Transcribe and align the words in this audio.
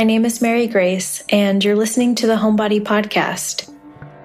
My 0.00 0.04
name 0.04 0.24
is 0.24 0.40
Mary 0.40 0.66
Grace, 0.66 1.22
and 1.28 1.62
you're 1.62 1.76
listening 1.76 2.14
to 2.14 2.26
the 2.26 2.36
Homebody 2.36 2.80
Podcast. 2.80 3.70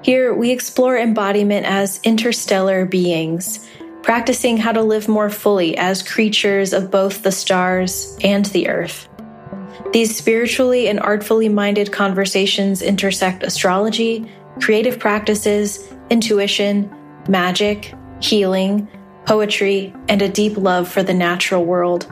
Here, 0.04 0.34
we 0.34 0.52
explore 0.52 0.98
embodiment 0.98 1.66
as 1.66 2.00
interstellar 2.06 2.86
beings, 2.86 3.70
practicing 4.02 4.56
how 4.56 4.72
to 4.72 4.82
live 4.82 5.10
more 5.10 5.30
fully 5.30 5.78
as 5.78 6.02
creatures 6.02 6.72
of 6.72 6.92
both 6.92 7.24
the 7.24 7.32
stars 7.34 8.18
and 8.24 8.46
the 8.46 8.70
earth. 8.70 9.10
These 9.92 10.16
spiritually 10.16 10.88
and 10.88 11.02
artfully 11.02 11.50
minded 11.50 11.92
conversations 11.92 12.82
intersect 12.82 13.44
astrology, 13.44 14.32
creative 14.62 14.98
practices, 14.98 15.92
intuition, 16.10 16.90
magic, 17.28 17.94
healing, 18.22 18.88
poetry, 19.26 19.94
and 20.08 20.22
a 20.22 20.30
deep 20.30 20.56
love 20.56 20.88
for 20.88 21.04
the 21.04 21.14
natural 21.14 21.66
world. 21.66 22.10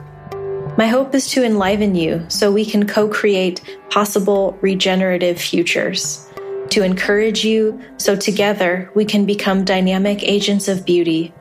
My 0.76 0.88
hope 0.88 1.14
is 1.14 1.28
to 1.30 1.44
enliven 1.44 1.94
you 1.94 2.24
so 2.28 2.50
we 2.50 2.64
can 2.64 2.86
co 2.86 3.08
create 3.08 3.60
possible 3.90 4.58
regenerative 4.60 5.40
futures, 5.40 6.28
to 6.70 6.82
encourage 6.82 7.44
you 7.44 7.80
so 7.96 8.16
together 8.16 8.90
we 8.94 9.04
can 9.04 9.24
become 9.24 9.64
dynamic 9.64 10.24
agents 10.24 10.66
of 10.66 10.84
beauty, 10.84 11.32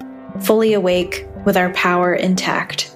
fully 0.41 0.73
awake 0.73 1.27
with 1.45 1.57
our 1.57 1.73
power 1.73 2.13
intact. 2.13 2.95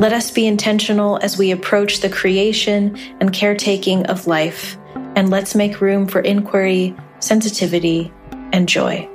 Let 0.00 0.12
us 0.12 0.32
be 0.32 0.48
intentional 0.48 1.18
as 1.22 1.38
we 1.38 1.52
approach 1.52 2.00
the 2.00 2.10
creation 2.10 2.98
and 3.20 3.32
caretaking 3.32 4.06
of 4.06 4.26
life, 4.26 4.76
and 5.14 5.30
let's 5.30 5.54
make 5.54 5.80
room 5.80 6.08
for 6.08 6.20
inquiry, 6.20 6.96
sensitivity, 7.20 8.12
and 8.52 8.68
joy. 8.68 9.08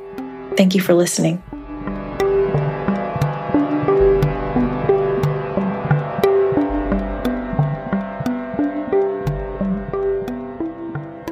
Thank 0.55 0.73
you 0.73 0.79
for 0.79 0.93
listening. 0.93 1.43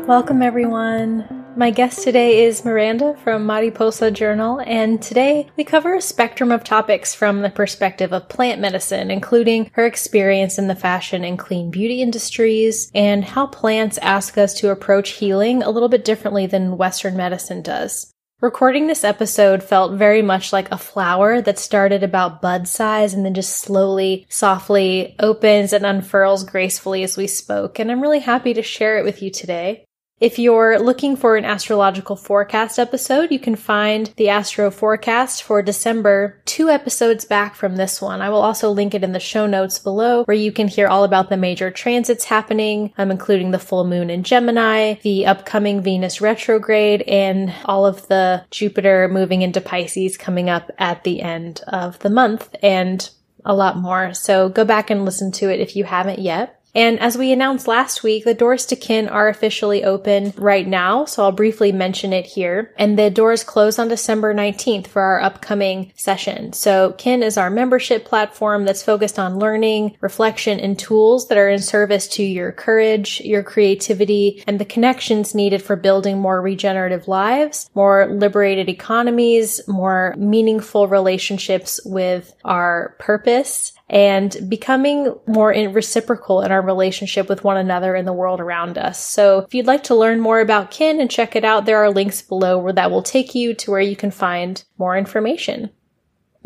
Welcome, 0.07 0.41
everyone. 0.41 1.27
My 1.57 1.69
guest 1.69 2.01
today 2.01 2.45
is 2.45 2.63
Miranda 2.63 3.17
from 3.25 3.45
Mariposa 3.45 4.09
Journal, 4.09 4.61
and 4.65 5.01
today 5.01 5.49
we 5.57 5.65
cover 5.65 5.95
a 5.95 6.01
spectrum 6.01 6.49
of 6.49 6.63
topics 6.63 7.13
from 7.13 7.41
the 7.41 7.49
perspective 7.49 8.13
of 8.13 8.29
plant 8.29 8.61
medicine, 8.61 9.11
including 9.11 9.69
her 9.73 9.85
experience 9.85 10.57
in 10.57 10.69
the 10.69 10.75
fashion 10.75 11.25
and 11.25 11.37
clean 11.37 11.71
beauty 11.71 12.01
industries, 12.01 12.89
and 12.95 13.25
how 13.25 13.47
plants 13.47 13.97
ask 13.97 14.37
us 14.37 14.53
to 14.53 14.71
approach 14.71 15.09
healing 15.09 15.61
a 15.61 15.69
little 15.69 15.89
bit 15.89 16.05
differently 16.05 16.47
than 16.47 16.77
Western 16.77 17.17
medicine 17.17 17.61
does. 17.61 18.13
Recording 18.39 18.87
this 18.87 19.03
episode 19.03 19.61
felt 19.61 19.97
very 19.97 20.21
much 20.21 20.53
like 20.53 20.71
a 20.71 20.77
flower 20.77 21.41
that 21.41 21.59
started 21.59 22.03
about 22.03 22.41
bud 22.41 22.67
size 22.67 23.13
and 23.13 23.25
then 23.25 23.33
just 23.33 23.57
slowly, 23.57 24.25
softly 24.29 25.17
opens 25.19 25.73
and 25.73 25.85
unfurls 25.85 26.45
gracefully 26.45 27.03
as 27.03 27.17
we 27.17 27.27
spoke. 27.27 27.77
And 27.77 27.91
I'm 27.91 27.99
really 28.01 28.19
happy 28.19 28.53
to 28.53 28.61
share 28.61 28.99
it 28.99 29.03
with 29.03 29.21
you 29.21 29.31
today. 29.31 29.83
If 30.19 30.39
you're 30.39 30.79
looking 30.79 31.15
for 31.15 31.35
an 31.35 31.45
astrological 31.45 32.15
forecast 32.15 32.79
episode, 32.79 33.31
you 33.31 33.37
can 33.37 33.55
find 33.55 34.11
the 34.17 34.29
astro 34.29 34.71
forecast 34.71 35.43
for 35.43 35.61
December 35.61 36.41
two 36.45 36.69
episodes 36.69 37.23
back 37.23 37.53
from 37.53 37.75
this 37.75 38.01
one. 38.01 38.19
I 38.19 38.29
will 38.29 38.41
also 38.41 38.71
link 38.71 38.95
it 38.95 39.03
in 39.03 39.11
the 39.11 39.19
show 39.19 39.45
notes 39.45 39.77
below 39.77 40.23
where 40.23 40.35
you 40.35 40.51
can 40.51 40.69
hear 40.69 40.87
all 40.87 41.03
about 41.03 41.29
the 41.29 41.37
major 41.37 41.69
transits 41.69 42.25
happening, 42.25 42.93
um, 42.97 43.11
including 43.11 43.51
the 43.51 43.59
full 43.59 43.85
moon 43.85 44.09
in 44.09 44.23
Gemini, 44.23 44.95
the 45.03 45.27
upcoming 45.27 45.83
Venus 45.83 46.19
retrograde, 46.19 47.03
and 47.03 47.53
all 47.65 47.85
of 47.85 48.07
the 48.07 48.43
Jupiter 48.49 49.07
moving 49.07 49.43
into 49.43 49.61
Pisces 49.61 50.17
coming 50.17 50.49
up 50.49 50.71
at 50.79 51.03
the 51.03 51.21
end 51.21 51.61
of 51.67 51.99
the 51.99 52.09
month 52.09 52.55
and 52.63 53.07
a 53.45 53.53
lot 53.53 53.77
more. 53.77 54.15
So 54.15 54.49
go 54.49 54.65
back 54.65 54.89
and 54.89 55.05
listen 55.05 55.31
to 55.33 55.53
it 55.53 55.59
if 55.59 55.75
you 55.75 55.83
haven't 55.83 56.19
yet. 56.19 56.56
And 56.75 56.99
as 56.99 57.17
we 57.17 57.31
announced 57.31 57.67
last 57.67 58.03
week, 58.03 58.23
the 58.23 58.33
doors 58.33 58.65
to 58.67 58.75
Kin 58.75 59.07
are 59.07 59.27
officially 59.27 59.83
open 59.83 60.33
right 60.37 60.67
now, 60.67 61.05
so 61.05 61.23
I'll 61.23 61.31
briefly 61.31 61.71
mention 61.71 62.13
it 62.13 62.25
here. 62.25 62.73
And 62.77 62.99
the 62.99 63.09
doors 63.09 63.43
close 63.43 63.79
on 63.79 63.87
December 63.87 64.33
19th 64.33 64.87
for 64.87 65.01
our 65.01 65.19
upcoming 65.19 65.91
session. 65.95 66.53
So 66.53 66.93
Kin 66.97 67.23
is 67.23 67.37
our 67.37 67.49
membership 67.49 68.05
platform 68.05 68.65
that's 68.65 68.83
focused 68.83 69.17
on 69.17 69.39
learning, 69.39 69.97
reflection, 70.01 70.59
and 70.59 70.77
tools 70.77 71.27
that 71.29 71.37
are 71.37 71.49
in 71.49 71.61
service 71.61 72.07
to 72.09 72.23
your 72.23 72.51
courage, 72.51 73.21
your 73.21 73.43
creativity, 73.43 74.43
and 74.45 74.59
the 74.59 74.65
connections 74.65 75.33
needed 75.33 75.61
for 75.61 75.75
building 75.75 76.19
more 76.19 76.41
regenerative 76.41 77.07
lives, 77.07 77.69
more 77.73 78.07
liberated 78.07 78.69
economies, 78.69 79.67
more 79.67 80.13
meaningful 80.17 80.87
relationships 80.87 81.79
with 81.85 82.33
our 82.43 82.95
purpose, 82.99 83.73
and 83.89 84.35
becoming 84.49 85.15
more 85.25 85.51
in 85.51 85.71
reciprocal 85.71 86.41
in 86.41 86.51
our 86.51 86.61
relationship 86.61 87.29
with 87.29 87.43
one 87.43 87.57
another 87.57 87.95
and 87.95 88.07
the 88.07 88.13
world 88.13 88.39
around 88.39 88.77
us. 88.77 88.99
So 88.99 89.39
if 89.39 89.53
you'd 89.53 89.65
like 89.65 89.83
to 89.83 89.95
learn 89.95 90.19
more 90.19 90.41
about 90.41 90.71
kin 90.71 90.99
and 90.99 91.09
check 91.09 91.35
it 91.35 91.45
out, 91.45 91.65
there 91.65 91.77
are 91.77 91.89
links 91.89 92.21
below 92.21 92.57
where 92.57 92.73
that 92.73 92.91
will 92.91 93.03
take 93.03 93.33
you 93.33 93.53
to 93.55 93.71
where 93.71 93.81
you 93.81 93.95
can 93.95 94.11
find 94.11 94.63
more 94.77 94.97
information. 94.97 95.69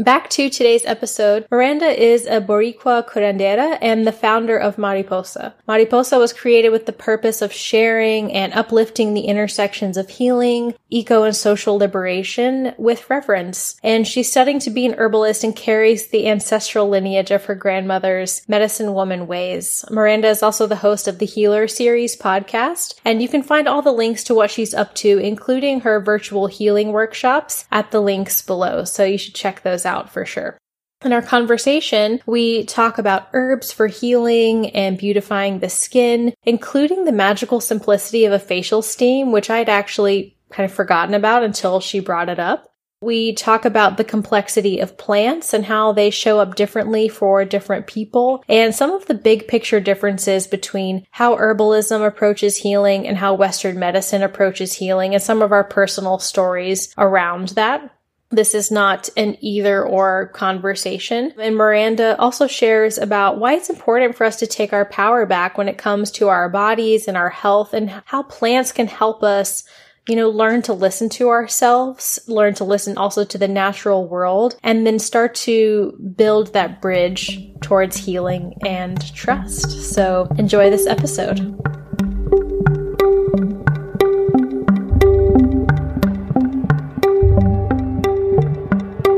Back 0.01 0.31
to 0.31 0.49
today's 0.49 0.83
episode, 0.83 1.45
Miranda 1.51 1.85
is 1.85 2.25
a 2.25 2.41
Boricua 2.41 3.07
curandera 3.07 3.77
and 3.83 4.07
the 4.07 4.11
founder 4.11 4.57
of 4.57 4.79
Mariposa. 4.79 5.53
Mariposa 5.67 6.17
was 6.17 6.33
created 6.33 6.69
with 6.69 6.87
the 6.87 6.91
purpose 6.91 7.39
of 7.43 7.53
sharing 7.53 8.33
and 8.33 8.51
uplifting 8.53 9.13
the 9.13 9.25
intersections 9.25 9.97
of 9.97 10.09
healing, 10.09 10.73
eco 10.89 11.21
and 11.21 11.35
social 11.35 11.77
liberation 11.77 12.73
with 12.79 13.11
reverence. 13.11 13.79
And 13.83 14.07
she's 14.07 14.31
studying 14.31 14.57
to 14.61 14.71
be 14.71 14.87
an 14.87 14.95
herbalist 14.95 15.43
and 15.43 15.55
carries 15.55 16.07
the 16.07 16.27
ancestral 16.27 16.89
lineage 16.89 17.29
of 17.29 17.45
her 17.45 17.53
grandmother's 17.53 18.41
medicine 18.49 18.95
woman 18.95 19.27
ways. 19.27 19.85
Miranda 19.91 20.29
is 20.29 20.41
also 20.41 20.65
the 20.65 20.77
host 20.77 21.07
of 21.07 21.19
the 21.19 21.27
Healer 21.27 21.67
Series 21.67 22.17
podcast, 22.17 22.95
and 23.05 23.21
you 23.21 23.29
can 23.29 23.43
find 23.43 23.67
all 23.67 23.83
the 23.83 23.91
links 23.91 24.23
to 24.23 24.33
what 24.33 24.49
she's 24.49 24.73
up 24.73 24.95
to, 24.95 25.19
including 25.19 25.81
her 25.81 25.99
virtual 25.99 26.47
healing 26.47 26.91
workshops 26.91 27.65
at 27.71 27.91
the 27.91 28.01
links 28.01 28.41
below. 28.41 28.83
So 28.83 29.03
you 29.03 29.19
should 29.19 29.35
check 29.35 29.61
those 29.61 29.85
out 29.85 29.90
out 29.91 30.09
for 30.09 30.25
sure. 30.25 30.57
In 31.03 31.13
our 31.13 31.21
conversation, 31.21 32.21
we 32.27 32.63
talk 32.65 32.99
about 32.99 33.27
herbs 33.33 33.71
for 33.71 33.87
healing 33.87 34.69
and 34.69 34.99
beautifying 34.99 35.59
the 35.59 35.69
skin, 35.69 36.33
including 36.43 37.05
the 37.05 37.11
magical 37.11 37.59
simplicity 37.59 38.25
of 38.25 38.33
a 38.33 38.39
facial 38.39 38.83
steam, 38.83 39.31
which 39.31 39.49
I'd 39.49 39.69
actually 39.69 40.37
kind 40.51 40.69
of 40.69 40.75
forgotten 40.75 41.15
about 41.15 41.43
until 41.43 41.79
she 41.79 41.99
brought 41.99 42.29
it 42.29 42.39
up. 42.39 42.67
We 43.03 43.33
talk 43.33 43.65
about 43.65 43.97
the 43.97 44.03
complexity 44.03 44.79
of 44.79 44.95
plants 44.95 45.55
and 45.55 45.65
how 45.65 45.91
they 45.91 46.11
show 46.11 46.39
up 46.39 46.53
differently 46.53 47.09
for 47.09 47.43
different 47.45 47.87
people 47.87 48.43
and 48.47 48.75
some 48.75 48.91
of 48.91 49.07
the 49.07 49.15
big 49.15 49.47
picture 49.47 49.79
differences 49.79 50.45
between 50.45 51.07
how 51.09 51.35
herbalism 51.35 52.05
approaches 52.05 52.57
healing 52.57 53.07
and 53.07 53.17
how 53.17 53.33
Western 53.33 53.79
medicine 53.79 54.21
approaches 54.21 54.73
healing 54.73 55.15
and 55.15 55.23
some 55.23 55.41
of 55.41 55.51
our 55.51 55.63
personal 55.63 56.19
stories 56.19 56.93
around 56.95 57.49
that. 57.49 57.91
This 58.31 58.55
is 58.55 58.71
not 58.71 59.09
an 59.17 59.37
either 59.41 59.83
or 59.83 60.27
conversation. 60.33 61.33
And 61.37 61.55
Miranda 61.55 62.17
also 62.17 62.47
shares 62.47 62.97
about 62.97 63.39
why 63.39 63.53
it's 63.53 63.69
important 63.69 64.15
for 64.15 64.25
us 64.25 64.37
to 64.37 64.47
take 64.47 64.73
our 64.73 64.85
power 64.85 65.25
back 65.25 65.57
when 65.57 65.67
it 65.67 65.77
comes 65.77 66.11
to 66.11 66.29
our 66.29 66.49
bodies 66.49 67.07
and 67.07 67.17
our 67.17 67.29
health 67.29 67.73
and 67.73 67.89
how 68.05 68.23
plants 68.23 68.71
can 68.71 68.87
help 68.87 69.23
us 69.23 69.63
you 70.07 70.15
know, 70.15 70.29
learn 70.29 70.61
to 70.63 70.73
listen 70.73 71.09
to 71.09 71.29
ourselves, 71.29 72.19
learn 72.27 72.55
to 72.55 72.63
listen 72.63 72.97
also 72.97 73.23
to 73.23 73.37
the 73.37 73.47
natural 73.47 74.07
world, 74.07 74.57
and 74.63 74.85
then 74.85 74.97
start 74.97 75.35
to 75.35 75.91
build 76.15 76.53
that 76.53 76.81
bridge 76.81 77.39
towards 77.61 77.95
healing 77.95 78.55
and 78.65 79.13
trust. 79.13 79.93
So 79.93 80.27
enjoy 80.37 80.69
this 80.69 80.87
episode. 80.87 81.55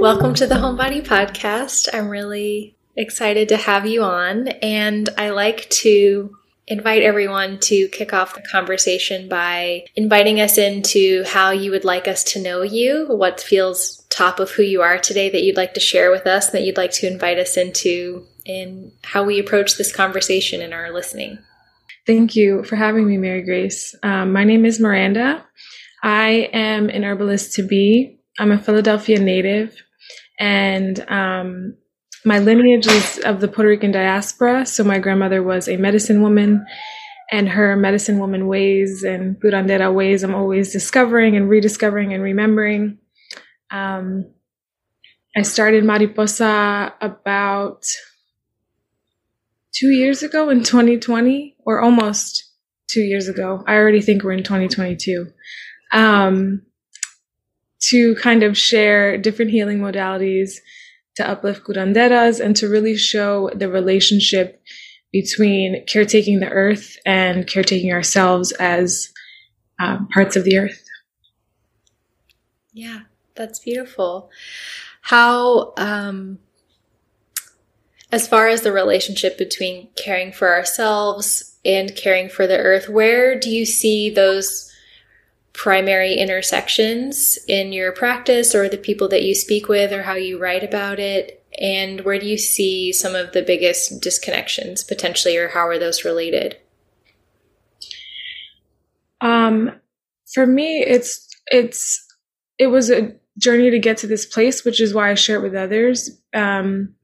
Welcome 0.04 0.34
to 0.34 0.46
the 0.46 0.56
Homebody 0.56 1.02
Podcast. 1.02 1.88
I'm 1.94 2.10
really 2.10 2.76
excited 2.98 3.48
to 3.48 3.56
have 3.56 3.88
you 3.88 4.04
on, 4.04 4.50
and 4.50 5.08
I 5.18 5.30
like 5.30 5.70
to 5.70 6.36
invite 6.68 7.04
everyone 7.04 7.58
to 7.62 7.88
kick 7.88 8.12
off 8.12 8.36
the 8.36 8.42
conversation 8.42 9.30
by 9.30 9.86
inviting 9.96 10.42
us 10.42 10.58
into 10.58 11.24
how 11.26 11.52
you 11.52 11.72
would 11.72 11.86
like 11.86 12.10
us 12.10 12.26
to 12.34 12.42
know 12.42 12.64
you, 12.64 13.06
what 13.08 13.40
feels 13.40 14.06
top 14.10 14.42
of 14.42 14.52
who 14.52 14.64
you 14.64 14.82
are 14.82 14.98
today 14.98 15.30
that 15.30 15.44
you'd 15.44 15.56
like 15.56 15.74
to 15.76 15.80
share 15.80 16.12
with 16.12 16.28
us, 16.28 16.50
that 16.50 16.64
you'd 16.64 16.76
like 16.76 16.92
to 16.92 17.08
invite 17.08 17.40
us 17.40 17.56
into 17.56 18.28
in 18.44 18.92
how 19.04 19.24
we 19.24 19.40
approach 19.40 19.78
this 19.78 19.96
conversation 19.96 20.60
in 20.60 20.74
our 20.74 20.92
listening. 20.92 21.40
Thank 22.06 22.36
you 22.36 22.66
for 22.66 22.76
having 22.76 23.08
me, 23.08 23.16
Mary 23.16 23.42
Grace. 23.42 23.96
Um, 24.04 24.34
my 24.34 24.44
name 24.44 24.66
is 24.66 24.82
Miranda. 24.82 25.46
I 26.04 26.50
am 26.52 26.90
an 26.90 27.06
herbalist 27.06 27.54
to 27.54 27.64
be. 27.64 28.20
I'm 28.38 28.52
a 28.52 28.60
Philadelphia 28.60 29.18
native 29.18 29.82
and 30.40 31.00
um, 31.10 31.76
my 32.26 32.40
lineage 32.40 32.88
is 32.88 33.20
of 33.20 33.40
the 33.40 33.48
Puerto 33.48 33.70
Rican 33.70 33.92
diaspora. 33.92 34.66
So 34.66 34.84
my 34.84 35.00
grandmother 35.00 35.44
was 35.44 35.68
a 35.68 35.78
medicine 35.78 36.22
woman, 36.22 36.66
and 37.32 37.50
her 37.50 37.76
medicine 37.76 38.20
woman 38.20 38.48
ways 38.48 39.04
and 39.04 39.40
curandera 39.42 39.94
ways 39.94 40.24
I'm 40.24 40.36
always 40.36 40.72
discovering 40.72 41.36
and 41.36 41.50
rediscovering 41.50 42.14
and 42.14 42.24
remembering. 42.24 43.00
Um, 43.72 44.32
I 45.36 45.42
started 45.42 45.84
Mariposa 45.84 46.94
about 47.02 47.86
two 49.74 49.90
years 49.90 50.22
ago 50.22 50.50
in 50.50 50.64
2020, 50.64 51.56
or 51.66 51.82
almost 51.82 52.52
two 52.88 53.02
years 53.02 53.28
ago. 53.28 53.64
I 53.68 53.76
already 53.76 54.02
think 54.02 54.24
we're 54.24 54.34
in 54.34 54.44
2022. 54.44 55.28
Um, 55.92 56.62
to 57.90 58.16
kind 58.16 58.44
of 58.44 58.58
share 58.58 59.18
different 59.18 59.52
healing 59.52 59.80
modalities, 59.80 60.56
to 61.16 61.28
uplift 61.28 61.64
curanderas, 61.66 62.40
and 62.40 62.56
to 62.56 62.68
really 62.68 62.96
show 62.96 63.50
the 63.54 63.70
relationship 63.70 64.62
between 65.12 65.86
caretaking 65.86 66.40
the 66.40 66.50
earth 66.50 66.98
and 67.06 67.48
caretaking 67.48 67.92
ourselves 67.92 68.52
as 68.54 69.12
um, 69.80 70.08
parts 70.08 70.36
of 70.36 70.44
the 70.44 70.58
earth. 70.58 70.84
Yeah, 72.72 73.02
that's 73.36 73.60
beautiful. 73.60 74.32
How, 75.02 75.74
um, 75.78 76.40
as 78.12 78.28
far 78.28 78.48
as 78.48 78.62
the 78.62 78.72
relationship 78.72 79.38
between 79.38 79.90
caring 79.96 80.32
for 80.32 80.54
ourselves 80.54 81.60
and 81.66 81.96
caring 81.96 82.30
for 82.30 82.48
the 82.48 82.58
earth, 82.58 82.90
where 82.90 83.38
do 83.40 83.50
you 83.50 83.66
see 83.66 84.10
those 84.10 84.73
primary 85.54 86.16
intersections 86.16 87.38
in 87.48 87.72
your 87.72 87.92
practice 87.92 88.56
or 88.56 88.68
the 88.68 88.78
people 88.78 89.08
that 89.10 89.24
you 89.24 89.36
speak 89.36 89.68
with 89.68 89.92
or 89.94 90.04
how 90.04 90.16
you 90.16 90.40
write 90.40 90.64
about 90.64 91.00
it? 91.00 91.44
And 91.60 92.02
where 92.02 92.20
do 92.20 92.26
you 92.26 92.38
see 92.38 92.92
some 92.92 93.14
of 93.14 93.32
the 93.32 93.44
biggest 93.44 94.02
disconnections 94.02 94.88
potentially, 94.88 95.38
or 95.38 95.50
how 95.50 95.68
are 95.68 95.78
those 95.78 96.04
related? 96.04 96.58
Um, 99.22 99.72
for 100.34 100.48
me, 100.48 100.80
it's 100.82 101.28
it's 101.48 102.04
it 102.58 102.68
was 102.68 102.90
a 102.90 103.16
journey 103.38 103.70
to 103.70 103.80
get 103.80 103.98
to 103.98 104.08
this 104.08 104.26
place, 104.26 104.66
which 104.66 104.82
is 104.82 104.94
why 104.94 105.12
I 105.12 105.14
share 105.14 105.38
it 105.38 105.44
with 105.44 105.56
others. 105.56 106.10
Um, 106.34 106.96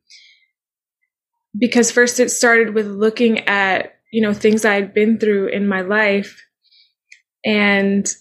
because 1.57 1.91
first 1.91 2.19
it 2.19 2.29
started 2.29 2.73
with 2.73 2.87
looking 2.87 3.39
at 3.47 3.95
you 4.11 4.21
know 4.21 4.33
things 4.33 4.65
I 4.65 4.73
had 4.73 4.93
been 4.93 5.19
through 5.19 5.47
in 5.47 5.67
my 5.67 5.81
life 5.81 6.43
and 7.45 8.11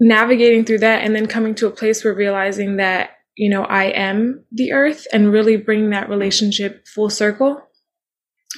navigating 0.00 0.64
through 0.64 0.78
that 0.78 1.02
and 1.02 1.14
then 1.14 1.26
coming 1.26 1.54
to 1.56 1.66
a 1.66 1.72
place 1.72 2.04
where 2.04 2.14
realizing 2.14 2.76
that 2.76 3.10
you 3.36 3.50
know 3.50 3.64
I 3.64 3.84
am 3.84 4.44
the 4.52 4.72
earth 4.72 5.06
and 5.12 5.32
really 5.32 5.56
bringing 5.56 5.90
that 5.90 6.08
relationship 6.08 6.86
full 6.86 7.10
circle 7.10 7.62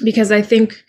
because 0.04 0.31
I 0.31 0.42
think 0.42 0.84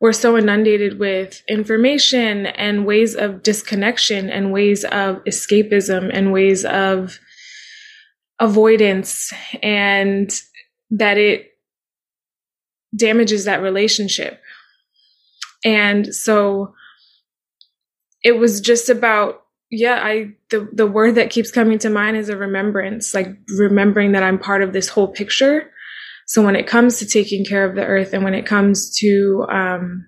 we're 0.00 0.12
so 0.12 0.36
inundated 0.36 0.98
with 0.98 1.42
information 1.48 2.46
and 2.46 2.86
ways 2.86 3.16
of 3.16 3.42
disconnection 3.42 4.30
and 4.30 4.52
ways 4.52 4.84
of 4.84 5.24
escapism 5.24 6.10
and 6.12 6.32
ways 6.32 6.64
of 6.64 7.18
avoidance 8.38 9.32
and 9.60 10.40
that 10.90 11.18
it 11.18 11.48
damages 12.94 13.44
that 13.44 13.60
relationship. 13.60 14.40
And 15.64 16.14
so 16.14 16.74
it 18.22 18.38
was 18.38 18.60
just 18.60 18.88
about 18.88 19.42
yeah, 19.70 20.00
I 20.02 20.32
the 20.50 20.68
the 20.72 20.86
word 20.86 21.16
that 21.16 21.30
keeps 21.30 21.50
coming 21.50 21.78
to 21.80 21.90
mind 21.90 22.16
is 22.16 22.28
a 22.28 22.36
remembrance, 22.36 23.14
like 23.14 23.28
remembering 23.58 24.12
that 24.12 24.22
I'm 24.22 24.38
part 24.38 24.62
of 24.62 24.72
this 24.72 24.88
whole 24.88 25.08
picture 25.08 25.70
so 26.28 26.44
when 26.44 26.56
it 26.56 26.66
comes 26.66 26.98
to 26.98 27.06
taking 27.06 27.42
care 27.42 27.64
of 27.64 27.74
the 27.74 27.84
earth 27.84 28.12
and 28.12 28.22
when 28.22 28.34
it 28.34 28.44
comes 28.44 28.94
to 28.98 29.46
um, 29.50 30.06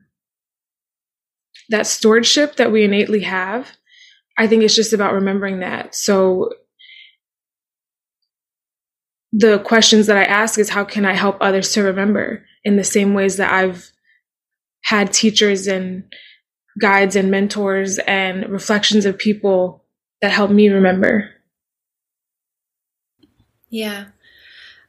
that 1.70 1.86
stewardship 1.86 2.56
that 2.56 2.70
we 2.70 2.84
innately 2.84 3.20
have, 3.20 3.72
I 4.36 4.46
think 4.46 4.62
it's 4.62 4.76
just 4.76 4.92
about 4.92 5.14
remembering 5.14 5.60
that. 5.60 5.94
So 5.94 6.50
the 9.32 9.60
questions 9.60 10.08
that 10.08 10.18
I 10.18 10.24
ask 10.24 10.58
is 10.58 10.68
how 10.68 10.84
can 10.84 11.06
I 11.06 11.14
help 11.14 11.38
others 11.40 11.72
to 11.72 11.82
remember 11.82 12.44
in 12.64 12.76
the 12.76 12.84
same 12.84 13.14
ways 13.14 13.38
that 13.38 13.50
I've 13.50 13.90
had 14.82 15.14
teachers 15.14 15.66
and 15.66 16.04
guides 16.78 17.16
and 17.16 17.30
mentors 17.30 17.98
and 17.98 18.48
reflections 18.48 19.04
of 19.04 19.18
people 19.18 19.84
that 20.20 20.30
help 20.30 20.50
me 20.50 20.68
remember. 20.68 21.30
Yeah. 23.68 24.06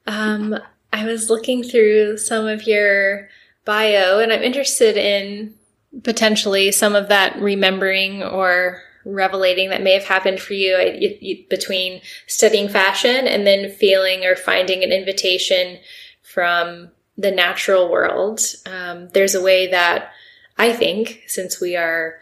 Um, 0.07 0.57
I 0.91 1.05
was 1.05 1.29
looking 1.29 1.63
through 1.63 2.17
some 2.17 2.47
of 2.47 2.67
your 2.67 3.29
bio 3.65 4.19
and 4.19 4.31
I'm 4.31 4.41
interested 4.41 4.97
in 4.97 5.53
potentially 6.03 6.71
some 6.71 6.95
of 6.95 7.09
that 7.09 7.39
remembering 7.39 8.23
or 8.23 8.81
revelating 9.05 9.69
that 9.69 9.81
may 9.81 9.93
have 9.93 10.05
happened 10.05 10.39
for 10.39 10.53
you, 10.53 11.45
between 11.49 12.01
studying 12.27 12.69
fashion 12.69 13.27
and 13.27 13.45
then 13.47 13.71
feeling 13.71 14.25
or 14.25 14.35
finding 14.35 14.83
an 14.83 14.91
invitation 14.91 15.79
from 16.21 16.91
the 17.17 17.31
natural 17.31 17.91
world. 17.91 18.41
Um, 18.65 19.09
there's 19.09 19.35
a 19.35 19.41
way 19.41 19.67
that 19.71 20.11
I 20.57 20.73
think, 20.73 21.23
since 21.27 21.59
we 21.59 21.75
are 21.75 22.19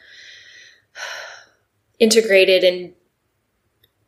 integrated 2.00 2.64
and 2.64 2.94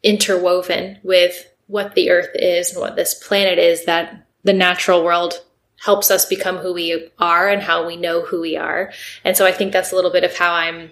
interwoven 0.04 1.00
with 1.04 1.48
what 1.68 1.96
the 1.96 2.10
earth 2.10 2.32
is 2.36 2.72
and 2.72 2.82
what 2.82 2.96
this 2.96 3.14
planet 3.14 3.60
is, 3.60 3.86
that 3.86 4.26
the 4.44 4.54
natural 4.54 5.04
world 5.04 5.44
helps 5.84 6.12
us 6.12 6.26
become 6.26 6.58
who 6.58 6.74
we 6.74 7.10
are 7.20 7.50
and 7.50 7.62
how 7.62 7.86
we 7.86 7.98
know 7.98 8.22
who 8.22 8.42
we 8.42 8.56
are. 8.56 8.92
And 9.24 9.36
so 9.36 9.46
I 9.46 9.52
think 9.52 9.74
that's 9.74 9.92
a 9.92 9.96
little 9.96 10.12
bit 10.12 10.24
of 10.24 10.36
how 10.36 10.54
I'm 10.54 10.92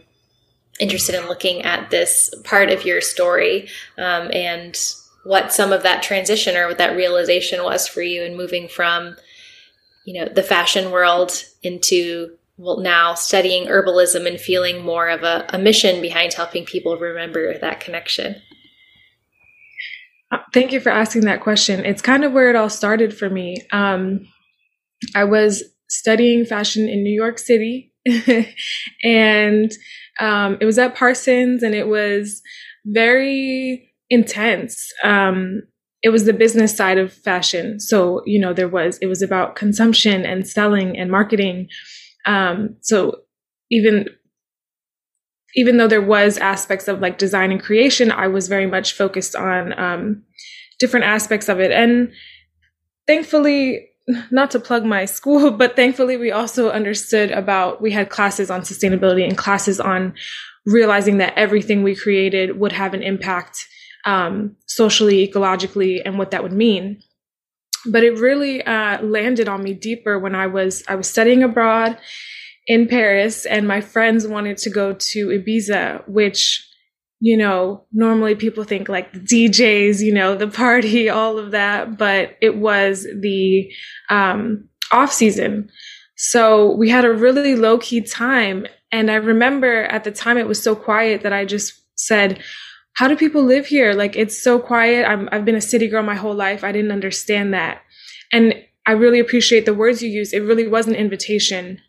interested 0.79 1.15
in 1.15 1.27
looking 1.27 1.61
at 1.61 1.89
this 1.89 2.33
part 2.43 2.69
of 2.69 2.85
your 2.85 3.01
story 3.01 3.67
um, 3.97 4.29
and 4.33 4.77
what 5.23 5.53
some 5.53 5.71
of 5.71 5.83
that 5.83 6.01
transition 6.01 6.55
or 6.55 6.67
what 6.67 6.77
that 6.77 6.95
realization 6.95 7.63
was 7.63 7.87
for 7.87 8.01
you 8.01 8.23
and 8.23 8.37
moving 8.37 8.67
from 8.67 9.15
you 10.05 10.13
know 10.13 10.31
the 10.33 10.41
fashion 10.41 10.91
world 10.91 11.43
into 11.61 12.35
well 12.59 12.79
now 12.79 13.15
studying 13.15 13.67
herbalism 13.67 14.27
and 14.27 14.39
feeling 14.39 14.83
more 14.83 15.09
of 15.09 15.23
a, 15.23 15.45
a 15.49 15.57
mission 15.57 16.01
behind 16.01 16.33
helping 16.33 16.65
people 16.65 16.97
remember 16.97 17.57
that 17.57 17.79
connection 17.79 18.35
Thank 20.53 20.71
you 20.71 20.79
for 20.79 20.89
asking 20.89 21.23
that 21.25 21.41
question. 21.41 21.85
It's 21.85 22.01
kind 22.01 22.23
of 22.23 22.33
where 22.33 22.49
it 22.49 22.55
all 22.55 22.69
started 22.69 23.17
for 23.17 23.29
me. 23.29 23.57
Um, 23.71 24.27
I 25.15 25.23
was 25.23 25.63
studying 25.89 26.45
fashion 26.45 26.87
in 26.87 27.03
New 27.03 27.13
York 27.13 27.39
City, 27.39 27.91
and 29.03 29.71
um, 30.19 30.57
it 30.61 30.65
was 30.65 30.77
at 30.77 30.95
Parsons, 30.95 31.63
and 31.63 31.73
it 31.73 31.87
was 31.87 32.41
very 32.85 33.91
intense. 34.09 34.91
Um, 35.03 35.63
it 36.03 36.09
was 36.09 36.25
the 36.25 36.33
business 36.33 36.75
side 36.75 36.97
of 36.97 37.11
fashion, 37.11 37.79
so 37.79 38.21
you 38.25 38.39
know 38.39 38.53
there 38.53 38.69
was 38.69 38.97
it 38.99 39.07
was 39.07 39.21
about 39.21 39.55
consumption 39.55 40.25
and 40.25 40.47
selling 40.47 40.97
and 40.97 41.09
marketing. 41.09 41.69
Um, 42.29 42.75
so 42.81 43.21
even 43.71 44.07
even 45.55 45.77
though 45.77 45.87
there 45.87 46.01
was 46.01 46.37
aspects 46.37 46.87
of 46.87 46.99
like 46.99 47.17
design 47.17 47.51
and 47.51 47.61
creation, 47.61 48.11
I 48.11 48.27
was 48.27 48.47
very 48.47 48.67
much 48.67 48.93
focused 48.93 49.35
on 49.35 49.77
um, 49.79 50.23
different 50.79 51.07
aspects 51.07 51.49
of 51.49 51.59
it. 51.59 51.71
And 51.71 52.11
thankfully, 53.07 53.89
not 54.29 54.51
to 54.51 54.59
plug 54.59 54.85
my 54.85 55.05
school, 55.05 55.49
but 55.61 55.75
thankfully 55.75 56.17
we 56.17 56.31
also 56.31 56.69
understood 56.69 57.31
about, 57.31 57.81
we 57.81 57.91
had 57.91 58.11
classes 58.11 58.51
on 58.51 58.61
sustainability 58.61 59.27
and 59.27 59.35
classes 59.35 59.79
on 59.79 60.13
realizing 60.67 61.17
that 61.17 61.33
everything 61.35 61.81
we 61.81 61.95
created 61.95 62.59
would 62.59 62.71
have 62.71 62.93
an 62.93 63.01
impact 63.01 63.65
um, 64.05 64.55
socially, 64.67 65.27
ecologically, 65.27 65.99
and 66.05 66.19
what 66.19 66.29
that 66.29 66.43
would 66.43 66.53
mean. 66.53 67.01
But 67.85 68.03
it 68.03 68.19
really 68.19 68.61
uh, 68.63 69.01
landed 69.01 69.47
on 69.47 69.63
me 69.63 69.73
deeper 69.73 70.19
when 70.19 70.35
I 70.35 70.47
was 70.47 70.83
I 70.87 70.95
was 70.95 71.09
studying 71.09 71.43
abroad 71.43 71.97
in 72.67 72.87
Paris, 72.87 73.45
and 73.45 73.67
my 73.67 73.81
friends 73.81 74.27
wanted 74.27 74.57
to 74.57 74.69
go 74.69 74.93
to 74.93 75.27
Ibiza, 75.27 76.07
which, 76.07 76.65
you 77.19 77.35
know, 77.35 77.85
normally 77.91 78.35
people 78.35 78.63
think 78.63 78.87
like 78.89 79.11
the 79.11 79.19
DJs, 79.19 80.01
you 80.01 80.13
know, 80.13 80.35
the 80.35 80.47
party, 80.47 81.09
all 81.09 81.39
of 81.39 81.51
that, 81.51 81.97
but 81.97 82.37
it 82.41 82.57
was 82.57 83.07
the 83.21 83.71
um, 84.09 84.69
off 84.91 85.11
season. 85.11 85.69
So 86.15 86.75
we 86.75 86.89
had 86.89 87.05
a 87.05 87.13
really 87.13 87.55
low 87.55 87.77
key 87.77 88.01
time. 88.01 88.67
And 88.91 89.09
I 89.09 89.15
remember 89.15 89.83
at 89.85 90.03
the 90.03 90.11
time 90.11 90.37
it 90.37 90.47
was 90.47 90.61
so 90.61 90.75
quiet 90.75 91.21
that 91.21 91.31
I 91.31 91.45
just 91.45 91.81
said, 91.95 92.43
how 92.99 93.07
do 93.07 93.15
people 93.15 93.43
live 93.43 93.65
here? 93.65 93.93
Like 93.93 94.17
it's 94.17 94.37
so 94.37 94.59
quiet. 94.59 95.07
I'm, 95.07 95.29
I've 95.31 95.45
been 95.45 95.55
a 95.55 95.61
city 95.61 95.87
girl 95.87 96.03
my 96.03 96.15
whole 96.15 96.33
life. 96.33 96.65
I 96.65 96.73
didn't 96.73 96.91
understand 96.91 97.53
that. 97.53 97.81
And 98.33 98.53
I 98.85 98.91
really 98.91 99.21
appreciate 99.21 99.65
the 99.65 99.73
words 99.73 100.03
you 100.03 100.09
use. 100.09 100.33
It 100.33 100.41
really 100.41 100.67
was 100.67 100.85
an 100.85 100.95
invitation 100.95 101.79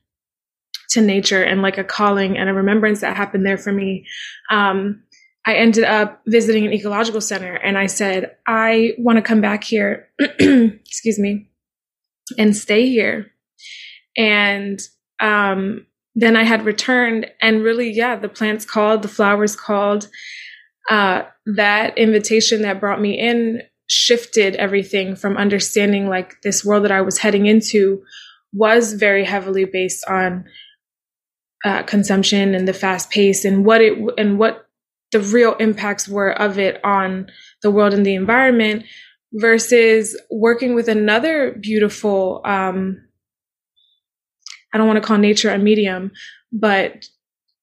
to 0.90 1.00
nature 1.00 1.43
and 1.43 1.62
like 1.62 1.79
a 1.79 1.83
calling 1.83 2.38
and 2.38 2.49
a 2.49 2.55
remembrance 2.55 3.00
that 3.00 3.17
happened 3.17 3.45
there 3.45 3.59
for 3.59 3.73
me. 3.73 4.07
Um, 4.52 5.02
I 5.45 5.55
ended 5.55 5.83
up 5.83 6.23
visiting 6.29 6.64
an 6.64 6.73
ecological 6.73 7.21
center 7.21 7.55
and 7.55 7.76
I 7.76 7.87
said, 7.87 8.37
I 8.47 8.93
want 8.97 9.17
to 9.17 9.23
come 9.23 9.40
back 9.40 9.64
here, 9.64 10.11
excuse 10.21 11.19
me, 11.19 11.50
and 12.38 12.57
stay 12.57 12.88
here. 12.88 13.33
And 14.17 14.79
um, 15.19 15.87
then 16.14 16.37
I 16.37 16.45
had 16.45 16.64
returned 16.64 17.26
and 17.43 17.64
really, 17.64 17.90
yeah, 17.90 18.14
the 18.14 18.29
plants 18.29 18.64
called, 18.64 19.02
the 19.02 19.09
flowers 19.09 19.57
called. 19.57 20.09
Uh, 20.88 21.22
that 21.46 21.96
invitation 21.99 22.62
that 22.62 22.80
brought 22.80 23.00
me 23.00 23.18
in 23.18 23.62
shifted 23.87 24.54
everything 24.56 25.16
from 25.16 25.37
understanding 25.37 26.08
like 26.08 26.40
this 26.42 26.64
world 26.64 26.84
that 26.84 26.92
I 26.92 27.00
was 27.00 27.18
heading 27.18 27.46
into 27.46 28.02
was 28.52 28.92
very 28.94 29.25
heavily 29.25 29.64
based 29.64 30.04
on 30.08 30.44
uh, 31.64 31.82
consumption 31.82 32.54
and 32.54 32.66
the 32.66 32.72
fast 32.72 33.10
pace 33.10 33.44
and 33.44 33.64
what 33.64 33.80
it 33.80 33.99
and 34.16 34.38
what 34.38 34.66
the 35.12 35.20
real 35.20 35.54
impacts 35.56 36.08
were 36.08 36.30
of 36.30 36.58
it 36.58 36.82
on 36.84 37.26
the 37.62 37.70
world 37.70 37.92
and 37.92 38.06
the 38.06 38.14
environment 38.14 38.84
versus 39.34 40.18
working 40.30 40.75
with 40.75 40.88
another 40.88 41.52
beautiful 41.60 42.40
um, 42.44 42.96
i 44.72 44.78
don't 44.78 44.87
want 44.87 44.96
to 44.96 45.06
call 45.06 45.18
nature 45.18 45.50
a 45.50 45.58
medium 45.58 46.10
but 46.52 47.04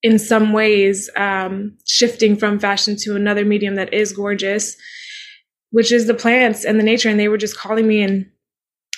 in 0.03 0.19
some 0.19 0.53
ways 0.53 1.09
um, 1.15 1.77
shifting 1.85 2.35
from 2.35 2.59
fashion 2.59 2.95
to 2.95 3.15
another 3.15 3.45
medium 3.45 3.75
that 3.75 3.93
is 3.93 4.13
gorgeous 4.13 4.75
which 5.71 5.91
is 5.91 6.07
the 6.07 6.13
plants 6.13 6.63
and 6.63 6.79
the 6.79 6.83
nature 6.83 7.09
and 7.09 7.19
they 7.19 7.27
were 7.27 7.37
just 7.37 7.57
calling 7.57 7.87
me 7.87 8.01
and 8.01 8.29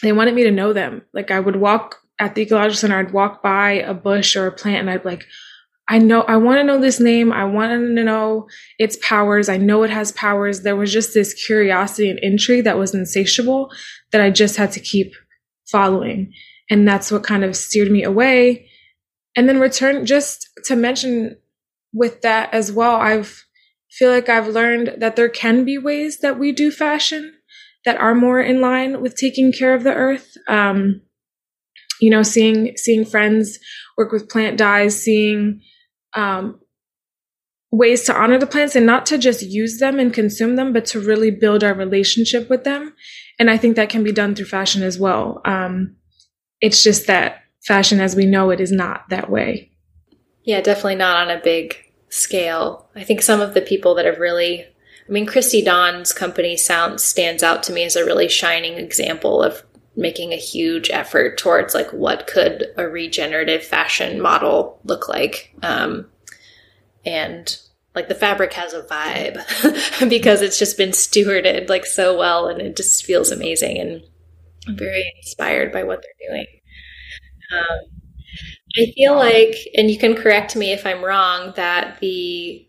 they 0.01 0.11
wanted 0.11 0.35
me 0.35 0.43
to 0.43 0.51
know 0.51 0.73
them 0.73 1.01
like 1.13 1.31
i 1.31 1.39
would 1.39 1.55
walk 1.55 1.97
at 2.19 2.35
the 2.35 2.41
ecological 2.41 2.77
center 2.77 2.99
i'd 2.99 3.13
walk 3.13 3.41
by 3.41 3.71
a 3.71 3.93
bush 3.93 4.35
or 4.35 4.47
a 4.47 4.51
plant 4.51 4.81
and 4.81 4.89
i'd 4.89 5.05
like 5.05 5.25
I 5.91 5.97
know, 5.97 6.21
I 6.21 6.37
want 6.37 6.59
to 6.59 6.63
know 6.63 6.79
this 6.79 6.99
name. 6.99 7.33
I 7.33 7.45
want 7.45 7.71
to 7.71 8.03
know 8.03 8.47
its 8.77 8.95
powers. 9.01 9.49
I 9.49 9.57
know 9.57 9.81
it 9.81 9.89
has 9.89 10.11
powers. 10.11 10.61
There 10.61 10.75
was 10.75 10.93
just 10.93 11.15
this 11.15 11.33
curiosity 11.33 12.11
and 12.11 12.19
intrigue 12.19 12.65
that 12.65 12.77
was 12.77 12.93
insatiable 12.93 13.71
that 14.11 14.21
I 14.21 14.29
just 14.29 14.55
had 14.55 14.71
to 14.73 14.79
keep 14.79 15.13
following. 15.65 16.31
And 16.69 16.87
that's 16.87 17.11
what 17.11 17.23
kind 17.23 17.43
of 17.43 17.55
steered 17.55 17.91
me 17.91 18.03
away. 18.03 18.68
And 19.35 19.47
then 19.47 19.59
return 19.59 20.05
just 20.05 20.47
to 20.65 20.75
mention 20.75 21.37
with 21.93 22.21
that 22.21 22.53
as 22.53 22.71
well, 22.71 22.95
I've 22.95 23.45
feel 23.91 24.11
like 24.11 24.29
I've 24.29 24.47
learned 24.47 24.95
that 24.97 25.15
there 25.15 25.29
can 25.29 25.65
be 25.65 25.77
ways 25.77 26.19
that 26.19 26.37
we 26.37 26.51
do 26.51 26.71
fashion 26.71 27.33
that 27.85 27.97
are 27.97 28.13
more 28.13 28.39
in 28.39 28.61
line 28.61 29.01
with 29.01 29.15
taking 29.15 29.51
care 29.51 29.73
of 29.73 29.83
the 29.83 29.93
earth. 29.93 30.35
Um, 30.47 31.01
you 31.99 32.09
know, 32.09 32.23
seeing 32.23 32.77
seeing 32.77 33.03
friends 33.05 33.59
work 33.97 34.11
with 34.11 34.29
plant 34.29 34.57
dyes, 34.57 35.01
seeing 35.01 35.61
um, 36.15 36.59
ways 37.71 38.03
to 38.05 38.15
honor 38.15 38.37
the 38.37 38.47
plants 38.47 38.75
and 38.75 38.85
not 38.85 39.05
to 39.07 39.17
just 39.17 39.41
use 39.41 39.79
them 39.79 39.99
and 39.99 40.13
consume 40.13 40.55
them, 40.55 40.71
but 40.73 40.85
to 40.85 40.99
really 40.99 41.31
build 41.31 41.63
our 41.63 41.73
relationship 41.73 42.49
with 42.49 42.63
them. 42.63 42.93
And 43.37 43.49
I 43.49 43.57
think 43.57 43.75
that 43.75 43.89
can 43.89 44.03
be 44.03 44.11
done 44.11 44.35
through 44.35 44.45
fashion 44.45 44.83
as 44.83 44.99
well. 44.99 45.41
Um, 45.45 45.95
it's 46.61 46.83
just 46.83 47.07
that 47.07 47.43
fashion 47.61 47.99
as 47.99 48.15
we 48.15 48.25
know 48.25 48.49
it 48.49 48.59
is 48.59 48.71
not 48.71 49.09
that 49.09 49.29
way. 49.29 49.71
Yeah, 50.43 50.61
definitely 50.61 50.95
not 50.95 51.27
on 51.27 51.35
a 51.35 51.41
big 51.41 51.75
scale. 52.09 52.89
I 52.95 53.03
think 53.03 53.21
some 53.21 53.41
of 53.41 53.53
the 53.53 53.61
people 53.61 53.95
that 53.95 54.05
have 54.05 54.19
really, 54.19 54.63
I 54.63 55.11
mean, 55.11 55.25
Christy 55.25 55.63
Dawn's 55.63 56.13
company 56.13 56.57
sound 56.57 57.01
stands 57.01 57.43
out 57.43 57.63
to 57.63 57.73
me 57.73 57.83
as 57.83 57.95
a 57.95 58.05
really 58.05 58.27
shining 58.27 58.73
example 58.73 59.43
of 59.43 59.63
making 59.95 60.31
a 60.31 60.37
huge 60.37 60.89
effort 60.89 61.37
towards 61.37 61.73
like 61.73 61.91
what 61.91 62.25
could 62.25 62.67
a 62.77 62.87
regenerative 62.87 63.63
fashion 63.63 64.21
model 64.21 64.79
look 64.85 65.09
like 65.09 65.53
um, 65.61 66.07
and 67.05 67.59
like 67.95 68.07
the 68.07 68.15
fabric 68.15 68.53
has 68.53 68.73
a 68.73 68.83
vibe 68.83 70.09
because 70.09 70.41
it's 70.41 70.57
just 70.57 70.77
been 70.77 70.91
stewarded 70.91 71.69
like 71.69 71.85
so 71.85 72.17
well 72.17 72.47
and 72.47 72.61
it 72.61 72.77
just 72.77 73.05
feels 73.05 73.29
amazing 73.29 73.77
and 73.77 74.01
I'm 74.67 74.77
very 74.77 75.11
inspired 75.17 75.71
by 75.73 75.83
what 75.83 76.01
they're 76.01 76.29
doing 76.29 76.45
um, 77.51 77.79
i 78.77 78.91
feel 78.95 79.15
like 79.15 79.55
and 79.75 79.89
you 79.89 79.97
can 79.97 80.15
correct 80.15 80.55
me 80.55 80.71
if 80.71 80.85
i'm 80.85 81.03
wrong 81.03 81.53
that 81.55 81.99
the 81.99 82.65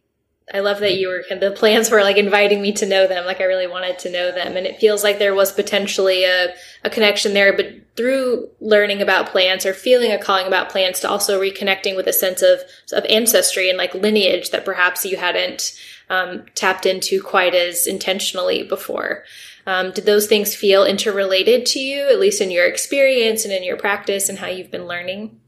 I 0.53 0.61
love 0.61 0.81
that 0.81 0.97
you 0.97 1.09
were 1.09 1.23
the 1.37 1.53
plans 1.53 1.91
were 1.91 2.03
like 2.03 2.17
inviting 2.17 2.61
me 2.61 2.73
to 2.73 2.87
know 2.87 3.07
them. 3.07 3.25
Like 3.25 3.41
I 3.41 3.45
really 3.45 3.67
wanted 3.67 3.99
to 4.01 4.11
know 4.11 4.33
them. 4.33 4.57
And 4.57 4.67
it 4.67 4.81
feels 4.81 5.05
like 5.05 5.19
there 5.19 5.35
was 5.35 5.53
potentially 5.53 6.25
a, 6.25 6.53
a 6.83 6.91
connection 6.91 7.35
there, 7.35 7.53
but 7.57 7.67
through 7.97 8.49
learning 8.61 9.01
about 9.01 9.29
plants 9.29 9.65
or 9.65 9.73
feeling 9.73 10.11
a 10.11 10.19
calling 10.19 10.47
about 10.47 10.71
plants 10.71 11.01
to 11.01 11.09
also 11.09 11.41
reconnecting 11.41 11.95
with 11.95 12.07
a 12.09 12.13
sense 12.13 12.43
of, 12.43 12.61
of 12.93 13.05
ancestry 13.09 13.69
and 13.69 13.79
like 13.79 13.95
lineage 13.95 14.51
that 14.51 14.65
perhaps 14.65 15.05
you 15.05 15.17
hadn't 15.17 15.79
um, 16.09 16.45
tapped 16.55 16.87
into 16.87 17.23
quite 17.23 17.55
as 17.55 17.87
intentionally 17.87 18.65
before. 18.65 19.25
Um, 19.67 19.93
did 19.93 20.07
those 20.07 20.27
things 20.27 20.55
feel 20.55 20.85
interrelated 20.85 21.67
to 21.67 21.79
you, 21.79 22.09
at 22.09 22.19
least 22.19 22.41
in 22.41 22.51
your 22.51 22.67
experience 22.67 23.45
and 23.45 23.53
in 23.53 23.63
your 23.63 23.77
practice 23.77 24.29
and 24.29 24.39
how 24.39 24.47
you've 24.47 24.71
been 24.71 24.87
learning? 24.87 25.41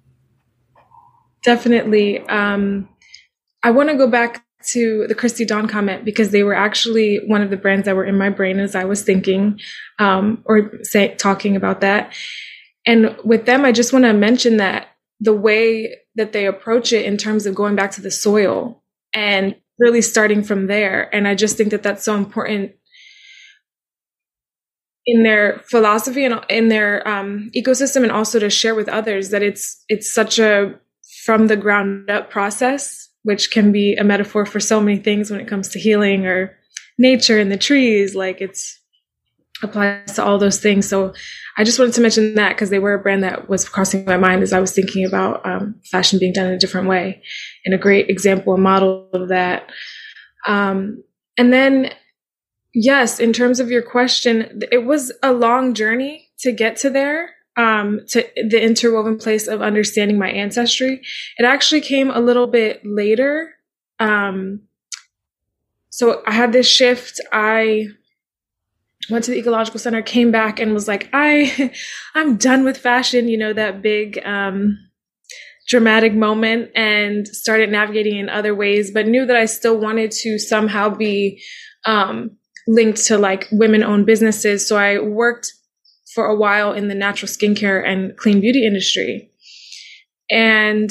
Definitely. 1.43 2.21
Um, 2.29 2.89
I 3.63 3.71
want 3.71 3.91
to 3.91 3.97
go 3.97 4.07
back 4.07 4.45
to 4.69 5.07
the 5.09 5.15
Christy 5.15 5.45
Dawn 5.45 5.67
comment 5.67 6.05
because 6.05 6.31
they 6.31 6.43
were 6.43 6.55
actually 6.55 7.21
one 7.27 7.43
of 7.43 7.51
the 7.51 7.57
brands 7.57 7.87
that 7.87 7.97
were 7.97 8.05
in 8.05 8.17
my 8.17 8.31
brain 8.31 8.61
as 8.61 8.75
I 8.75 8.85
was 8.85 9.03
thinking 9.03 9.61
um, 9.99 10.43
or 10.45 10.73
say, 10.83 11.15
talking 11.17 11.57
about 11.57 11.81
that. 11.81 12.15
And 12.87 13.17
with 13.25 13.47
them, 13.47 13.65
I 13.65 13.73
just 13.73 13.93
want 13.93 14.05
to 14.05 14.13
mention 14.13 14.59
that 14.59 14.89
the 15.21 15.33
way 15.33 15.97
that 16.17 16.33
they 16.33 16.47
approach 16.47 16.93
it 16.93 17.05
in 17.05 17.17
terms 17.17 17.47
of 17.47 17.55
going 17.55 17.77
back 17.77 17.93
to 17.93 18.01
the 18.01 18.11
soil 18.11 18.83
and 19.13 19.57
really 19.79 20.03
starting 20.03 20.43
from 20.43 20.67
there. 20.67 21.13
And 21.15 21.27
I 21.27 21.35
just 21.35 21.57
think 21.57 21.71
that 21.71 21.83
that's 21.83 22.05
so 22.05 22.17
important 22.17 22.73
in 25.07 25.23
their 25.23 25.61
philosophy 25.69 26.25
and 26.25 26.41
in 26.49 26.69
their 26.69 27.07
um, 27.09 27.51
ecosystem 27.57 28.03
and 28.03 28.13
also 28.13 28.39
to 28.39 28.49
share 28.49 28.75
with 28.75 28.89
others 28.89 29.31
that 29.31 29.43
it's 29.43 29.85
it's 29.89 30.13
such 30.13 30.39
a 30.39 30.79
from 31.25 31.49
the 31.49 31.57
ground 31.57 32.09
up 32.11 32.31
process 32.31 33.03
which 33.23 33.51
can 33.51 33.73
be 33.73 33.95
a 33.95 34.05
metaphor 34.05 34.45
for 34.45 34.61
so 34.61 34.81
many 34.81 34.99
things 34.99 35.31
when 35.31 35.41
it 35.41 35.49
comes 35.49 35.69
to 35.69 35.79
healing 35.79 36.27
or 36.27 36.57
nature 36.99 37.39
and 37.39 37.51
the 37.51 37.57
trees. 37.57 38.15
Like 38.15 38.41
it's 38.41 38.79
applies 39.63 40.15
to 40.15 40.25
all 40.25 40.39
those 40.39 40.59
things. 40.59 40.89
So 40.89 41.15
I 41.57 41.63
just 41.63 41.79
wanted 41.79 41.95
to 41.95 42.01
mention 42.01 42.35
that 42.35 42.51
because 42.51 42.71
they 42.71 42.81
were 42.81 42.95
a 42.95 42.99
brand 42.99 43.23
that 43.23 43.49
was 43.49 43.69
crossing 43.69 44.05
my 44.05 44.17
mind 44.17 44.43
as 44.43 44.53
I 44.53 44.59
was 44.59 44.73
thinking 44.75 45.07
about 45.07 45.45
um, 45.47 45.77
fashion 45.85 46.19
being 46.19 46.33
done 46.33 46.47
in 46.47 46.55
a 46.55 46.59
different 46.59 46.89
way, 46.89 47.23
and 47.65 47.75
a 47.75 47.79
great 47.79 48.11
example 48.11 48.55
and 48.55 48.63
model 48.63 49.09
of 49.13 49.29
that. 49.29 49.71
Um, 50.49 51.05
and 51.39 51.53
then, 51.53 51.93
yes, 52.75 53.21
in 53.21 53.33
terms 53.33 53.61
of 53.61 53.71
your 53.71 53.83
question, 53.83 54.63
it 54.71 54.85
was 54.85 55.13
a 55.23 55.33
long 55.33 55.75
journey 55.75 56.31
to 56.41 56.53
get 56.53 56.77
to 56.79 56.91
there 56.91 57.31
um, 57.57 58.01
to 58.09 58.27
the 58.37 58.63
interwoven 58.63 59.19
place 59.19 59.47
of 59.47 59.61
understanding 59.63 60.19
my 60.19 60.31
ancestry. 60.31 61.03
It 61.39 61.45
actually 61.45 61.83
came 61.83 62.11
a 62.11 62.21
little 62.21 62.47
bit 62.47 62.81
later. 62.85 63.55
Um, 63.99 64.63
so 65.91 66.23
I 66.27 66.33
had 66.33 66.53
this 66.53 66.67
shift. 66.67 67.21
I 67.33 67.89
went 69.11 69.25
to 69.25 69.31
the 69.31 69.39
ecological 69.39 69.81
center, 69.81 70.01
came 70.01 70.31
back, 70.31 70.59
and 70.59 70.73
was 70.73 70.89
like, 70.89 71.11
I, 71.13 71.73
I'm 72.15 72.37
done 72.37 72.65
with 72.65 72.79
fashion. 72.79 73.29
You 73.29 73.37
know 73.37 73.53
that 73.53 73.83
big, 73.83 74.19
um, 74.25 74.79
dramatic 75.69 76.15
moment, 76.15 76.71
and 76.75 77.29
started 77.29 77.71
navigating 77.71 78.19
in 78.19 78.29
other 78.29 78.55
ways, 78.55 78.91
but 78.91 79.07
knew 79.07 79.27
that 79.27 79.37
I 79.37 79.45
still 79.45 79.79
wanted 79.79 80.11
to 80.23 80.39
somehow 80.39 80.89
be 80.89 81.43
um, 81.85 82.37
linked 82.67 83.05
to 83.07 83.19
like 83.19 83.49
women-owned 83.53 84.07
businesses. 84.07 84.67
So 84.67 84.77
I 84.77 84.99
worked 84.99 85.53
for 86.15 86.27
a 86.27 86.37
while 86.37 86.73
in 86.73 86.89
the 86.89 86.95
natural 86.95 87.29
skincare 87.29 87.87
and 87.87 88.17
clean 88.17 88.41
beauty 88.41 88.67
industry. 88.67 89.31
And 90.31 90.91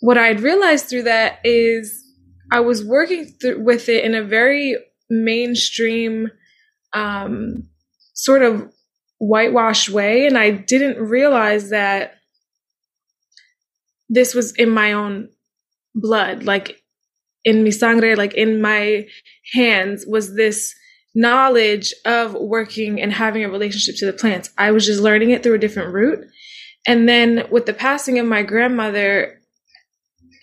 what 0.00 0.18
I 0.18 0.26
had 0.26 0.40
realized 0.40 0.88
through 0.88 1.04
that 1.04 1.40
is 1.44 2.02
I 2.50 2.60
was 2.60 2.84
working 2.84 3.32
th- 3.40 3.56
with 3.58 3.88
it 3.88 4.04
in 4.04 4.14
a 4.14 4.22
very 4.22 4.76
mainstream, 5.10 6.30
um, 6.92 7.68
sort 8.14 8.42
of 8.42 8.70
whitewashed 9.18 9.88
way. 9.88 10.26
And 10.26 10.36
I 10.36 10.50
didn't 10.50 10.98
realize 10.98 11.70
that 11.70 12.14
this 14.08 14.34
was 14.34 14.52
in 14.52 14.70
my 14.70 14.92
own 14.92 15.28
blood, 15.94 16.44
like 16.44 16.82
in 17.44 17.62
mi 17.64 17.70
sangre, 17.70 18.16
like 18.16 18.34
in 18.34 18.60
my 18.60 19.06
hands 19.52 20.04
was 20.06 20.34
this 20.34 20.74
knowledge 21.16 21.94
of 22.04 22.34
working 22.34 23.00
and 23.00 23.10
having 23.10 23.42
a 23.42 23.48
relationship 23.48 23.96
to 23.96 24.04
the 24.04 24.12
plants. 24.12 24.50
I 24.58 24.70
was 24.70 24.84
just 24.84 25.00
learning 25.00 25.30
it 25.30 25.42
through 25.42 25.54
a 25.54 25.58
different 25.58 25.94
route. 25.94 26.22
And 26.86 27.08
then 27.08 27.48
with 27.50 27.64
the 27.64 27.72
passing 27.72 28.18
of 28.18 28.26
my 28.26 28.42
grandmother, 28.42 29.40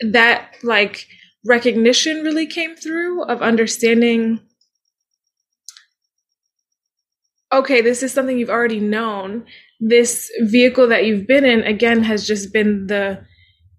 that 0.02 0.56
like 0.64 1.08
recognition 1.46 2.24
really 2.24 2.48
came 2.48 2.76
through 2.76 3.24
of 3.24 3.42
understanding 3.42 4.42
okay, 7.52 7.82
this 7.82 8.02
is 8.02 8.12
something 8.12 8.40
you've 8.40 8.50
already 8.50 8.80
known. 8.80 9.46
This 9.80 10.32
vehicle 10.42 10.88
that 10.88 11.06
you've 11.06 11.28
been 11.28 11.46
in, 11.46 11.62
again, 11.62 12.02
has 12.02 12.26
just 12.26 12.52
been 12.52 12.88
the 12.88 13.24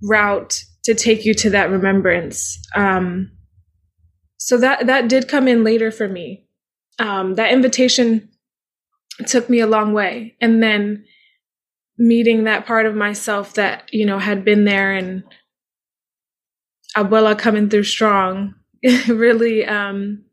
route 0.01 0.63
to 0.85 0.95
take 0.95 1.25
you 1.25 1.35
to 1.35 1.51
that 1.51 1.71
remembrance. 1.71 2.57
Um, 2.77 3.33
so 4.37 4.59
that 4.59 4.87
that 4.87 5.09
did 5.09 5.27
come 5.27 5.49
in 5.49 5.65
later 5.65 5.91
for 5.91 6.07
me 6.07 6.44
um, 6.99 7.35
that 7.35 7.53
invitation 7.53 8.29
took 9.27 9.49
me 9.49 9.61
a 9.61 9.67
long 9.67 9.93
way. 9.93 10.37
And 10.41 10.63
then 10.63 11.05
meeting 11.99 12.45
that 12.45 12.67
part 12.67 12.87
of 12.87 12.95
myself 12.95 13.55
that, 13.55 13.89
you 13.93 14.05
know, 14.05 14.19
had 14.19 14.45
been 14.45 14.65
there 14.65 14.93
and 14.93 15.23
abuela 16.97 17.39
coming 17.39 17.69
through 17.69 17.85
strong 17.85 18.55
really, 19.09 19.65
um, 19.65 20.25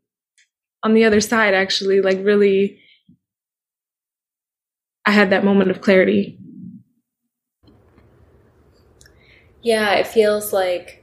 on 0.82 0.94
the 0.94 1.04
other 1.04 1.20
side, 1.20 1.54
actually, 1.54 2.00
like 2.00 2.18
really, 2.22 2.78
I 5.06 5.12
had 5.12 5.30
that 5.30 5.44
moment 5.44 5.70
of 5.70 5.80
clarity. 5.80 6.38
Yeah, 9.62 9.92
it 9.94 10.08
feels 10.08 10.52
like 10.52 11.01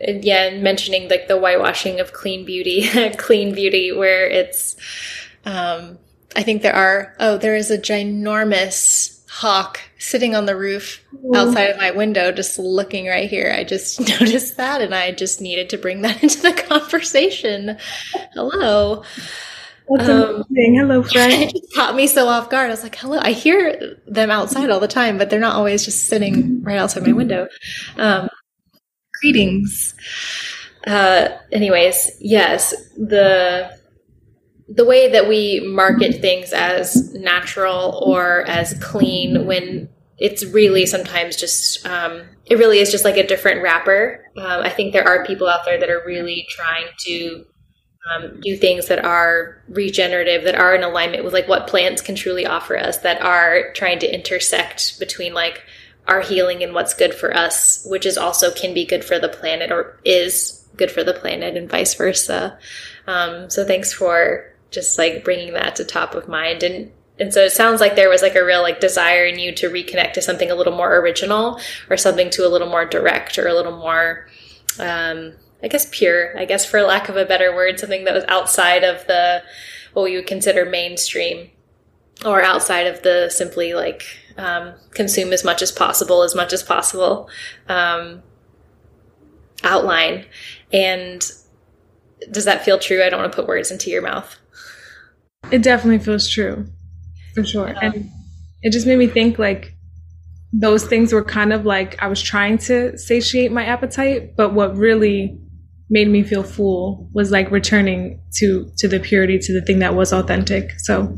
again 0.00 0.62
mentioning 0.62 1.08
like 1.08 1.28
the 1.28 1.38
whitewashing 1.38 2.00
of 2.00 2.12
clean 2.12 2.44
beauty, 2.44 2.88
clean 3.16 3.54
beauty, 3.54 3.92
where 3.92 4.28
it's. 4.28 4.76
Um, 5.44 5.98
I 6.34 6.42
think 6.42 6.62
there 6.62 6.74
are. 6.74 7.14
Oh, 7.18 7.38
there 7.38 7.56
is 7.56 7.70
a 7.70 7.78
ginormous 7.78 9.16
hawk 9.28 9.80
sitting 9.98 10.34
on 10.34 10.46
the 10.46 10.56
roof 10.56 11.04
outside 11.34 11.70
of 11.70 11.76
my 11.76 11.90
window, 11.90 12.32
just 12.32 12.58
looking 12.58 13.06
right 13.06 13.28
here. 13.28 13.54
I 13.54 13.64
just 13.64 14.00
noticed 14.20 14.56
that, 14.56 14.80
and 14.80 14.94
I 14.94 15.12
just 15.12 15.40
needed 15.40 15.70
to 15.70 15.78
bring 15.78 16.02
that 16.02 16.22
into 16.22 16.40
the 16.40 16.52
conversation. 16.52 17.76
Hello. 18.32 19.02
That's 19.88 20.08
um, 20.08 20.44
amazing. 20.50 20.78
Hello, 20.80 21.02
friend. 21.02 21.32
It 21.32 21.52
just 21.52 21.74
caught 21.74 21.94
me 21.94 22.06
so 22.06 22.26
off 22.26 22.50
guard. 22.50 22.68
I 22.68 22.70
was 22.70 22.82
like, 22.82 22.96
hello. 22.96 23.18
I 23.20 23.32
hear 23.32 23.96
them 24.06 24.30
outside 24.30 24.70
all 24.70 24.80
the 24.80 24.88
time, 24.88 25.16
but 25.16 25.30
they're 25.30 25.38
not 25.38 25.54
always 25.54 25.84
just 25.84 26.08
sitting 26.08 26.62
right 26.62 26.78
outside 26.78 27.06
my 27.06 27.12
window. 27.12 27.46
Um, 27.96 28.28
greetings. 29.20 29.94
Uh, 30.86 31.28
anyways, 31.52 32.12
yes, 32.20 32.72
the 32.96 33.76
the 34.68 34.84
way 34.84 35.10
that 35.12 35.28
we 35.28 35.60
market 35.60 36.20
things 36.20 36.52
as 36.52 37.14
natural 37.14 38.02
or 38.04 38.42
as 38.48 38.74
clean 38.82 39.46
when 39.46 39.88
it's 40.18 40.44
really 40.46 40.86
sometimes 40.86 41.36
just 41.36 41.86
um, 41.86 42.22
it 42.46 42.56
really 42.56 42.78
is 42.78 42.90
just 42.90 43.04
like 43.04 43.16
a 43.16 43.26
different 43.26 43.62
wrapper. 43.62 44.24
Um, 44.36 44.62
I 44.62 44.70
think 44.70 44.92
there 44.92 45.06
are 45.06 45.24
people 45.24 45.46
out 45.48 45.64
there 45.64 45.78
that 45.78 45.90
are 45.90 46.02
really 46.06 46.46
trying 46.50 46.86
to 47.00 47.44
um, 48.10 48.40
do 48.40 48.56
things 48.56 48.86
that 48.86 49.04
are 49.04 49.62
regenerative, 49.68 50.44
that 50.44 50.54
are 50.54 50.74
in 50.74 50.82
alignment 50.82 51.24
with 51.24 51.32
like 51.32 51.48
what 51.48 51.66
plants 51.66 52.00
can 52.00 52.14
truly 52.14 52.46
offer 52.46 52.78
us, 52.78 52.98
that 52.98 53.20
are 53.20 53.72
trying 53.72 53.98
to 53.98 54.12
intersect 54.12 54.98
between 54.98 55.34
like 55.34 55.62
our 56.08 56.20
healing 56.20 56.62
and 56.62 56.74
what's 56.74 56.94
good 56.94 57.14
for 57.14 57.36
us, 57.36 57.86
which 57.88 58.06
is 58.06 58.16
also 58.16 58.50
can 58.50 58.74
be 58.74 58.84
good 58.84 59.04
for 59.04 59.18
the 59.18 59.28
planet 59.28 59.72
or 59.72 59.98
is 60.04 60.64
good 60.76 60.90
for 60.90 61.02
the 61.02 61.14
planet 61.14 61.56
and 61.56 61.70
vice 61.70 61.94
versa. 61.94 62.58
Um, 63.06 63.50
so 63.50 63.64
thanks 63.64 63.92
for 63.92 64.52
just 64.70 64.98
like 64.98 65.24
bringing 65.24 65.54
that 65.54 65.76
to 65.76 65.84
top 65.84 66.14
of 66.14 66.28
mind 66.28 66.62
and 66.62 66.90
and 67.18 67.32
so 67.32 67.40
it 67.40 67.52
sounds 67.52 67.80
like 67.80 67.96
there 67.96 68.10
was 68.10 68.20
like 68.20 68.34
a 68.34 68.44
real 68.44 68.60
like 68.60 68.78
desire 68.78 69.24
in 69.24 69.38
you 69.38 69.54
to 69.54 69.70
reconnect 69.70 70.12
to 70.14 70.20
something 70.20 70.50
a 70.50 70.54
little 70.54 70.76
more 70.76 70.96
original 70.96 71.58
or 71.88 71.96
something 71.96 72.28
to 72.28 72.46
a 72.46 72.50
little 72.50 72.68
more 72.68 72.84
direct 72.84 73.38
or 73.38 73.46
a 73.48 73.54
little 73.54 73.78
more 73.78 74.26
um, 74.78 75.32
I 75.62 75.68
guess 75.68 75.88
pure, 75.90 76.38
I 76.38 76.44
guess 76.44 76.64
for 76.64 76.82
lack 76.82 77.08
of 77.08 77.16
a 77.16 77.24
better 77.24 77.54
word, 77.54 77.80
something 77.80 78.04
that 78.04 78.14
was 78.14 78.24
outside 78.28 78.84
of 78.84 79.06
the 79.06 79.42
what 79.94 80.04
we 80.04 80.16
would 80.16 80.26
consider 80.26 80.64
mainstream 80.66 81.50
or 82.24 82.42
outside 82.42 82.86
of 82.86 83.02
the 83.02 83.30
simply 83.30 83.74
like 83.74 84.04
um, 84.38 84.74
consume 84.92 85.32
as 85.32 85.44
much 85.44 85.62
as 85.62 85.72
possible, 85.72 86.22
as 86.22 86.34
much 86.34 86.52
as 86.52 86.62
possible 86.62 87.28
um, 87.68 88.22
outline. 89.62 90.24
And 90.72 91.20
does 92.30 92.44
that 92.44 92.64
feel 92.64 92.78
true? 92.78 93.02
I 93.02 93.08
don't 93.08 93.20
want 93.20 93.32
to 93.32 93.36
put 93.36 93.48
words 93.48 93.70
into 93.70 93.90
your 93.90 94.02
mouth. 94.02 94.36
It 95.50 95.62
definitely 95.62 96.04
feels 96.04 96.28
true, 96.28 96.66
for 97.34 97.44
sure. 97.44 97.68
Um, 97.68 97.76
and 97.82 98.10
it 98.62 98.72
just 98.72 98.86
made 98.86 98.98
me 98.98 99.06
think 99.06 99.38
like 99.38 99.74
those 100.52 100.84
things 100.84 101.12
were 101.12 101.24
kind 101.24 101.52
of 101.52 101.64
like 101.64 102.02
I 102.02 102.08
was 102.08 102.20
trying 102.20 102.58
to 102.58 102.96
satiate 102.98 103.52
my 103.52 103.64
appetite, 103.64 104.36
but 104.36 104.54
what 104.54 104.76
really 104.76 105.38
made 105.88 106.08
me 106.08 106.22
feel 106.22 106.42
full 106.42 107.08
was 107.12 107.30
like 107.30 107.50
returning 107.50 108.20
to 108.34 108.70
to 108.78 108.88
the 108.88 108.98
purity 108.98 109.38
to 109.38 109.52
the 109.52 109.64
thing 109.64 109.78
that 109.78 109.94
was 109.94 110.12
authentic 110.12 110.72
so 110.78 111.16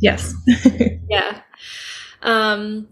yes 0.00 0.34
yeah 1.08 1.40
um 2.26 2.86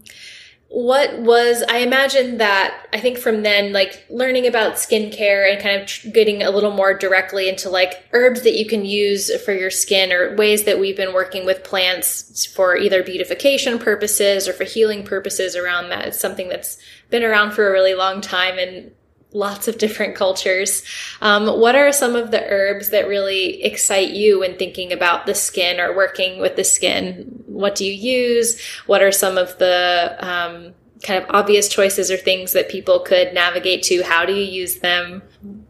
what 0.69 1.19
was 1.19 1.63
i 1.69 1.77
imagine 1.77 2.37
that 2.37 2.87
i 2.91 2.99
think 2.99 3.17
from 3.17 3.43
then 3.43 3.71
like 3.71 4.03
learning 4.09 4.47
about 4.47 4.73
skincare 4.73 5.49
and 5.49 5.61
kind 5.61 5.81
of 5.81 6.13
getting 6.13 6.41
a 6.41 6.49
little 6.49 6.71
more 6.71 6.93
directly 6.93 7.47
into 7.47 7.69
like 7.69 8.03
herbs 8.13 8.41
that 8.41 8.57
you 8.57 8.65
can 8.65 8.83
use 8.83 9.33
for 9.43 9.53
your 9.53 9.69
skin 9.69 10.11
or 10.11 10.35
ways 10.35 10.63
that 10.63 10.79
we've 10.79 10.97
been 10.97 11.13
working 11.13 11.45
with 11.45 11.63
plants 11.63 12.45
for 12.47 12.75
either 12.75 13.03
beautification 13.03 13.77
purposes 13.77 14.47
or 14.47 14.53
for 14.53 14.63
healing 14.63 15.03
purposes 15.03 15.55
around 15.55 15.89
that 15.89 16.07
it's 16.07 16.19
something 16.19 16.49
that's 16.49 16.77
been 17.09 17.23
around 17.23 17.51
for 17.51 17.69
a 17.69 17.71
really 17.71 17.93
long 17.93 18.19
time 18.19 18.57
and 18.57 18.91
lots 19.35 19.67
of 19.67 19.77
different 19.77 20.15
cultures. 20.15 20.81
Um, 21.21 21.59
what 21.59 21.75
are 21.75 21.91
some 21.91 22.15
of 22.15 22.31
the 22.31 22.43
herbs 22.47 22.89
that 22.89 23.07
really 23.07 23.61
excite 23.63 24.11
you 24.11 24.39
when 24.39 24.57
thinking 24.57 24.93
about 24.93 25.25
the 25.25 25.35
skin 25.35 25.79
or 25.79 25.95
working 25.95 26.39
with 26.39 26.55
the 26.55 26.63
skin? 26.63 27.43
What 27.45 27.75
do 27.75 27.85
you 27.85 27.91
use? 27.91 28.59
What 28.87 29.03
are 29.03 29.11
some 29.11 29.37
of 29.37 29.57
the 29.59 30.15
um, 30.19 30.73
kind 31.03 31.21
of 31.21 31.29
obvious 31.29 31.67
choices 31.67 32.09
or 32.09 32.17
things 32.17 32.53
that 32.53 32.69
people 32.69 32.99
could 33.01 33.33
navigate 33.33 33.83
to? 33.83 34.03
How 34.03 34.25
do 34.25 34.33
you 34.33 34.43
use 34.43 34.79
them? 34.79 35.21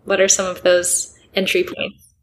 What 0.06 0.22
are 0.22 0.30
some 0.30 0.46
of 0.46 0.62
those 0.62 1.18
entry 1.34 1.64
points? 1.64 2.14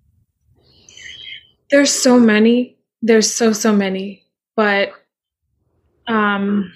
There's 1.71 1.91
so 1.91 2.21
many. 2.21 2.79
There's 3.03 3.33
so, 3.33 3.53
so 3.53 3.75
many. 3.75 4.25
But 4.55 4.93
um, 6.07 6.73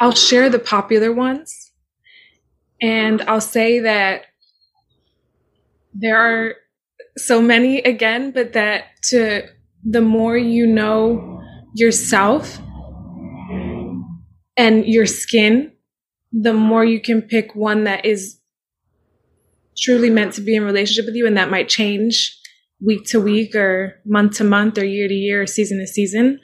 I'll 0.00 0.14
share 0.14 0.50
the 0.50 0.58
popular 0.58 1.12
ones 1.12 1.61
and 2.82 3.22
I'll 3.22 3.40
say 3.40 3.78
that 3.78 4.26
there 5.94 6.16
are 6.16 6.54
so 7.16 7.40
many 7.40 7.78
again, 7.78 8.32
but 8.32 8.54
that 8.54 8.84
to 9.10 9.46
the 9.84 10.00
more 10.00 10.36
you 10.36 10.66
know 10.66 11.40
yourself 11.74 12.58
and 14.56 14.84
your 14.84 15.06
skin, 15.06 15.72
the 16.32 16.52
more 16.52 16.84
you 16.84 17.00
can 17.00 17.22
pick 17.22 17.54
one 17.54 17.84
that 17.84 18.04
is 18.04 18.40
truly 19.78 20.10
meant 20.10 20.34
to 20.34 20.40
be 20.40 20.56
in 20.56 20.64
relationship 20.64 21.06
with 21.06 21.14
you 21.14 21.26
and 21.26 21.36
that 21.36 21.50
might 21.50 21.68
change 21.68 22.38
week 22.84 23.04
to 23.06 23.20
week 23.20 23.54
or 23.54 24.00
month 24.04 24.36
to 24.36 24.44
month 24.44 24.76
or 24.76 24.84
year 24.84 25.08
to 25.08 25.14
year 25.14 25.42
or 25.42 25.46
season 25.46 25.78
to 25.78 25.86
season. 25.86 26.40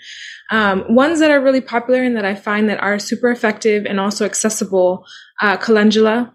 Um, 0.51 0.85
ones 0.95 1.21
that 1.21 1.31
are 1.31 1.41
really 1.41 1.61
popular 1.61 2.03
and 2.03 2.17
that 2.17 2.25
I 2.25 2.35
find 2.35 2.69
that 2.69 2.81
are 2.81 2.99
super 2.99 3.31
effective 3.31 3.85
and 3.85 4.01
also 4.01 4.25
accessible, 4.25 5.05
uh, 5.43 5.57
calendula 5.59 6.35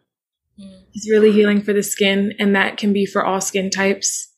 mm. 0.60 0.84
is 0.94 1.10
really 1.10 1.32
healing 1.32 1.62
for 1.62 1.74
the 1.74 1.84
skin, 1.84 2.34
and 2.38 2.56
that 2.56 2.78
can 2.78 2.94
be 2.94 3.06
for 3.06 3.26
all 3.26 3.42
skin 3.42 3.70
types. 3.70 4.32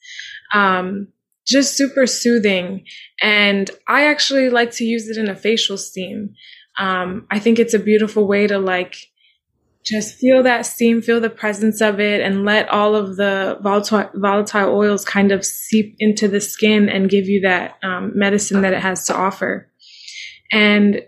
Um, 0.53 1.09
just 1.45 1.77
super 1.77 2.07
soothing. 2.07 2.85
And 3.21 3.69
I 3.87 4.07
actually 4.07 4.49
like 4.49 4.71
to 4.71 4.83
use 4.83 5.09
it 5.09 5.17
in 5.17 5.29
a 5.29 5.35
facial 5.35 5.77
steam. 5.77 6.33
Um, 6.77 7.27
I 7.29 7.39
think 7.39 7.59
it's 7.59 7.73
a 7.73 7.79
beautiful 7.79 8.27
way 8.27 8.47
to 8.47 8.57
like 8.57 8.95
just 9.85 10.15
feel 10.15 10.41
that 10.43 10.65
steam, 10.65 11.01
feel 11.01 11.21
the 11.21 11.29
presence 11.29 11.79
of 11.79 11.99
it, 11.99 12.19
and 12.19 12.43
let 12.43 12.67
all 12.69 12.95
of 12.95 13.17
the 13.17 13.57
volatile, 13.61 14.09
volatile 14.15 14.75
oils 14.75 15.05
kind 15.05 15.31
of 15.31 15.45
seep 15.45 15.95
into 15.99 16.27
the 16.27 16.41
skin 16.41 16.89
and 16.89 17.09
give 17.09 17.25
you 17.27 17.41
that 17.41 17.75
um, 17.83 18.11
medicine 18.15 18.61
that 18.61 18.73
it 18.73 18.81
has 18.81 19.05
to 19.05 19.15
offer. 19.15 19.69
And 20.51 21.01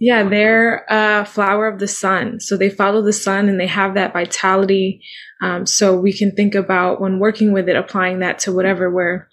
yeah, 0.00 0.28
they're 0.28 0.86
a 0.88 1.24
flower 1.24 1.68
of 1.68 1.78
the 1.78 1.86
sun. 1.86 2.40
So 2.40 2.56
they 2.56 2.70
follow 2.70 3.02
the 3.02 3.12
sun 3.12 3.48
and 3.48 3.60
they 3.60 3.66
have 3.66 3.94
that 3.94 4.12
vitality. 4.12 5.02
Um, 5.40 5.66
so 5.66 5.94
we 5.94 6.12
can 6.12 6.34
think 6.34 6.54
about 6.54 7.00
when 7.00 7.20
working 7.20 7.52
with 7.52 7.68
it, 7.68 7.76
applying 7.76 8.18
that 8.20 8.40
to 8.40 8.52
whatever 8.52 8.90
we're 8.90 9.28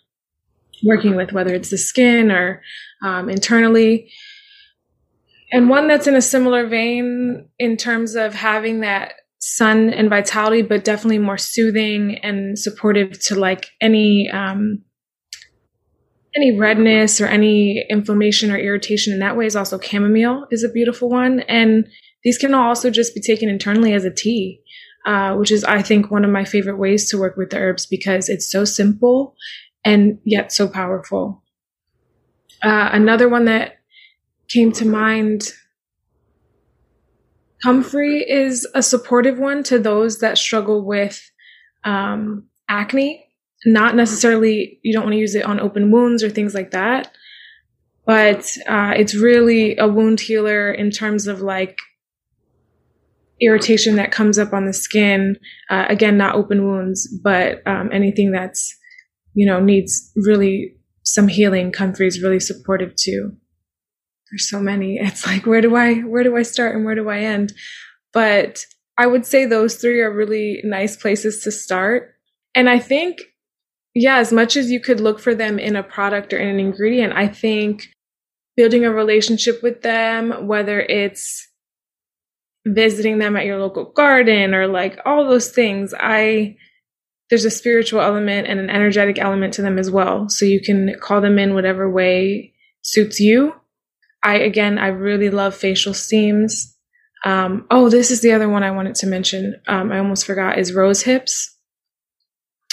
working 0.83 1.15
with, 1.15 1.31
whether 1.31 1.55
it's 1.55 1.69
the 1.69 1.77
skin 1.77 2.31
or 2.31 2.61
um, 3.01 3.29
internally 3.29 4.11
and 5.51 5.69
one 5.69 5.87
that's 5.87 6.07
in 6.07 6.15
a 6.15 6.21
similar 6.21 6.67
vein 6.67 7.47
in 7.57 7.77
terms 7.77 8.15
of 8.15 8.33
having 8.33 8.81
that 8.81 9.13
sun 9.39 9.89
and 9.91 10.09
vitality, 10.09 10.61
but 10.61 10.83
definitely 10.83 11.19
more 11.19 11.37
soothing 11.37 12.17
and 12.23 12.57
supportive 12.57 13.19
to 13.25 13.35
like 13.35 13.67
any 13.79 14.29
um, 14.31 14.83
any 16.35 16.57
redness 16.57 17.21
or 17.21 17.27
any 17.27 17.85
inflammation 17.89 18.51
or 18.51 18.57
irritation 18.57 19.13
in 19.13 19.19
that 19.19 19.37
way 19.37 19.45
is 19.45 19.55
also 19.55 19.79
chamomile 19.79 20.45
is 20.51 20.63
a 20.63 20.69
beautiful 20.69 21.09
one, 21.09 21.41
and 21.41 21.87
these 22.23 22.37
can 22.37 22.53
also 22.53 22.89
just 22.89 23.15
be 23.15 23.21
taken 23.21 23.49
internally 23.49 23.93
as 23.93 24.05
a 24.05 24.13
tea. 24.13 24.61
Uh, 25.05 25.37
which 25.37 25.51
is, 25.51 25.63
I 25.63 25.81
think, 25.81 26.11
one 26.11 26.25
of 26.25 26.31
my 26.31 26.43
favorite 26.43 26.75
ways 26.75 27.09
to 27.09 27.17
work 27.17 27.37
with 27.37 27.51
the 27.51 27.57
herbs 27.57 27.85
because 27.85 28.27
it's 28.27 28.51
so 28.51 28.65
simple 28.65 29.37
and 29.85 30.19
yet 30.25 30.51
so 30.51 30.67
powerful. 30.67 31.41
Uh, 32.61 32.89
another 32.91 33.29
one 33.29 33.45
that 33.45 33.76
came 34.49 34.71
to 34.73 34.85
mind. 34.85 35.53
Comfrey 37.63 38.19
is 38.29 38.67
a 38.75 38.83
supportive 38.83 39.39
one 39.39 39.63
to 39.63 39.79
those 39.79 40.19
that 40.19 40.37
struggle 40.37 40.85
with 40.85 41.21
um, 41.83 42.47
acne. 42.69 43.23
Not 43.65 43.95
necessarily, 43.95 44.79
you 44.83 44.93
don't 44.93 45.03
want 45.03 45.13
to 45.13 45.19
use 45.19 45.35
it 45.35 45.45
on 45.45 45.59
open 45.59 45.91
wounds 45.91 46.23
or 46.23 46.29
things 46.29 46.53
like 46.53 46.71
that, 46.71 47.11
but 48.05 48.55
uh, 48.67 48.93
it's 48.95 49.15
really 49.15 49.75
a 49.77 49.87
wound 49.87 50.19
healer 50.19 50.71
in 50.71 50.91
terms 50.91 51.27
of 51.27 51.41
like 51.41 51.77
irritation 53.41 53.95
that 53.95 54.11
comes 54.11 54.37
up 54.37 54.53
on 54.53 54.65
the 54.65 54.73
skin. 54.73 55.37
Uh, 55.69 55.85
again, 55.89 56.17
not 56.17 56.35
open 56.35 56.63
wounds, 56.63 57.07
but 57.23 57.65
um, 57.67 57.89
anything 57.91 58.31
that's, 58.31 58.75
you 59.33 59.45
know, 59.45 59.59
needs 59.59 60.11
really 60.15 60.75
some 61.03 61.27
healing. 61.27 61.71
Comfrey 61.71 62.07
is 62.07 62.21
really 62.21 62.39
supportive 62.39 62.95
too. 62.95 63.35
There's 64.31 64.49
so 64.49 64.59
many. 64.59 64.97
It's 64.97 65.25
like, 65.25 65.45
where 65.45 65.61
do 65.61 65.75
I, 65.75 65.99
where 65.99 66.23
do 66.23 66.35
I 66.35 66.43
start 66.43 66.75
and 66.75 66.85
where 66.85 66.95
do 66.95 67.09
I 67.09 67.19
end? 67.19 67.53
But 68.13 68.65
I 68.97 69.07
would 69.07 69.25
say 69.25 69.45
those 69.45 69.75
three 69.75 70.01
are 70.01 70.11
really 70.11 70.61
nice 70.63 70.97
places 70.97 71.43
to 71.43 71.51
start. 71.51 72.15
And 72.55 72.69
I 72.69 72.79
think, 72.79 73.19
yeah, 73.93 74.17
as 74.17 74.31
much 74.31 74.57
as 74.57 74.71
you 74.71 74.79
could 74.79 74.99
look 74.99 75.19
for 75.19 75.35
them 75.35 75.59
in 75.59 75.75
a 75.75 75.83
product 75.83 76.33
or 76.33 76.37
in 76.37 76.47
an 76.49 76.59
ingredient, 76.59 77.13
I 77.13 77.27
think 77.27 77.83
building 78.55 78.85
a 78.85 78.91
relationship 78.91 79.61
with 79.61 79.81
them, 79.83 80.47
whether 80.47 80.79
it's 80.81 81.47
visiting 82.65 83.19
them 83.19 83.37
at 83.37 83.45
your 83.45 83.59
local 83.59 83.85
garden 83.85 84.53
or 84.53 84.67
like 84.67 84.99
all 85.05 85.25
those 85.25 85.49
things, 85.49 85.93
I, 85.97 86.57
there's 87.29 87.45
a 87.45 87.51
spiritual 87.51 88.01
element 88.01 88.47
and 88.47 88.59
an 88.59 88.69
energetic 88.69 89.19
element 89.19 89.53
to 89.53 89.61
them 89.61 89.77
as 89.77 89.91
well. 89.91 90.27
So 90.29 90.45
you 90.45 90.59
can 90.61 90.95
call 90.99 91.21
them 91.21 91.37
in 91.37 91.53
whatever 91.53 91.89
way 91.89 92.53
suits 92.81 93.19
you. 93.19 93.53
I, 94.27 94.39
again, 94.39 94.77
I 94.77 94.87
really 94.87 95.29
love 95.29 95.55
facial 95.55 95.93
steams. 95.93 96.75
Um, 97.23 97.65
oh, 97.71 97.89
this 97.89 98.11
is 98.11 98.19
the 98.19 98.33
other 98.33 98.49
one 98.49 98.61
I 98.61 98.71
wanted 98.71 98.95
to 98.95 99.07
mention. 99.07 99.55
Um, 99.67 99.89
I 99.89 99.99
almost 99.99 100.25
forgot 100.25 100.59
is 100.59 100.73
rose 100.73 101.01
hips. 101.01 101.55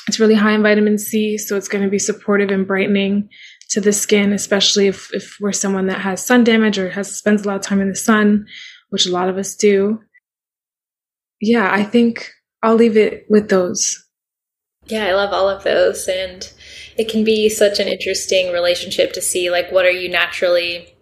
It's 0.08 0.18
really 0.18 0.34
high 0.34 0.50
in 0.50 0.64
vitamin 0.64 0.98
C, 0.98 1.38
so 1.38 1.56
it's 1.56 1.68
going 1.68 1.84
to 1.84 1.90
be 1.90 2.00
supportive 2.00 2.50
and 2.50 2.66
brightening 2.66 3.28
to 3.70 3.80
the 3.80 3.92
skin, 3.92 4.32
especially 4.32 4.88
if, 4.88 5.14
if 5.14 5.36
we're 5.40 5.52
someone 5.52 5.86
that 5.86 6.00
has 6.00 6.26
sun 6.26 6.42
damage 6.42 6.76
or 6.76 6.90
has 6.90 7.16
spends 7.16 7.44
a 7.44 7.46
lot 7.46 7.56
of 7.56 7.62
time 7.62 7.80
in 7.80 7.88
the 7.88 7.94
sun, 7.94 8.46
which 8.90 9.06
a 9.06 9.12
lot 9.12 9.28
of 9.28 9.38
us 9.38 9.54
do. 9.54 10.00
Yeah, 11.40 11.70
I 11.72 11.84
think 11.84 12.32
I'll 12.64 12.74
leave 12.74 12.96
it 12.96 13.26
with 13.30 13.48
those. 13.48 14.04
Yeah, 14.86 15.06
I 15.06 15.14
love 15.14 15.32
all 15.32 15.48
of 15.48 15.62
those. 15.62 16.08
And 16.08 16.52
it 16.98 17.08
can 17.08 17.22
be 17.22 17.48
such 17.48 17.78
an 17.78 17.86
interesting 17.86 18.52
relationship 18.52 19.12
to 19.12 19.20
see 19.20 19.50
like 19.50 19.70
what 19.70 19.84
are 19.84 19.90
you 19.90 20.08
naturally 20.08 20.93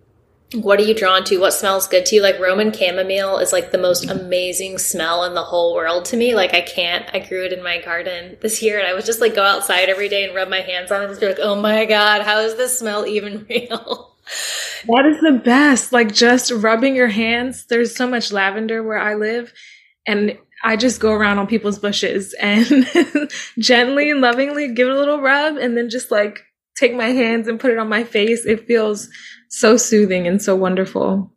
what 0.55 0.79
are 0.79 0.85
you 0.85 0.95
drawn 0.95 1.25
to? 1.25 1.39
What 1.39 1.53
smells 1.53 1.87
good 1.87 2.07
to 2.07 2.17
you? 2.17 2.23
Like 2.23 2.39
Roman 2.39 2.73
chamomile 2.73 3.39
is 3.39 3.53
like 3.53 3.71
the 3.71 3.79
most 3.79 4.07
mm-hmm. 4.07 4.19
amazing 4.19 4.79
smell 4.79 5.25
in 5.25 5.35
the 5.35 5.43
whole 5.43 5.75
world 5.75 6.05
to 6.07 6.17
me. 6.17 6.35
Like 6.35 6.55
I 6.55 6.61
can't. 6.61 7.09
I 7.13 7.19
grew 7.21 7.45
it 7.45 7.53
in 7.53 7.63
my 7.63 7.81
garden 7.81 8.37
this 8.41 8.63
year, 8.63 8.79
and 8.79 8.87
I 8.87 8.95
would 8.95 9.05
just 9.05 9.21
like 9.21 9.35
go 9.35 9.45
outside 9.45 9.89
every 9.89 10.09
day 10.09 10.25
and 10.25 10.35
rub 10.35 10.49
my 10.49 10.61
hands 10.61 10.91
on 10.91 11.01
it 11.01 11.05
and 11.05 11.11
just 11.11 11.21
be 11.21 11.29
like, 11.29 11.39
"Oh 11.41 11.55
my 11.55 11.85
god, 11.85 12.23
how 12.23 12.41
is 12.41 12.57
this 12.57 12.79
smell 12.79 13.07
even 13.07 13.47
real?" 13.51 14.17
That 14.87 15.07
is 15.07 15.21
the 15.21 15.41
best. 15.45 15.93
Like 15.93 16.13
just 16.13 16.51
rubbing 16.51 16.95
your 16.95 17.09
hands. 17.09 17.67
There's 17.67 17.95
so 17.95 18.07
much 18.07 18.33
lavender 18.33 18.83
where 18.83 18.99
I 18.99 19.15
live, 19.15 19.53
and 20.07 20.39
I 20.65 20.77
just 20.77 21.01
go 21.01 21.13
around 21.13 21.39
on 21.39 21.47
people's 21.47 21.79
bushes 21.79 22.35
and 22.35 22.89
gently 23.59 24.11
and 24.11 24.21
lovingly 24.21 24.73
give 24.73 24.89
it 24.89 24.95
a 24.95 24.99
little 24.99 25.21
rub 25.21 25.57
and 25.57 25.77
then 25.77 25.91
just 25.91 26.11
like 26.13 26.45
take 26.77 26.95
my 26.95 27.09
hands 27.09 27.49
and 27.49 27.61
put 27.61 27.71
it 27.71 27.79
on 27.79 27.89
my 27.89 28.05
face. 28.05 28.45
It 28.47 28.67
feels 28.67 29.09
so 29.49 29.77
soothing 29.77 30.27
and 30.27 30.41
so 30.41 30.57
wonderful. 30.57 31.33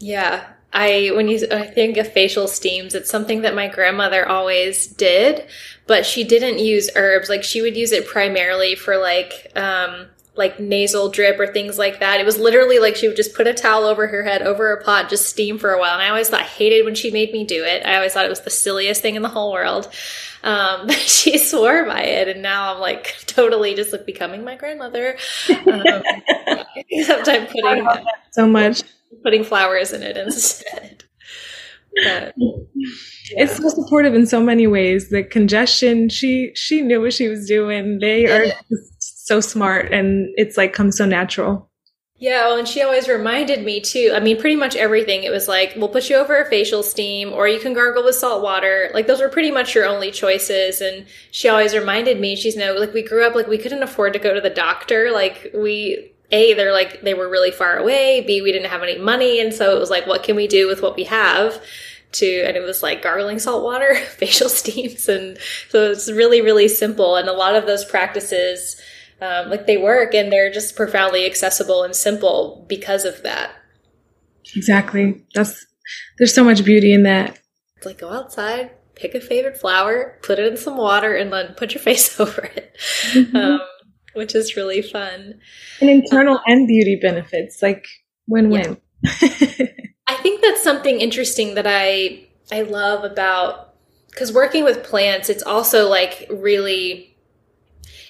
Yeah. 0.00 0.46
I 0.72 1.12
when 1.14 1.28
you 1.28 1.46
I 1.52 1.66
think 1.66 1.96
of 1.98 2.12
facial 2.12 2.48
steams, 2.48 2.94
it's 2.94 3.10
something 3.10 3.42
that 3.42 3.54
my 3.54 3.68
grandmother 3.68 4.26
always 4.28 4.88
did, 4.88 5.46
but 5.86 6.04
she 6.04 6.24
didn't 6.24 6.58
use 6.58 6.90
herbs. 6.96 7.28
Like 7.28 7.44
she 7.44 7.62
would 7.62 7.76
use 7.76 7.92
it 7.92 8.08
primarily 8.08 8.74
for 8.74 8.96
like 8.96 9.52
um 9.54 10.06
like 10.36 10.58
nasal 10.58 11.08
drip 11.08 11.38
or 11.38 11.46
things 11.46 11.78
like 11.78 12.00
that. 12.00 12.20
It 12.20 12.26
was 12.26 12.38
literally 12.38 12.78
like 12.78 12.96
she 12.96 13.06
would 13.06 13.16
just 13.16 13.34
put 13.34 13.46
a 13.46 13.54
towel 13.54 13.84
over 13.84 14.08
her 14.08 14.24
head, 14.24 14.42
over 14.42 14.72
a 14.72 14.82
pot, 14.82 15.08
just 15.08 15.28
steam 15.28 15.58
for 15.58 15.70
a 15.70 15.78
while. 15.78 15.94
And 15.94 16.02
I 16.02 16.08
always 16.08 16.28
thought, 16.28 16.40
I 16.40 16.44
hated 16.44 16.84
when 16.84 16.96
she 16.96 17.10
made 17.10 17.32
me 17.32 17.44
do 17.44 17.62
it. 17.64 17.86
I 17.86 17.94
always 17.96 18.12
thought 18.12 18.24
it 18.24 18.30
was 18.30 18.40
the 18.40 18.50
silliest 18.50 19.00
thing 19.00 19.14
in 19.14 19.22
the 19.22 19.28
whole 19.28 19.52
world. 19.52 19.88
Um, 20.42 20.86
but 20.86 20.96
she 20.96 21.38
swore 21.38 21.84
by 21.84 22.02
it. 22.02 22.28
And 22.28 22.42
now 22.42 22.74
I'm 22.74 22.80
like 22.80 23.14
totally 23.26 23.74
just 23.74 23.92
like 23.92 24.06
becoming 24.06 24.44
my 24.44 24.56
grandmother. 24.56 25.16
Um, 25.48 25.84
except 26.90 27.28
I'm 27.28 27.46
putting 27.46 27.88
so 28.32 28.46
much, 28.46 28.82
putting 29.22 29.44
flowers 29.44 29.92
in 29.92 30.02
it 30.02 30.16
instead. 30.16 31.04
But, 32.02 32.34
yeah. 32.36 32.50
It's 33.36 33.56
so 33.56 33.68
supportive 33.68 34.14
in 34.14 34.26
so 34.26 34.42
many 34.42 34.66
ways. 34.66 35.10
The 35.10 35.22
congestion, 35.22 36.08
she 36.08 36.50
she 36.56 36.82
knew 36.82 37.00
what 37.00 37.12
she 37.12 37.28
was 37.28 37.46
doing. 37.46 38.00
They 38.00 38.26
are 38.26 38.52
so 39.24 39.40
smart 39.40 39.90
and 39.90 40.28
it's 40.36 40.58
like 40.58 40.74
comes 40.74 40.98
so 40.98 41.06
natural. 41.06 41.70
Yeah, 42.18 42.46
well, 42.46 42.58
and 42.58 42.68
she 42.68 42.82
always 42.82 43.08
reminded 43.08 43.64
me 43.64 43.80
too. 43.80 44.12
I 44.14 44.20
mean, 44.20 44.38
pretty 44.38 44.54
much 44.54 44.76
everything. 44.76 45.24
It 45.24 45.30
was 45.30 45.48
like, 45.48 45.74
we'll 45.76 45.88
put 45.88 46.08
you 46.08 46.16
over 46.16 46.40
a 46.40 46.48
facial 46.48 46.82
steam, 46.82 47.32
or 47.32 47.48
you 47.48 47.58
can 47.58 47.72
gargle 47.74 48.04
with 48.04 48.14
salt 48.14 48.42
water. 48.42 48.90
Like 48.94 49.06
those 49.06 49.20
were 49.20 49.28
pretty 49.28 49.50
much 49.50 49.74
your 49.74 49.86
only 49.86 50.12
choices. 50.12 50.80
And 50.80 51.06
she 51.32 51.48
always 51.48 51.74
reminded 51.74 52.20
me, 52.20 52.36
she's 52.36 52.54
no, 52.54 52.74
like 52.74 52.92
we 52.92 53.02
grew 53.02 53.26
up 53.26 53.34
like 53.34 53.48
we 53.48 53.58
couldn't 53.58 53.82
afford 53.82 54.12
to 54.12 54.18
go 54.18 54.32
to 54.32 54.40
the 54.40 54.50
doctor. 54.50 55.10
Like 55.10 55.50
we, 55.54 56.12
a, 56.30 56.54
they're 56.54 56.72
like 56.72 57.00
they 57.02 57.14
were 57.14 57.28
really 57.28 57.50
far 57.50 57.78
away. 57.78 58.22
B, 58.26 58.42
we 58.42 58.52
didn't 58.52 58.70
have 58.70 58.82
any 58.82 58.98
money, 58.98 59.40
and 59.40 59.52
so 59.52 59.74
it 59.74 59.80
was 59.80 59.90
like, 59.90 60.06
what 60.06 60.22
can 60.22 60.36
we 60.36 60.46
do 60.46 60.68
with 60.68 60.82
what 60.82 60.96
we 60.96 61.04
have? 61.04 61.60
To 62.12 62.44
and 62.46 62.56
it 62.56 62.62
was 62.62 62.80
like 62.80 63.02
gargling 63.02 63.40
salt 63.40 63.64
water, 63.64 63.94
facial 64.18 64.48
steams, 64.48 65.08
and 65.08 65.36
so 65.70 65.90
it's 65.90 66.10
really 66.10 66.40
really 66.42 66.68
simple. 66.68 67.16
And 67.16 67.28
a 67.28 67.32
lot 67.32 67.56
of 67.56 67.66
those 67.66 67.84
practices 67.84 68.80
um, 69.20 69.50
like 69.50 69.66
they 69.66 69.76
work 69.76 70.14
and 70.14 70.32
they're 70.32 70.50
just 70.50 70.76
profoundly 70.76 71.26
accessible 71.26 71.82
and 71.82 71.94
simple 71.94 72.64
because 72.68 73.04
of 73.04 73.22
that. 73.22 73.52
Exactly. 74.54 75.24
That's 75.34 75.66
there's 76.18 76.34
so 76.34 76.44
much 76.44 76.64
beauty 76.64 76.92
in 76.92 77.02
that. 77.04 77.38
It's 77.76 77.86
like 77.86 77.98
go 77.98 78.10
outside, 78.10 78.70
pick 78.94 79.14
a 79.14 79.20
favorite 79.20 79.56
flower, 79.56 80.18
put 80.22 80.38
it 80.38 80.46
in 80.46 80.56
some 80.56 80.76
water, 80.76 81.14
and 81.14 81.32
then 81.32 81.54
put 81.54 81.74
your 81.74 81.82
face 81.82 82.18
over 82.18 82.42
it, 82.42 82.76
mm-hmm. 83.12 83.36
um, 83.36 83.60
which 84.14 84.34
is 84.34 84.56
really 84.56 84.82
fun. 84.82 85.40
And 85.80 85.90
internal 85.90 86.36
um, 86.36 86.42
and 86.46 86.66
beauty 86.66 86.98
benefits, 87.00 87.62
like 87.62 87.86
win-win. 88.26 88.78
Yeah. 89.02 89.10
I 90.06 90.14
think 90.14 90.42
that's 90.42 90.62
something 90.62 91.00
interesting 91.00 91.54
that 91.54 91.66
I 91.66 92.26
I 92.52 92.62
love 92.62 93.04
about 93.04 93.74
because 94.10 94.32
working 94.32 94.64
with 94.64 94.84
plants, 94.84 95.28
it's 95.28 95.42
also 95.42 95.88
like 95.88 96.26
really 96.30 97.13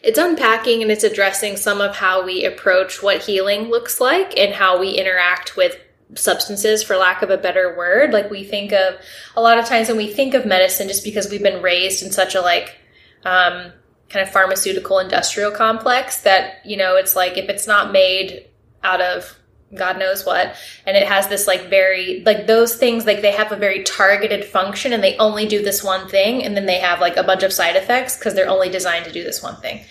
it's 0.04 0.18
unpacking 0.18 0.82
and 0.82 0.90
it's 0.90 1.02
addressing 1.02 1.56
some 1.56 1.80
of 1.80 1.96
how 1.96 2.24
we 2.24 2.44
approach 2.44 3.02
what 3.02 3.22
healing 3.22 3.70
looks 3.70 4.00
like 4.00 4.38
and 4.38 4.52
how 4.52 4.78
we 4.78 4.90
interact 4.90 5.56
with 5.56 5.78
substances 6.14 6.82
for 6.82 6.96
lack 6.96 7.22
of 7.22 7.30
a 7.30 7.38
better 7.38 7.74
word. 7.74 8.12
Like 8.12 8.30
we 8.30 8.44
think 8.44 8.72
of 8.72 8.96
a 9.34 9.40
lot 9.40 9.58
of 9.58 9.64
times 9.64 9.88
when 9.88 9.96
we 9.96 10.12
think 10.12 10.34
of 10.34 10.44
medicine 10.44 10.88
just 10.88 11.04
because 11.04 11.30
we've 11.30 11.42
been 11.42 11.62
raised 11.62 12.02
in 12.02 12.12
such 12.12 12.34
a 12.34 12.42
like 12.42 12.76
um, 13.24 13.72
kind 14.10 14.26
of 14.26 14.30
pharmaceutical 14.30 14.98
industrial 14.98 15.50
complex 15.50 16.20
that 16.20 16.64
you 16.66 16.76
know 16.76 16.96
it's 16.96 17.16
like 17.16 17.38
if 17.38 17.48
it's 17.48 17.66
not 17.66 17.90
made 17.90 18.46
out 18.82 19.00
of 19.00 19.38
God 19.72 19.98
knows 19.98 20.24
what. 20.24 20.54
And 20.86 20.96
it 20.96 21.06
has 21.06 21.28
this 21.28 21.46
like 21.46 21.68
very, 21.68 22.22
like 22.24 22.46
those 22.46 22.76
things, 22.76 23.06
like 23.06 23.22
they 23.22 23.32
have 23.32 23.52
a 23.52 23.56
very 23.56 23.82
targeted 23.82 24.44
function 24.44 24.92
and 24.92 25.02
they 25.02 25.16
only 25.18 25.46
do 25.46 25.62
this 25.62 25.82
one 25.82 26.08
thing. 26.08 26.44
And 26.44 26.56
then 26.56 26.66
they 26.66 26.78
have 26.78 27.00
like 27.00 27.16
a 27.16 27.22
bunch 27.22 27.42
of 27.42 27.52
side 27.52 27.76
effects 27.76 28.16
because 28.16 28.34
they're 28.34 28.48
only 28.48 28.68
designed 28.68 29.04
to 29.06 29.12
do 29.12 29.24
this 29.24 29.42
one 29.42 29.56
thing. 29.56 29.84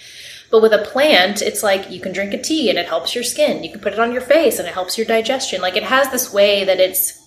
But 0.51 0.61
with 0.61 0.73
a 0.73 0.85
plant, 0.85 1.41
it's 1.41 1.63
like 1.63 1.89
you 1.89 1.99
can 1.99 2.13
drink 2.13 2.33
a 2.33 2.41
tea 2.41 2.69
and 2.69 2.77
it 2.77 2.87
helps 2.87 3.15
your 3.15 3.23
skin. 3.23 3.63
You 3.63 3.71
can 3.71 3.81
put 3.81 3.93
it 3.93 3.99
on 3.99 4.11
your 4.11 4.21
face 4.21 4.59
and 4.59 4.67
it 4.67 4.73
helps 4.73 4.97
your 4.97 5.07
digestion. 5.07 5.61
Like 5.61 5.75
it 5.75 5.83
has 5.83 6.11
this 6.11 6.31
way 6.31 6.63
that 6.63 6.79
it's, 6.79 7.19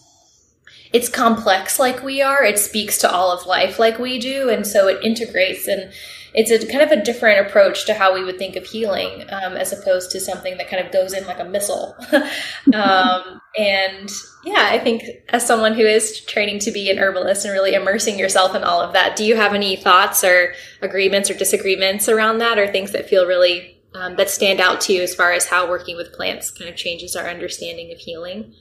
it's 0.92 1.08
complex 1.08 1.80
like 1.80 2.04
we 2.04 2.22
are. 2.22 2.44
It 2.44 2.58
speaks 2.58 2.98
to 2.98 3.10
all 3.10 3.32
of 3.32 3.46
life 3.46 3.80
like 3.80 3.98
we 3.98 4.20
do. 4.20 4.48
And 4.48 4.64
so 4.64 4.86
it 4.86 5.02
integrates 5.02 5.66
and 5.66 5.92
it's 6.36 6.50
a 6.50 6.66
kind 6.70 6.82
of 6.82 6.92
a 6.92 7.02
different 7.02 7.46
approach 7.46 7.86
to 7.86 7.94
how 7.94 8.14
we 8.14 8.22
would 8.22 8.38
think 8.38 8.56
of 8.56 8.66
healing 8.66 9.22
um, 9.30 9.54
as 9.56 9.72
opposed 9.72 10.10
to 10.10 10.20
something 10.20 10.58
that 10.58 10.68
kind 10.68 10.84
of 10.84 10.92
goes 10.92 11.14
in 11.14 11.26
like 11.26 11.40
a 11.40 11.44
missile. 11.44 11.96
Um, 12.74 13.40
and 13.56 14.10
yeah 14.44 14.68
i 14.70 14.78
think 14.78 15.04
as 15.30 15.46
someone 15.46 15.74
who 15.74 15.84
is 15.84 16.20
training 16.24 16.58
to 16.58 16.70
be 16.70 16.90
an 16.90 16.98
herbalist 16.98 17.44
and 17.44 17.52
really 17.52 17.74
immersing 17.74 18.18
yourself 18.18 18.54
in 18.54 18.62
all 18.62 18.80
of 18.80 18.92
that 18.92 19.16
do 19.16 19.24
you 19.24 19.36
have 19.36 19.54
any 19.54 19.76
thoughts 19.76 20.22
or 20.22 20.52
agreements 20.82 21.30
or 21.30 21.34
disagreements 21.34 22.08
around 22.08 22.38
that 22.38 22.58
or 22.58 22.66
things 22.66 22.92
that 22.92 23.08
feel 23.08 23.26
really 23.26 23.80
um, 23.94 24.16
that 24.16 24.28
stand 24.28 24.60
out 24.60 24.80
to 24.82 24.92
you 24.92 25.02
as 25.02 25.14
far 25.14 25.32
as 25.32 25.46
how 25.46 25.68
working 25.68 25.96
with 25.96 26.12
plants 26.12 26.50
kind 26.50 26.68
of 26.68 26.76
changes 26.76 27.16
our 27.16 27.28
understanding 27.28 27.90
of 27.92 27.98
healing? 27.98 28.52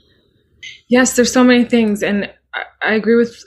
Yes 0.88 1.16
there's 1.16 1.34
so 1.34 1.44
many 1.44 1.66
things 1.66 2.02
and 2.02 2.32
I, 2.54 2.64
I 2.82 2.94
agree 2.94 3.16
with 3.16 3.44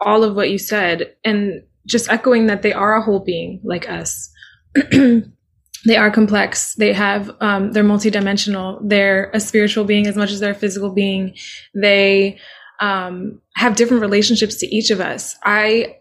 all 0.00 0.24
of 0.24 0.34
what 0.34 0.50
you 0.50 0.58
said 0.58 1.14
and 1.24 1.62
just 1.86 2.10
echoing 2.10 2.46
that 2.46 2.62
they 2.62 2.72
are 2.72 2.94
a 2.94 3.02
whole 3.02 3.20
being 3.20 3.60
like 3.64 3.88
us. 3.88 4.30
they 4.92 5.96
are 5.96 6.10
complex. 6.10 6.74
They 6.74 6.92
have, 6.92 7.30
um, 7.40 7.72
they're 7.72 7.84
multidimensional. 7.84 8.80
They're 8.82 9.30
a 9.34 9.40
spiritual 9.40 9.84
being 9.84 10.06
as 10.06 10.16
much 10.16 10.30
as 10.30 10.40
they're 10.40 10.52
a 10.52 10.54
physical 10.54 10.92
being. 10.92 11.34
They, 11.74 12.38
um, 12.80 13.40
have 13.56 13.76
different 13.76 14.02
relationships 14.02 14.56
to 14.56 14.66
each 14.66 14.90
of 14.90 15.00
us. 15.00 15.36
I, 15.44 15.98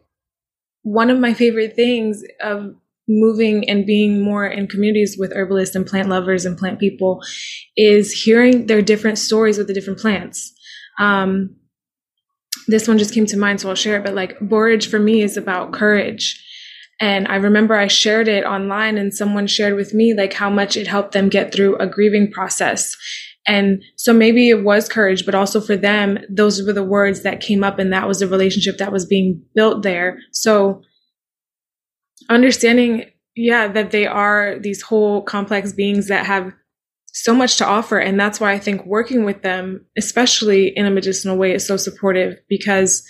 one 0.83 1.09
of 1.09 1.19
my 1.19 1.33
favorite 1.33 1.75
things 1.75 2.23
of 2.41 2.75
moving 3.07 3.69
and 3.69 3.85
being 3.85 4.21
more 4.21 4.47
in 4.47 4.67
communities 4.67 5.15
with 5.19 5.33
herbalists 5.35 5.75
and 5.75 5.85
plant 5.85 6.09
lovers 6.09 6.45
and 6.45 6.57
plant 6.57 6.79
people 6.79 7.21
is 7.75 8.11
hearing 8.11 8.67
their 8.67 8.81
different 8.81 9.17
stories 9.17 9.57
with 9.57 9.67
the 9.67 9.73
different 9.73 9.99
plants. 9.99 10.53
Um, 10.99 11.55
this 12.71 12.87
one 12.87 12.97
just 12.97 13.13
came 13.13 13.25
to 13.27 13.37
mind, 13.37 13.61
so 13.61 13.69
I'll 13.69 13.75
share 13.75 13.97
it. 13.97 14.03
But 14.03 14.15
like 14.15 14.39
borage 14.39 14.87
for 14.87 14.99
me 14.99 15.21
is 15.21 15.37
about 15.37 15.73
courage. 15.73 16.43
And 16.99 17.27
I 17.27 17.37
remember 17.37 17.75
I 17.75 17.87
shared 17.87 18.27
it 18.27 18.45
online 18.45 18.97
and 18.97 19.13
someone 19.13 19.47
shared 19.47 19.75
with 19.75 19.93
me 19.93 20.13
like 20.13 20.33
how 20.33 20.51
much 20.51 20.77
it 20.77 20.85
helped 20.85 21.13
them 21.13 21.29
get 21.29 21.51
through 21.51 21.75
a 21.77 21.87
grieving 21.87 22.31
process. 22.31 22.95
And 23.47 23.83
so 23.95 24.13
maybe 24.13 24.49
it 24.49 24.63
was 24.63 24.87
courage, 24.87 25.25
but 25.25 25.33
also 25.33 25.59
for 25.59 25.75
them, 25.75 26.19
those 26.29 26.61
were 26.61 26.73
the 26.73 26.83
words 26.83 27.23
that 27.23 27.41
came 27.41 27.63
up 27.63 27.79
and 27.79 27.91
that 27.91 28.07
was 28.07 28.19
the 28.19 28.27
relationship 28.27 28.77
that 28.77 28.91
was 28.91 29.05
being 29.05 29.41
built 29.55 29.81
there. 29.81 30.19
So 30.31 30.83
understanding, 32.29 33.05
yeah, 33.35 33.67
that 33.67 33.89
they 33.89 34.05
are 34.05 34.59
these 34.59 34.83
whole 34.83 35.23
complex 35.23 35.73
beings 35.73 36.07
that 36.07 36.27
have 36.27 36.53
so 37.13 37.35
much 37.35 37.57
to 37.57 37.65
offer. 37.65 37.99
And 37.99 38.19
that's 38.19 38.39
why 38.39 38.53
I 38.53 38.59
think 38.59 38.85
working 38.85 39.25
with 39.25 39.41
them, 39.41 39.85
especially 39.97 40.67
in 40.75 40.85
a 40.85 40.91
medicinal 40.91 41.37
way, 41.37 41.53
is 41.53 41.65
so 41.65 41.77
supportive 41.77 42.37
because 42.47 43.03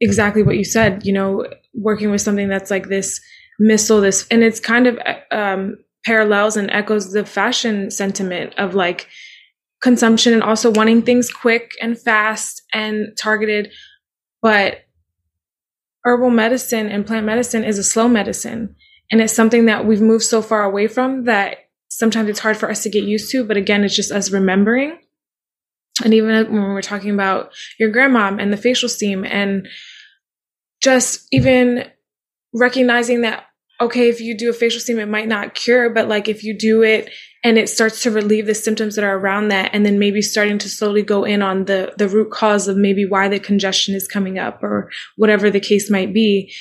exactly 0.00 0.42
what 0.42 0.56
you 0.56 0.64
said, 0.64 1.04
you 1.04 1.12
know, 1.12 1.46
working 1.74 2.10
with 2.10 2.20
something 2.20 2.48
that's 2.48 2.70
like 2.70 2.88
this 2.88 3.20
missile, 3.58 4.00
this, 4.00 4.26
and 4.30 4.42
it's 4.42 4.60
kind 4.60 4.86
of 4.86 4.98
um, 5.30 5.76
parallels 6.04 6.56
and 6.56 6.70
echoes 6.70 7.12
the 7.12 7.24
fashion 7.24 7.90
sentiment 7.90 8.54
of 8.58 8.74
like 8.74 9.08
consumption 9.82 10.32
and 10.32 10.42
also 10.42 10.70
wanting 10.70 11.02
things 11.02 11.30
quick 11.30 11.72
and 11.80 12.00
fast 12.00 12.62
and 12.72 13.08
targeted. 13.18 13.72
But 14.40 14.84
herbal 16.04 16.30
medicine 16.30 16.88
and 16.88 17.06
plant 17.06 17.26
medicine 17.26 17.64
is 17.64 17.78
a 17.78 17.84
slow 17.84 18.08
medicine. 18.08 18.76
And 19.10 19.20
it's 19.20 19.34
something 19.34 19.66
that 19.66 19.86
we've 19.86 20.00
moved 20.00 20.24
so 20.24 20.42
far 20.42 20.64
away 20.64 20.86
from 20.86 21.24
that 21.24 21.58
sometimes 21.98 22.28
it's 22.28 22.40
hard 22.40 22.56
for 22.56 22.70
us 22.70 22.82
to 22.82 22.90
get 22.90 23.04
used 23.04 23.30
to. 23.30 23.44
But 23.44 23.56
again, 23.56 23.84
it's 23.84 23.94
just 23.94 24.12
us 24.12 24.30
remembering. 24.30 24.98
And 26.04 26.12
even 26.12 26.52
when 26.52 26.62
we're 26.62 26.82
talking 26.82 27.10
about 27.10 27.52
your 27.78 27.90
grandma 27.90 28.36
and 28.36 28.52
the 28.52 28.56
facial 28.56 28.88
steam 28.88 29.24
and 29.24 29.68
just 30.82 31.26
even 31.30 31.88
recognizing 32.52 33.20
that 33.22 33.44
okay, 33.80 34.08
if 34.08 34.20
you 34.20 34.36
do 34.36 34.50
a 34.50 34.52
facial 34.52 34.80
steam, 34.80 34.98
it 34.98 35.08
might 35.08 35.28
not 35.28 35.54
cure, 35.54 35.90
but 35.90 36.08
like 36.08 36.28
if 36.28 36.44
you 36.44 36.56
do 36.56 36.82
it 36.82 37.10
and 37.42 37.58
it 37.58 37.68
starts 37.68 38.02
to 38.02 38.10
relieve 38.10 38.46
the 38.46 38.54
symptoms 38.54 38.94
that 38.94 39.04
are 39.04 39.18
around 39.18 39.48
that, 39.48 39.70
and 39.74 39.84
then 39.84 39.98
maybe 39.98 40.22
starting 40.22 40.58
to 40.58 40.68
slowly 40.68 41.02
go 41.02 41.24
in 41.24 41.42
on 41.42 41.64
the, 41.64 41.92
the 41.98 42.08
root 42.08 42.30
cause 42.30 42.68
of 42.68 42.76
maybe 42.76 43.04
why 43.04 43.28
the 43.28 43.40
congestion 43.40 43.94
is 43.94 44.08
coming 44.08 44.38
up 44.38 44.62
or 44.62 44.90
whatever 45.16 45.50
the 45.50 45.60
case 45.60 45.90
might 45.90 46.14
be. 46.14 46.52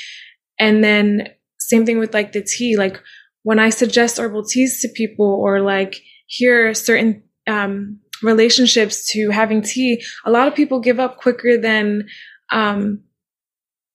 And 0.59 0.83
then 0.83 1.29
same 1.59 1.85
thing 1.85 1.99
with 1.99 2.13
like 2.13 2.31
the 2.31 2.41
tea, 2.41 2.75
like 2.77 2.99
when 3.43 3.59
I 3.59 3.69
suggest 3.69 4.17
herbal 4.17 4.45
teas 4.45 4.81
to 4.81 4.89
people 4.89 5.25
or 5.25 5.61
like 5.61 6.01
hear 6.27 6.73
certain, 6.73 7.23
um, 7.47 7.99
relationships 8.21 9.11
to 9.11 9.29
having 9.29 9.61
tea, 9.61 10.01
a 10.25 10.31
lot 10.31 10.47
of 10.47 10.55
people 10.55 10.79
give 10.79 10.99
up 10.99 11.17
quicker 11.17 11.57
than, 11.57 12.07
um, 12.51 13.03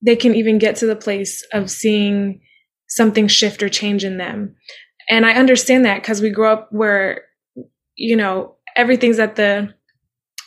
they 0.03 0.17
can 0.17 0.35
even 0.35 0.59
get 0.59 0.77
to 0.77 0.87
the 0.87 0.97
place 0.97 1.45
of 1.53 1.71
seeing 1.71 2.41
something 2.89 3.27
shift 3.27 3.63
or 3.63 3.69
change 3.69 4.05
in 4.05 4.19
them. 4.19 4.55
And 5.09 5.27
I 5.27 5.33
understand 5.33 5.85
that 5.85 6.03
because 6.03 6.21
we 6.21 6.31
grow 6.31 6.53
up 6.53 6.69
where, 6.71 7.23
you 7.97 8.17
know, 8.17 8.57
everything's 8.77 9.19
at 9.19 9.37
the 9.37 9.75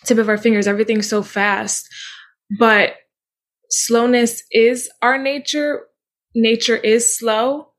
tip 0.06 0.18
of 0.18 0.30
our 0.30 0.38
fingers, 0.38 0.68
everything's 0.68 1.10
so 1.10 1.24
fast. 1.24 1.88
But 2.60 2.94
slowness 3.70 4.44
is 4.52 4.90
our 5.02 5.18
nature. 5.18 5.88
Nature 6.36 6.78
is 6.78 7.18
slow. 7.18 7.71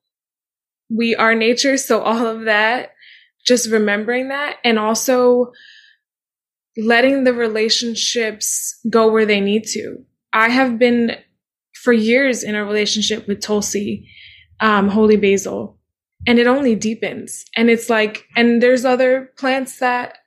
We 0.95 1.15
are 1.15 1.35
nature. 1.35 1.77
So 1.77 2.01
all 2.03 2.27
of 2.27 2.45
that, 2.45 2.93
just 3.47 3.71
remembering 3.71 4.29
that 4.29 4.59
and 4.65 4.79
also 4.79 5.53
letting 6.77 7.25
the 7.25 7.35
relationships 7.35 8.79
go 8.89 9.11
where 9.11 9.27
they 9.27 9.41
need 9.41 9.65
to. 9.65 10.05
I 10.33 10.49
have 10.49 10.79
been 10.79 11.17
for 11.75 11.93
years 11.93 12.43
in 12.43 12.55
a 12.55 12.65
relationship 12.65 13.27
with 13.27 13.41
Tulsi 13.41 14.09
um, 14.61 14.89
holy 14.89 15.17
basil 15.17 15.79
and 16.27 16.39
it 16.39 16.47
only 16.47 16.75
deepens. 16.75 17.45
And 17.57 17.69
it's 17.69 17.91
like, 17.91 18.27
and 18.37 18.63
there's 18.63 18.85
other 18.85 19.33
plants 19.37 19.81
that 19.81 20.19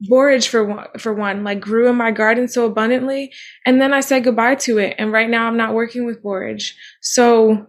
borage 0.00 0.48
for 0.48 0.64
one, 0.64 0.86
for 0.98 1.14
one, 1.14 1.44
like 1.44 1.60
grew 1.60 1.88
in 1.88 1.96
my 1.96 2.10
garden 2.10 2.48
so 2.48 2.66
abundantly. 2.66 3.32
And 3.64 3.80
then 3.80 3.94
I 3.94 4.00
said 4.00 4.24
goodbye 4.24 4.56
to 4.56 4.78
it. 4.78 4.96
And 4.98 5.12
right 5.12 5.30
now 5.30 5.46
I'm 5.46 5.56
not 5.56 5.74
working 5.74 6.04
with 6.04 6.22
borage. 6.22 6.74
So 7.00 7.68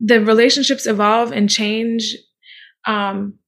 the 0.00 0.20
relationships 0.24 0.86
evolve 0.86 1.32
and 1.32 1.48
change. 1.48 2.16
Um, 2.86 3.38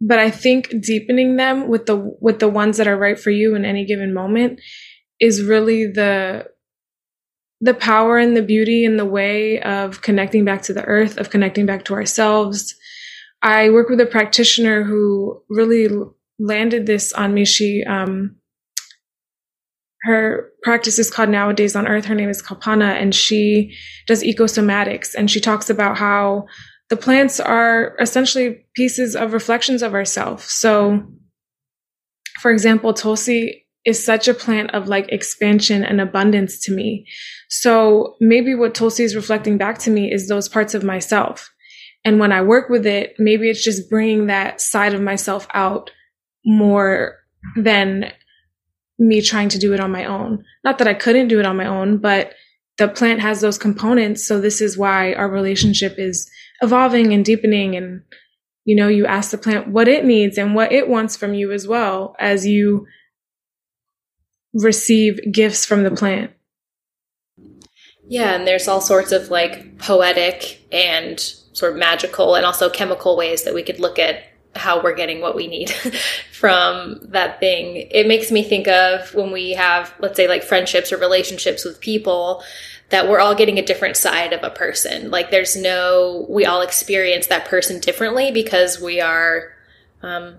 but 0.00 0.18
I 0.18 0.30
think 0.30 0.68
deepening 0.80 1.36
them 1.36 1.68
with 1.68 1.86
the, 1.86 1.96
with 2.20 2.38
the 2.38 2.48
ones 2.48 2.76
that 2.76 2.86
are 2.86 2.96
right 2.96 3.18
for 3.18 3.30
you 3.30 3.54
in 3.54 3.64
any 3.64 3.84
given 3.84 4.14
moment 4.14 4.60
is 5.20 5.42
really 5.42 5.86
the, 5.86 6.46
the 7.60 7.74
power 7.74 8.18
and 8.18 8.36
the 8.36 8.42
beauty 8.42 8.84
and 8.84 8.98
the 8.98 9.04
way 9.04 9.60
of 9.60 10.00
connecting 10.00 10.44
back 10.44 10.62
to 10.62 10.72
the 10.72 10.84
earth, 10.84 11.18
of 11.18 11.30
connecting 11.30 11.66
back 11.66 11.84
to 11.86 11.94
ourselves. 11.94 12.74
I 13.42 13.70
work 13.70 13.88
with 13.88 14.00
a 14.00 14.06
practitioner 14.06 14.84
who 14.84 15.42
really 15.50 15.88
landed 16.38 16.86
this 16.86 17.12
on 17.12 17.34
me. 17.34 17.44
She, 17.44 17.84
um, 17.84 18.37
her 20.02 20.50
practice 20.62 20.98
is 20.98 21.10
called 21.10 21.28
Nowadays 21.28 21.74
on 21.74 21.86
Earth. 21.88 22.04
Her 22.04 22.14
name 22.14 22.28
is 22.28 22.42
Kalpana, 22.42 23.00
and 23.00 23.14
she 23.14 23.74
does 24.06 24.22
ecosomatics. 24.22 25.14
And 25.14 25.30
she 25.30 25.40
talks 25.40 25.68
about 25.68 25.98
how 25.98 26.46
the 26.88 26.96
plants 26.96 27.40
are 27.40 27.96
essentially 28.00 28.64
pieces 28.74 29.16
of 29.16 29.32
reflections 29.32 29.82
of 29.82 29.94
ourselves. 29.94 30.44
So, 30.44 31.04
for 32.40 32.50
example, 32.50 32.94
Tulsi 32.94 33.66
is 33.84 34.04
such 34.04 34.28
a 34.28 34.34
plant 34.34 34.70
of 34.74 34.88
like 34.88 35.08
expansion 35.08 35.82
and 35.82 36.00
abundance 36.00 36.60
to 36.60 36.72
me. 36.72 37.06
So 37.48 38.16
maybe 38.20 38.54
what 38.54 38.74
Tulsi 38.74 39.02
is 39.02 39.16
reflecting 39.16 39.56
back 39.56 39.78
to 39.78 39.90
me 39.90 40.12
is 40.12 40.28
those 40.28 40.48
parts 40.48 40.74
of 40.74 40.84
myself. 40.84 41.50
And 42.04 42.20
when 42.20 42.32
I 42.32 42.42
work 42.42 42.68
with 42.68 42.86
it, 42.86 43.14
maybe 43.18 43.48
it's 43.48 43.64
just 43.64 43.90
bringing 43.90 44.26
that 44.26 44.60
side 44.60 44.94
of 44.94 45.00
myself 45.00 45.46
out 45.54 45.90
more 46.44 47.16
than 47.56 48.12
me 48.98 49.22
trying 49.22 49.48
to 49.50 49.58
do 49.58 49.72
it 49.72 49.80
on 49.80 49.92
my 49.92 50.04
own. 50.04 50.44
Not 50.64 50.78
that 50.78 50.88
I 50.88 50.94
couldn't 50.94 51.28
do 51.28 51.38
it 51.38 51.46
on 51.46 51.56
my 51.56 51.66
own, 51.66 51.98
but 51.98 52.34
the 52.78 52.88
plant 52.88 53.20
has 53.20 53.40
those 53.40 53.58
components. 53.58 54.26
So 54.26 54.40
this 54.40 54.60
is 54.60 54.78
why 54.78 55.12
our 55.14 55.28
relationship 55.28 55.96
is 55.98 56.30
evolving 56.62 57.12
and 57.12 57.24
deepening. 57.24 57.76
And, 57.76 58.02
you 58.64 58.76
know, 58.76 58.88
you 58.88 59.06
ask 59.06 59.30
the 59.30 59.38
plant 59.38 59.68
what 59.68 59.88
it 59.88 60.04
needs 60.04 60.38
and 60.38 60.54
what 60.54 60.72
it 60.72 60.88
wants 60.88 61.16
from 61.16 61.34
you 61.34 61.52
as 61.52 61.66
well 61.66 62.16
as 62.18 62.46
you 62.46 62.86
receive 64.54 65.20
gifts 65.30 65.64
from 65.64 65.82
the 65.82 65.90
plant. 65.90 66.32
Yeah, 68.10 68.34
and 68.34 68.46
there's 68.46 68.68
all 68.68 68.80
sorts 68.80 69.12
of 69.12 69.30
like 69.30 69.78
poetic 69.78 70.66
and 70.72 71.20
sort 71.20 71.72
of 71.72 71.78
magical 71.78 72.34
and 72.34 72.46
also 72.46 72.70
chemical 72.70 73.16
ways 73.16 73.44
that 73.44 73.52
we 73.52 73.62
could 73.62 73.80
look 73.80 73.98
at 73.98 74.22
how 74.56 74.82
we're 74.82 74.94
getting 74.94 75.20
what 75.20 75.36
we 75.36 75.46
need 75.46 75.70
from 76.32 76.98
that 77.02 77.40
thing. 77.40 77.88
It 77.90 78.06
makes 78.06 78.30
me 78.30 78.42
think 78.42 78.68
of 78.68 79.14
when 79.14 79.30
we 79.30 79.52
have, 79.52 79.94
let's 79.98 80.16
say, 80.16 80.28
like 80.28 80.42
friendships 80.42 80.92
or 80.92 80.96
relationships 80.96 81.64
with 81.64 81.80
people 81.80 82.42
that 82.90 83.08
we're 83.08 83.20
all 83.20 83.34
getting 83.34 83.58
a 83.58 83.64
different 83.64 83.96
side 83.96 84.32
of 84.32 84.42
a 84.42 84.50
person. 84.50 85.10
Like 85.10 85.30
there's 85.30 85.56
no, 85.56 86.26
we 86.28 86.46
all 86.46 86.62
experience 86.62 87.26
that 87.26 87.44
person 87.44 87.80
differently 87.80 88.30
because 88.32 88.80
we 88.80 89.00
are, 89.00 89.52
um, 90.02 90.36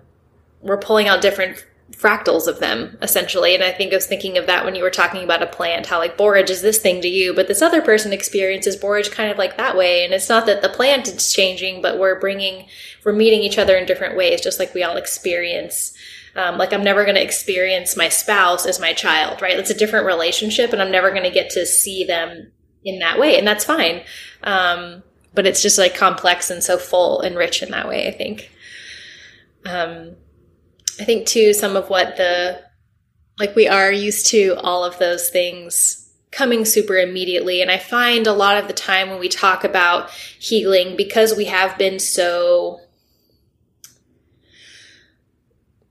we're 0.62 0.80
pulling 0.80 1.08
out 1.08 1.22
different 1.22 1.66
fractals 2.00 2.48
of 2.48 2.60
them 2.60 2.98
essentially. 3.02 3.54
And 3.54 3.64
i 3.64 3.72
think 3.72 3.92
i 3.92 3.96
was 3.96 4.06
thinking 4.06 4.38
of 4.38 4.48
that 4.48 4.64
when 4.64 4.74
you 4.74 4.84
were 4.84 4.90
talking 4.90 5.24
about 5.24 5.44
a 5.44 5.48
plant 5.48 5.88
how 5.88 6.00
like 6.00 6.18
borage 6.18 6.50
is 6.50 6.62
this 6.62 6.78
thing 6.78 7.02
to 7.02 7.10
you 7.10 7.34
but 7.34 7.48
this 7.48 7.62
other 7.62 7.82
person 7.82 8.14
experiences 8.14 8.78
borage 8.78 9.12
kind 9.12 9.30
of 9.30 9.38
like 9.38 9.58
that 9.58 9.76
way. 9.76 10.06
And 10.06 10.14
it's 10.14 10.30
not 10.30 10.46
that 10.46 10.62
the 10.62 10.70
plant 10.70 11.08
is 11.10 11.34
changing 11.34 11.82
but 11.82 12.00
we're 12.00 12.20
bringing 12.20 12.68
we're 13.04 13.14
meeting 13.14 13.42
each 13.42 13.58
other 13.58 13.76
in 13.76 13.86
different 13.86 14.16
ways 14.16 14.40
just 14.40 14.60
like 14.60 14.74
we 14.74 14.84
all 14.84 14.96
experience 14.96 15.94
um, 16.36 16.58
like 16.58 16.72
i'm 16.72 16.84
never 16.84 17.04
going 17.04 17.16
to 17.16 17.24
experience 17.24 17.98
my 17.98 18.08
spouse 18.08 18.66
as 18.66 18.80
my 18.80 18.94
child 18.94 19.42
right? 19.42 19.60
It's 19.60 19.72
a 19.72 19.78
different 19.78 20.06
relationship 20.06 20.72
and 20.72 20.82
i'm 20.82 20.92
never 20.92 21.12
going 21.12 21.24
to 21.24 21.30
get 21.30 21.50
to 21.52 21.66
see 21.66 22.06
them 22.06 22.52
in 22.86 23.00
that 23.00 23.20
way 23.20 23.38
and 23.38 23.46
that's 23.46 23.66
fine. 23.66 24.04
Um, 24.44 25.04
but 25.34 25.46
it's 25.46 25.62
just 25.62 25.78
like 25.78 25.96
complex 25.96 26.50
and 26.50 26.64
so 26.64 26.78
full 26.78 27.20
and 27.20 27.36
rich 27.36 27.62
in 27.62 27.72
that 27.72 27.90
way 27.90 28.08
i 28.08 28.12
think. 28.12 28.52
Um, 29.66 30.16
I 31.00 31.06
think 31.06 31.28
too, 31.28 31.54
some 31.54 31.76
of 31.76 31.90
what 31.90 32.18
the, 32.18 32.62
like 33.40 33.56
we 33.56 33.68
are 33.68 33.92
used 33.92 34.28
to 34.28 34.56
all 34.58 34.84
of 34.84 35.00
those 35.00 35.30
things 35.30 36.10
coming 36.32 36.66
super 36.66 36.98
immediately. 36.98 37.62
And 37.62 37.72
I 37.72 37.78
find 37.78 38.28
a 38.28 38.34
lot 38.34 38.58
of 38.58 38.68
the 38.68 38.74
time 38.74 39.10
when 39.10 39.20
we 39.20 39.30
talk 39.30 39.64
about 39.64 40.10
healing, 40.12 40.96
because 40.96 41.36
we 41.36 41.46
have 41.46 41.78
been 41.78 42.00
so 42.00 42.82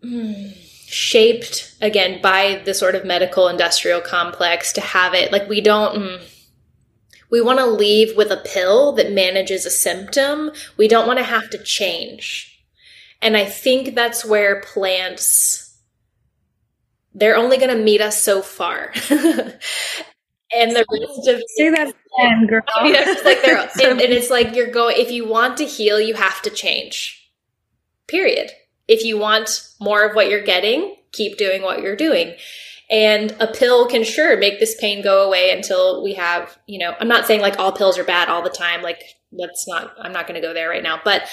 mm, 0.04 0.54
shaped 0.86 1.74
again 1.80 2.20
by 2.22 2.62
the 2.64 2.74
sort 2.74 2.94
of 2.94 3.04
medical 3.04 3.48
industrial 3.48 4.00
complex 4.00 4.72
to 4.74 4.80
have 4.80 5.14
it, 5.14 5.32
like 5.32 5.48
we 5.48 5.60
don't. 5.60 5.96
Mm, 5.96 6.22
we 7.30 7.42
want 7.42 7.58
to 7.58 7.66
leave 7.66 8.16
with 8.16 8.30
a 8.30 8.42
pill 8.42 8.92
that 8.92 9.12
manages 9.12 9.66
a 9.66 9.70
symptom. 9.70 10.50
We 10.78 10.88
don't 10.88 11.06
want 11.06 11.18
to 11.18 11.24
have 11.26 11.50
to 11.50 11.62
change. 11.62 12.47
And 13.20 13.37
I 13.37 13.44
think 13.44 13.94
that's 13.94 14.24
where 14.24 14.61
plants, 14.61 15.76
they're 17.14 17.37
only 17.37 17.57
going 17.57 17.76
to 17.76 17.83
meet 17.83 18.00
us 18.00 18.22
so 18.22 18.42
far. 18.42 18.92
and 19.11 20.70
the 20.70 20.85
rest 20.90 21.28
of 21.28 21.42
say 21.57 21.70
that 21.70 21.88
again, 21.88 22.46
girl. 22.46 22.62
I 22.76 22.85
mean, 22.85 22.94
it's 22.96 23.24
like 23.24 23.42
they're, 23.42 23.59
and, 23.90 24.00
and 24.00 24.12
it's 24.12 24.31
like 24.31 24.54
you're 24.54 24.70
going, 24.70 24.96
if 24.98 25.11
you 25.11 25.26
want 25.28 25.57
to 25.59 25.64
heal, 25.64 26.00
you 26.00 26.14
have 26.14 26.40
to 26.42 26.50
change. 26.50 27.16
Period. 28.07 28.50
if 28.87 29.04
you 29.04 29.18
want 29.18 29.68
more 29.81 30.02
of 30.02 30.16
what 30.16 30.31
you're 30.31 30.42
getting, 30.42 30.96
keep 31.12 31.37
doing 31.37 31.62
what 31.62 31.83
you're 31.83 31.96
doing. 31.96 32.35
And 32.90 33.37
a 33.38 33.46
pill 33.46 33.87
can 33.87 34.02
sure 34.02 34.38
make 34.38 34.61
this 34.61 34.74
pain 34.81 35.02
go 35.02 35.26
away 35.26 35.50
until 35.50 36.02
we 36.02 36.14
have, 36.14 36.57
you 36.66 36.78
know, 36.78 36.94
I'm 36.98 37.09
not 37.09 37.26
saying 37.26 37.42
like 37.42 37.59
all 37.59 37.70
pills 37.70 37.98
are 37.98 38.04
bad 38.04 38.31
all 38.31 38.42
the 38.42 38.48
time. 38.48 38.81
Like, 38.81 39.02
let's 39.31 39.68
not, 39.68 39.92
I'm 40.00 40.12
not 40.12 40.26
going 40.26 40.40
to 40.40 40.46
go 40.46 40.54
there 40.54 40.70
right 40.70 40.83
now. 40.83 40.98
But 41.04 41.28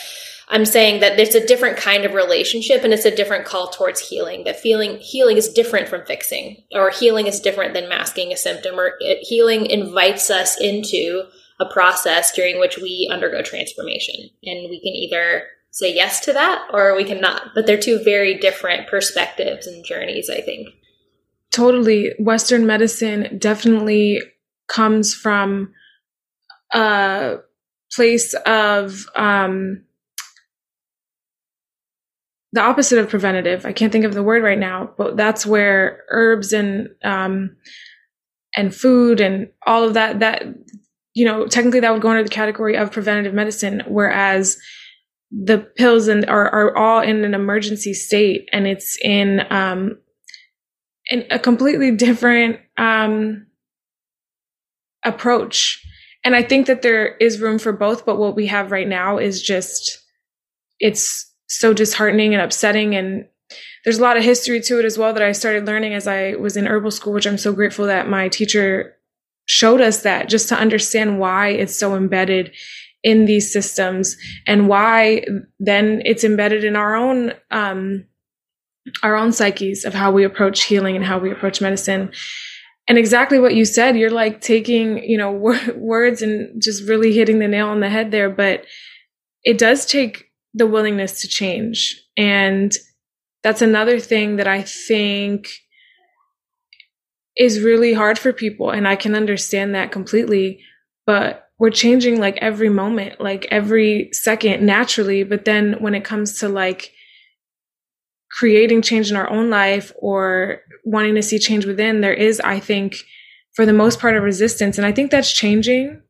I'm 0.47 0.65
saying 0.65 0.99
that 1.01 1.19
it's 1.19 1.35
a 1.35 1.45
different 1.45 1.77
kind 1.77 2.05
of 2.05 2.13
relationship 2.13 2.83
and 2.83 2.93
it's 2.93 3.05
a 3.05 3.15
different 3.15 3.45
call 3.45 3.69
towards 3.69 3.99
healing. 3.99 4.43
That 4.43 4.59
feeling, 4.59 4.97
healing 4.97 5.37
is 5.37 5.49
different 5.49 5.87
from 5.87 6.05
fixing, 6.05 6.63
or 6.71 6.91
healing 6.91 7.25
is 7.25 7.39
different 7.39 7.73
than 7.73 7.89
masking 7.89 8.31
a 8.31 8.37
symptom, 8.37 8.79
or 8.79 8.93
it, 8.99 9.19
healing 9.21 9.65
invites 9.65 10.29
us 10.29 10.59
into 10.59 11.23
a 11.59 11.65
process 11.65 12.31
during 12.31 12.59
which 12.59 12.77
we 12.77 13.09
undergo 13.11 13.41
transformation. 13.41 14.15
And 14.43 14.69
we 14.69 14.79
can 14.81 14.93
either 14.93 15.47
say 15.71 15.93
yes 15.93 16.19
to 16.21 16.33
that 16.33 16.67
or 16.71 16.95
we 16.95 17.03
cannot. 17.03 17.49
But 17.55 17.65
they're 17.65 17.77
two 17.77 18.03
very 18.03 18.37
different 18.37 18.87
perspectives 18.87 19.65
and 19.67 19.83
journeys, 19.83 20.29
I 20.29 20.41
think. 20.41 20.69
Totally. 21.51 22.13
Western 22.19 22.65
medicine 22.65 23.37
definitely 23.39 24.21
comes 24.67 25.13
from 25.13 25.73
a 26.73 27.37
place 27.93 28.33
of 28.45 29.05
um, 29.15 29.85
the 32.55 32.61
opposite 32.61 32.97
of 32.97 33.09
preventative. 33.09 33.65
I 33.65 33.73
can't 33.73 33.91
think 33.91 34.05
of 34.05 34.13
the 34.13 34.23
word 34.23 34.41
right 34.41 34.57
now, 34.57 34.89
but 34.97 35.17
that's 35.17 35.45
where 35.45 36.03
herbs 36.09 36.53
and 36.53 36.87
um, 37.03 37.57
and 38.55 38.73
food 38.73 39.19
and 39.19 39.49
all 39.67 39.83
of 39.83 39.93
that 39.95 40.21
that 40.21 40.43
you 41.13 41.25
know 41.25 41.47
technically 41.47 41.81
that 41.81 41.91
would 41.91 42.01
go 42.01 42.09
under 42.09 42.23
the 42.23 42.29
category 42.29 42.77
of 42.77 42.93
preventative 42.93 43.33
medicine, 43.33 43.83
whereas 43.87 44.57
the 45.31 45.57
pills 45.57 46.07
and 46.07 46.25
are, 46.29 46.49
are 46.49 46.77
all 46.77 47.01
in 47.01 47.25
an 47.25 47.33
emergency 47.33 47.93
state 47.93 48.47
and 48.53 48.67
it's 48.67 48.97
in 49.03 49.41
um 49.49 49.97
in 51.09 51.25
a 51.29 51.37
completely 51.37 51.91
different 51.91 52.59
um 52.77 53.45
approach 55.03 55.83
and 56.23 56.35
i 56.35 56.43
think 56.43 56.67
that 56.67 56.83
there 56.83 57.17
is 57.17 57.41
room 57.41 57.59
for 57.59 57.73
both 57.73 58.05
but 58.05 58.17
what 58.17 58.35
we 58.35 58.47
have 58.47 58.71
right 58.71 58.87
now 58.87 59.17
is 59.17 59.41
just 59.41 59.99
it's 60.79 61.34
so 61.47 61.73
disheartening 61.73 62.33
and 62.33 62.41
upsetting 62.41 62.95
and 62.95 63.25
there's 63.83 63.99
a 63.99 64.01
lot 64.01 64.17
of 64.17 64.23
history 64.23 64.59
to 64.59 64.79
it 64.79 64.85
as 64.85 64.97
well 64.97 65.13
that 65.13 65.23
i 65.23 65.31
started 65.31 65.65
learning 65.65 65.93
as 65.93 66.07
i 66.07 66.33
was 66.35 66.57
in 66.57 66.65
herbal 66.65 66.91
school 66.91 67.13
which 67.13 67.27
i'm 67.27 67.37
so 67.37 67.53
grateful 67.53 67.85
that 67.85 68.09
my 68.09 68.27
teacher 68.27 68.95
showed 69.45 69.81
us 69.81 70.01
that 70.01 70.27
just 70.27 70.49
to 70.49 70.55
understand 70.55 71.19
why 71.19 71.49
it's 71.49 71.77
so 71.77 71.95
embedded 71.95 72.51
in 73.03 73.25
these 73.25 73.53
systems 73.53 74.17
and 74.47 74.67
why 74.67 75.23
then 75.59 76.01
it's 76.05 76.23
embedded 76.23 76.63
in 76.63 76.75
our 76.75 76.95
own 76.95 77.33
um, 77.51 78.03
our 79.03 79.15
own 79.15 79.31
psyches 79.31 79.85
of 79.85 79.93
how 79.93 80.11
we 80.11 80.23
approach 80.23 80.63
healing 80.63 80.95
and 80.95 81.05
how 81.05 81.17
we 81.17 81.31
approach 81.31 81.61
medicine. 81.61 82.11
And 82.87 82.97
exactly 82.97 83.39
what 83.39 83.55
you 83.55 83.65
said 83.65 83.97
you're 83.97 84.11
like 84.11 84.41
taking 84.41 85.03
you 85.03 85.17
know 85.17 85.31
words 85.75 86.21
and 86.21 86.61
just 86.61 86.87
really 86.87 87.13
hitting 87.13 87.39
the 87.39 87.47
nail 87.47 87.69
on 87.69 87.79
the 87.79 87.89
head 87.89 88.11
there 88.11 88.29
but 88.29 88.65
it 89.43 89.57
does 89.57 89.85
take 89.85 90.25
the 90.55 90.67
willingness 90.67 91.21
to 91.21 91.27
change 91.27 92.01
and 92.17 92.73
that's 93.43 93.61
another 93.61 93.99
thing 93.99 94.37
that 94.37 94.47
i 94.47 94.61
think 94.61 95.49
is 97.37 97.61
really 97.61 97.93
hard 97.93 98.17
for 98.17 98.33
people 98.33 98.71
and 98.71 98.87
i 98.87 98.95
can 98.95 99.13
understand 99.13 99.75
that 99.75 99.91
completely 99.91 100.59
but 101.05 101.45
we're 101.57 101.69
changing 101.69 102.19
like 102.19 102.37
every 102.41 102.69
moment, 102.69 103.21
like 103.21 103.47
every 103.49 104.09
second 104.11 104.65
naturally. 104.65 105.23
But 105.23 105.45
then 105.45 105.73
when 105.79 105.95
it 105.95 106.03
comes 106.03 106.39
to 106.39 106.49
like 106.49 106.91
creating 108.31 108.81
change 108.81 109.09
in 109.09 109.15
our 109.15 109.29
own 109.29 109.49
life 109.49 109.93
or 109.97 110.61
wanting 110.83 111.15
to 111.15 111.21
see 111.21 111.39
change 111.39 111.65
within, 111.65 112.01
there 112.01 112.13
is, 112.13 112.41
I 112.41 112.59
think, 112.59 112.97
for 113.53 113.65
the 113.65 113.73
most 113.73 113.99
part, 113.99 114.17
a 114.17 114.21
resistance. 114.21 114.77
And 114.77 114.85
I 114.85 114.91
think 114.91 115.11
that's 115.11 115.31
changing 115.31 116.01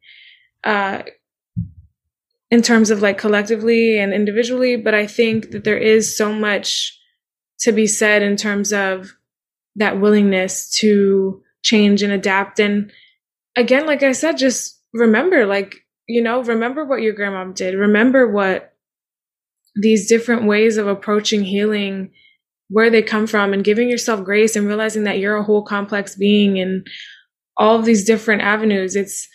uh, 0.64 1.04
in 2.52 2.62
terms 2.62 2.90
of 2.90 3.02
like 3.02 3.18
collectively 3.18 3.98
and 3.98 4.14
individually. 4.14 4.76
But 4.76 4.94
I 4.94 5.08
think 5.08 5.52
that 5.52 5.64
there 5.64 5.78
is 5.78 6.16
so 6.16 6.32
much 6.32 6.98
to 7.60 7.72
be 7.72 7.88
said 7.88 8.22
in 8.22 8.36
terms 8.36 8.72
of 8.74 9.12
that 9.76 10.00
willingness 10.00 10.70
to 10.80 11.42
change 11.64 12.04
and 12.04 12.14
adapt. 12.14 12.60
And 12.60 12.92
again, 13.56 13.86
like 13.86 14.04
I 14.04 14.12
said, 14.12 14.38
just 14.38 14.82
remember, 14.94 15.46
like, 15.46 15.76
you 16.08 16.22
know, 16.22 16.44
remember 16.44 16.86
what 16.86 17.02
your 17.02 17.14
grandma 17.14 17.52
did. 17.52 17.74
Remember 17.74 18.32
what 18.32 18.74
these 19.76 20.08
different 20.08 20.46
ways 20.46 20.78
of 20.78 20.88
approaching 20.88 21.44
healing, 21.44 22.12
where 22.70 22.90
they 22.90 23.02
come 23.02 23.28
from, 23.28 23.54
and 23.54 23.64
giving 23.64 23.90
yourself 23.90 24.24
grace 24.24 24.56
and 24.56 24.68
realizing 24.68 25.04
that 25.04 25.20
you're 25.20 25.38
a 25.38 25.44
whole 25.44 25.64
complex 25.64 26.16
being 26.16 26.60
and 26.60 26.88
all 27.58 27.78
of 27.78 27.86
these 27.86 28.06
different 28.06 28.42
avenues. 28.42 28.96
It's, 28.96 29.28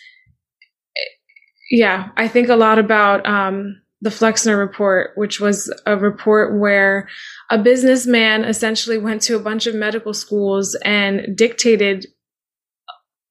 yeah, 1.71 2.09
I 2.17 2.27
think 2.27 2.49
a 2.49 2.55
lot 2.57 2.79
about 2.79 3.25
um, 3.25 3.81
the 4.01 4.11
Flexner 4.11 4.57
report, 4.57 5.11
which 5.15 5.39
was 5.39 5.73
a 5.85 5.95
report 5.95 6.59
where 6.59 7.07
a 7.49 7.57
businessman 7.57 8.43
essentially 8.43 8.97
went 8.97 9.21
to 9.23 9.37
a 9.37 9.41
bunch 9.41 9.67
of 9.67 9.73
medical 9.73 10.13
schools 10.13 10.75
and 10.83 11.35
dictated 11.35 12.07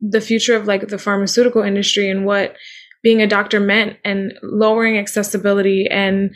the 0.01 0.23
future 0.23 0.57
of 0.57 0.67
like 0.67 0.89
the 0.89 0.97
pharmaceutical 0.97 1.63
industry 1.63 2.09
and 2.09 2.25
what 2.25 2.57
being 3.03 3.21
a 3.21 3.27
doctor 3.27 3.61
meant 3.61 3.99
and 4.07 4.33
lowering 4.43 4.97
accessibility 4.97 5.87
and 5.91 6.35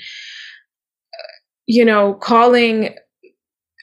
you 1.66 1.82
know 1.86 2.12
calling 2.12 2.94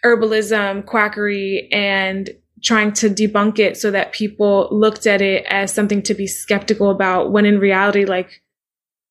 herbalism 0.05 0.86
quackery 0.86 1.67
and 1.71 2.29
trying 2.63 2.93
to 2.93 3.10
debunk 3.10 3.60
it 3.60 3.78
so 3.78 3.91
that 3.91 4.13
people 4.13 4.67
looked 4.71 5.08
at 5.08 5.21
it 5.21 5.45
as 5.50 5.74
something 5.74 6.02
to 6.04 6.13
be 6.13 6.28
skeptical 6.28 6.89
about 6.89 7.32
when 7.32 7.45
in 7.45 7.60
reality 7.60 8.06
like 8.06 8.41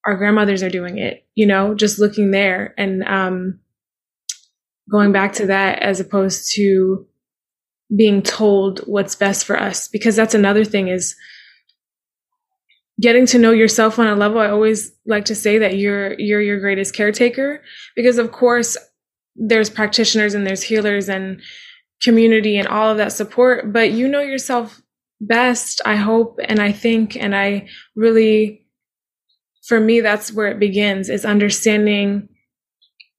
our 0.06 0.16
grandmothers 0.16 0.62
are 0.62 0.70
doing 0.70 0.98
it 0.98 1.26
you 1.34 1.46
know 1.46 1.74
just 1.74 1.98
looking 1.98 2.30
there. 2.30 2.74
And 2.76 3.02
um 3.04 3.60
going 4.90 5.12
back 5.12 5.32
to 5.34 5.46
that 5.46 5.80
as 5.80 6.00
opposed 6.00 6.52
to 6.54 7.06
being 7.96 8.22
told 8.22 8.80
what's 8.80 9.14
best 9.14 9.44
for 9.44 9.58
us 9.58 9.88
because 9.88 10.16
that's 10.16 10.34
another 10.34 10.64
thing 10.64 10.88
is 10.88 11.16
getting 13.00 13.26
to 13.26 13.38
know 13.38 13.50
yourself 13.50 13.98
on 13.98 14.06
a 14.06 14.14
level. 14.14 14.38
I 14.38 14.50
always 14.50 14.92
like 15.06 15.24
to 15.26 15.34
say 15.34 15.58
that 15.58 15.76
you're 15.76 16.18
you're 16.20 16.40
your 16.40 16.60
greatest 16.60 16.94
caretaker 16.94 17.62
because 17.96 18.18
of 18.18 18.32
course 18.32 18.76
there's 19.34 19.70
practitioners 19.70 20.34
and 20.34 20.46
there's 20.46 20.62
healers 20.62 21.08
and 21.08 21.40
community 22.02 22.56
and 22.56 22.68
all 22.68 22.90
of 22.90 22.96
that 22.96 23.12
support 23.12 23.72
but 23.72 23.92
you 23.92 24.08
know 24.08 24.20
yourself 24.20 24.80
best 25.20 25.80
i 25.84 25.96
hope 25.96 26.38
and 26.44 26.60
i 26.60 26.72
think 26.72 27.16
and 27.16 27.34
i 27.36 27.68
really 27.94 28.66
for 29.62 29.78
me 29.78 30.00
that's 30.00 30.32
where 30.32 30.48
it 30.48 30.58
begins 30.58 31.08
is 31.08 31.24
understanding 31.24 32.28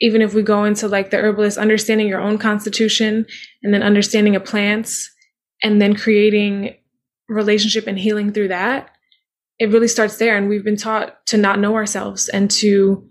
even 0.01 0.21
if 0.21 0.33
we 0.33 0.41
go 0.41 0.63
into 0.65 0.87
like 0.87 1.11
the 1.11 1.17
herbalist, 1.17 1.57
understanding 1.57 2.07
your 2.07 2.19
own 2.19 2.39
constitution 2.39 3.25
and 3.61 3.73
then 3.73 3.83
understanding 3.83 4.35
a 4.35 4.39
plants 4.39 5.09
and 5.63 5.79
then 5.79 5.95
creating 5.95 6.75
relationship 7.29 7.85
and 7.87 7.99
healing 7.99 8.33
through 8.33 8.47
that, 8.47 8.89
it 9.59 9.69
really 9.69 9.87
starts 9.87 10.17
there. 10.17 10.35
And 10.35 10.49
we've 10.49 10.63
been 10.63 10.75
taught 10.75 11.23
to 11.27 11.37
not 11.37 11.59
know 11.59 11.75
ourselves 11.75 12.27
and 12.29 12.49
to 12.51 13.07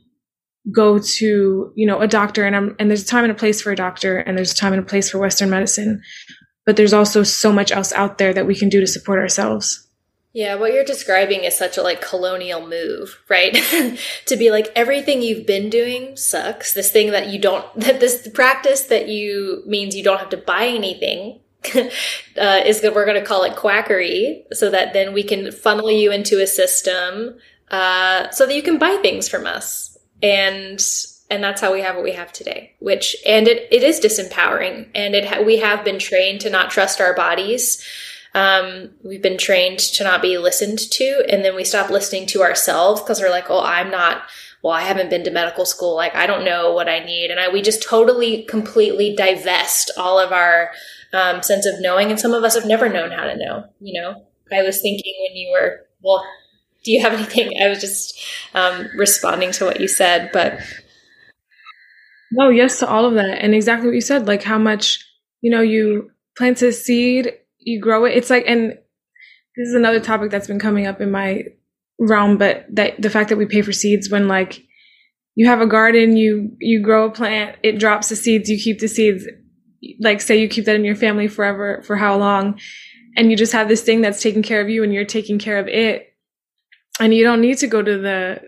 go 0.73 0.99
to, 0.99 1.73
you 1.75 1.87
know, 1.87 2.01
a 2.01 2.07
doctor 2.07 2.44
and 2.44 2.55
I'm, 2.55 2.77
and 2.79 2.90
there's 2.90 3.03
a 3.03 3.07
time 3.07 3.25
and 3.25 3.33
a 3.33 3.37
place 3.37 3.61
for 3.61 3.73
a 3.73 3.77
doctor 3.77 4.18
and 4.18 4.37
there's 4.37 4.53
a 4.53 4.57
time 4.57 4.73
and 4.73 4.83
a 4.83 4.87
place 4.87 5.11
for 5.11 5.18
Western 5.18 5.51
medicine, 5.51 6.03
but 6.66 6.77
there's 6.77 6.92
also 6.92 7.23
so 7.23 7.53
much 7.53 7.73
else 7.73 7.92
out 7.92 8.18
there 8.18 8.33
that 8.35 8.46
we 8.46 8.55
can 8.55 8.68
do 8.68 8.80
to 8.80 8.87
support 8.87 9.18
ourselves. 9.18 9.87
Yeah, 10.32 10.55
what 10.55 10.72
you're 10.72 10.85
describing 10.85 11.43
is 11.43 11.59
such 11.59 11.76
a 11.76 11.82
like 11.82 12.01
colonial 12.01 12.64
move, 12.64 13.20
right? 13.28 13.55
to 14.26 14.37
be 14.37 14.51
like 14.53 14.70
everything 14.76 15.22
you've 15.22 15.47
been 15.47 15.70
doing 15.70 16.16
sucks. 16.16 16.72
This 16.72 16.93
thing 16.93 17.11
that 17.11 17.28
you 17.28 17.41
don't 17.41 17.66
that 17.80 17.99
this 17.99 18.28
practice 18.28 18.82
that 18.82 19.09
you 19.09 19.62
means 19.66 19.97
you 19.97 20.05
don't 20.05 20.18
have 20.18 20.30
to 20.30 20.37
buy 20.37 20.66
anything 20.66 21.41
uh, 21.74 22.61
is 22.64 22.80
that 22.82 22.95
we're 22.95 23.07
going 23.07 23.20
to 23.20 23.26
call 23.26 23.43
it 23.43 23.57
quackery, 23.57 24.45
so 24.53 24.70
that 24.70 24.93
then 24.93 25.12
we 25.12 25.24
can 25.24 25.51
funnel 25.51 25.91
you 25.91 26.12
into 26.12 26.41
a 26.41 26.47
system 26.47 27.37
uh, 27.70 28.30
so 28.30 28.47
that 28.47 28.55
you 28.55 28.62
can 28.62 28.78
buy 28.78 28.97
things 29.03 29.28
from 29.28 29.47
us, 29.47 29.99
and 30.23 30.81
and 31.31 31.45
that's 31.45 31.61
how 31.61 31.73
we 31.73 31.81
have 31.83 31.95
what 31.95 32.05
we 32.05 32.12
have 32.12 32.33
today. 32.33 32.75
Which 32.81 33.16
and 33.27 33.49
it 33.49 33.68
it 33.71 33.83
is 33.83 34.01
disempowering, 34.01 34.89
and 34.95 35.14
it 35.14 35.27
ha- 35.27 35.43
we 35.43 35.59
have 35.59 35.85
been 35.85 35.99
trained 35.99 36.41
to 36.43 36.51
not 36.51 36.71
trust 36.71 37.01
our 37.01 37.14
bodies 37.14 37.85
um, 38.35 38.91
we've 39.03 39.23
been 39.23 39.39
trained 39.39 39.81
to 39.81 40.05
not 40.05 40.23
be 40.23 40.39
listened 40.39 40.79
to, 40.79 41.25
and 41.29 41.45
then 41.45 41.57
we 41.57 41.64
stop 41.64 41.91
listening 41.91 42.27
to 42.27 42.43
ourselves 42.43 43.01
because 43.01 43.21
we're 43.21 43.31
like, 43.31 43.51
oh, 43.51 43.62
I'm 43.62 43.91
not. 43.91 44.23
Well, 44.62 44.75
I 44.75 44.83
haven't 44.83 45.11
been 45.11 45.25
to 45.25 45.31
medical 45.31 45.64
school. 45.64 45.97
Like, 45.97 46.14
I 46.14 46.27
don't 46.27 46.45
know 46.45 46.73
what 46.73 46.89
I 46.89 47.01
need, 47.01 47.31
and 47.31 47.41
I 47.41 47.49
we 47.49 47.62
just 47.62 47.83
totally, 47.83 48.45
completely 48.45 49.16
divest 49.16 49.91
all 49.97 50.18
of 50.18 50.33
our 50.33 50.71
um, 51.12 51.43
sense 51.43 51.66
of 51.66 51.81
knowing. 51.81 52.11
And 52.11 52.21
some 52.21 52.33
of 52.33 52.45
us 52.45 52.55
have 52.55 52.66
never 52.66 52.89
known 52.89 53.11
how 53.11 53.25
to 53.25 53.37
know. 53.37 53.64
You 53.81 54.01
know, 54.01 54.27
I 54.53 54.62
was 54.62 54.81
thinking 54.81 55.14
when 55.27 55.37
you 55.37 55.51
were 55.51 55.87
well. 56.03 56.25
Do 56.85 56.93
you 56.93 57.03
have 57.03 57.12
anything? 57.12 57.51
I 57.62 57.68
was 57.68 57.81
just 57.81 58.18
um, 58.55 58.89
responding 58.97 59.53
to 59.53 59.66
what 59.66 59.81
you 59.81 59.89
said, 59.89 60.31
but 60.33 60.61
No, 62.31 62.49
yes 62.49 62.78
to 62.78 62.89
all 62.89 63.07
of 63.07 63.14
that. 63.14 63.43
And 63.43 63.55
exactly 63.55 63.89
what 63.89 63.95
you 63.95 64.01
said, 64.01 64.26
like 64.26 64.43
how 64.43 64.59
much, 64.59 65.05
you 65.41 65.51
know, 65.51 65.61
you 65.62 66.11
plant 66.37 66.62
a 66.62 66.72
seed, 66.72 67.33
you 67.59 67.81
grow 67.81 68.05
it. 68.05 68.16
It's 68.16 68.31
like, 68.31 68.45
and 68.47 68.70
this 69.57 69.68
is 69.68 69.74
another 69.74 70.01
topic 70.01 70.31
that's 70.31 70.47
been 70.47 70.61
coming 70.61 70.87
up 70.87 71.01
in 71.01 71.11
my 71.11 71.45
realm, 71.99 72.39
but 72.39 72.66
that 72.70 73.01
the 73.01 73.11
fact 73.11 73.31
that 73.31 73.37
we 73.39 73.47
pay 73.47 73.62
for 73.62 73.72
seeds 73.72 74.11
when 74.11 74.28
like 74.28 74.64
you 75.35 75.47
have 75.47 75.61
a 75.61 75.66
garden, 75.66 76.16
you, 76.16 76.53
you 76.61 76.83
grow 76.83 77.07
a 77.07 77.11
plant, 77.11 77.57
it 77.62 77.78
drops 77.78 78.09
the 78.11 78.16
seeds, 78.16 78.49
you 78.49 78.59
keep 78.59 78.81
the 78.81 78.89
seeds, 78.89 79.26
like 80.01 80.20
say 80.20 80.41
you 80.41 80.49
keep 80.49 80.66
that 80.66 80.76
in 80.76 80.85
your 80.85 80.97
family 80.97 81.28
forever, 81.28 81.83
for 81.85 81.97
how 81.97 82.16
long? 82.16 82.61
And 83.16 83.31
you 83.31 83.37
just 83.37 83.53
have 83.53 83.68
this 83.68 83.83
thing 83.83 84.03
that's 84.03 84.22
taking 84.22 84.43
care 84.43 84.61
of 84.61 84.68
you 84.70 84.85
and 84.85 84.95
you're 84.95 85.05
taking 85.05 85.39
care 85.39 85.59
of 85.59 85.68
it. 85.68 86.10
And 86.99 87.14
you 87.14 87.24
don't 87.24 87.41
need 87.41 87.59
to 87.59 87.66
go 87.66 87.82
to 87.82 87.99
the, 87.99 88.41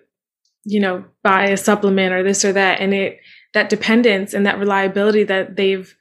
you 0.65 0.81
know, 0.81 1.05
buy 1.23 1.47
a 1.47 1.57
supplement 1.57 2.13
or 2.13 2.23
this 2.23 2.45
or 2.45 2.53
that. 2.53 2.81
And 2.81 2.93
it, 2.93 3.21
that 3.55 3.69
dependence 3.69 4.35
and 4.35 4.47
that 4.47 4.59
reliability 4.59 5.25
that 5.25 5.57
they've 5.57 5.95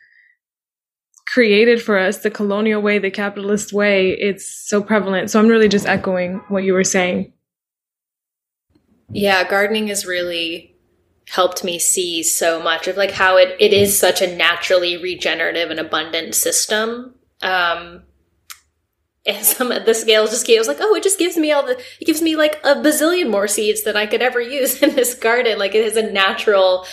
created 1.27 1.81
for 1.81 1.97
us, 1.97 2.19
the 2.19 2.31
colonial 2.31 2.81
way, 2.81 2.99
the 2.99 3.11
capitalist 3.11 3.71
way, 3.71 4.11
it's 4.11 4.67
so 4.67 4.81
prevalent. 4.81 5.31
So 5.31 5.39
I'm 5.39 5.47
really 5.47 5.69
just 5.69 5.87
echoing 5.87 6.41
what 6.49 6.63
you 6.63 6.73
were 6.73 6.83
saying. 6.83 7.31
Yeah, 9.13 9.47
gardening 9.47 9.87
has 9.87 10.05
really 10.05 10.75
helped 11.29 11.63
me 11.63 11.79
see 11.79 12.23
so 12.23 12.61
much 12.61 12.87
of 12.87 12.97
like 12.97 13.11
how 13.11 13.37
it, 13.37 13.55
it 13.59 13.71
is 13.71 13.97
such 13.97 14.21
a 14.21 14.35
naturally 14.35 14.97
regenerative 14.97 15.69
and 15.69 15.79
abundant 15.79 16.35
system. 16.35 17.15
Um, 17.41 18.03
and 19.26 19.45
some 19.45 19.72
of 19.72 19.86
the 19.86 19.93
scales 19.93 20.32
just 20.32 20.47
gave, 20.47 20.57
I 20.57 20.61
was 20.61 20.67
like, 20.67 20.82
oh, 20.82 20.95
it 20.95 21.03
just 21.03 21.19
gives 21.19 21.38
me 21.38 21.51
all 21.51 21.65
the, 21.65 21.80
it 21.99 22.05
gives 22.05 22.22
me 22.22 22.36
like 22.36 22.59
a 22.63 22.76
bazillion 22.76 23.30
more 23.30 23.47
seeds 23.47 23.84
than 23.84 23.95
I 23.95 24.05
could 24.05 24.22
ever 24.22 24.41
use 24.41 24.82
in 24.84 24.95
this 24.95 25.13
garden. 25.13 25.59
Like 25.59 25.76
it 25.76 25.86
is 25.86 25.97
a 25.97 26.11
natural, 26.11 26.86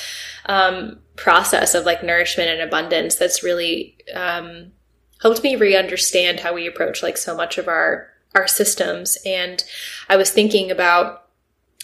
um, 0.47 1.01
process 1.19 1.75
of 1.75 1.85
like 1.85 2.03
nourishment 2.03 2.49
and 2.49 2.61
abundance 2.61 3.17
that's 3.17 3.43
really 3.43 3.97
um, 4.15 4.73
helped 5.21 5.43
me 5.43 5.57
re-understand 5.57 6.41
how 6.41 6.55
we 6.55 6.67
approach 6.67 7.03
like 7.03 7.17
so 7.17 7.37
much 7.37 7.59
of 7.59 7.69
our 7.69 8.09
our 8.35 8.47
systems 8.47 9.19
and 9.25 9.65
i 10.09 10.17
was 10.17 10.31
thinking 10.31 10.71
about 10.71 11.28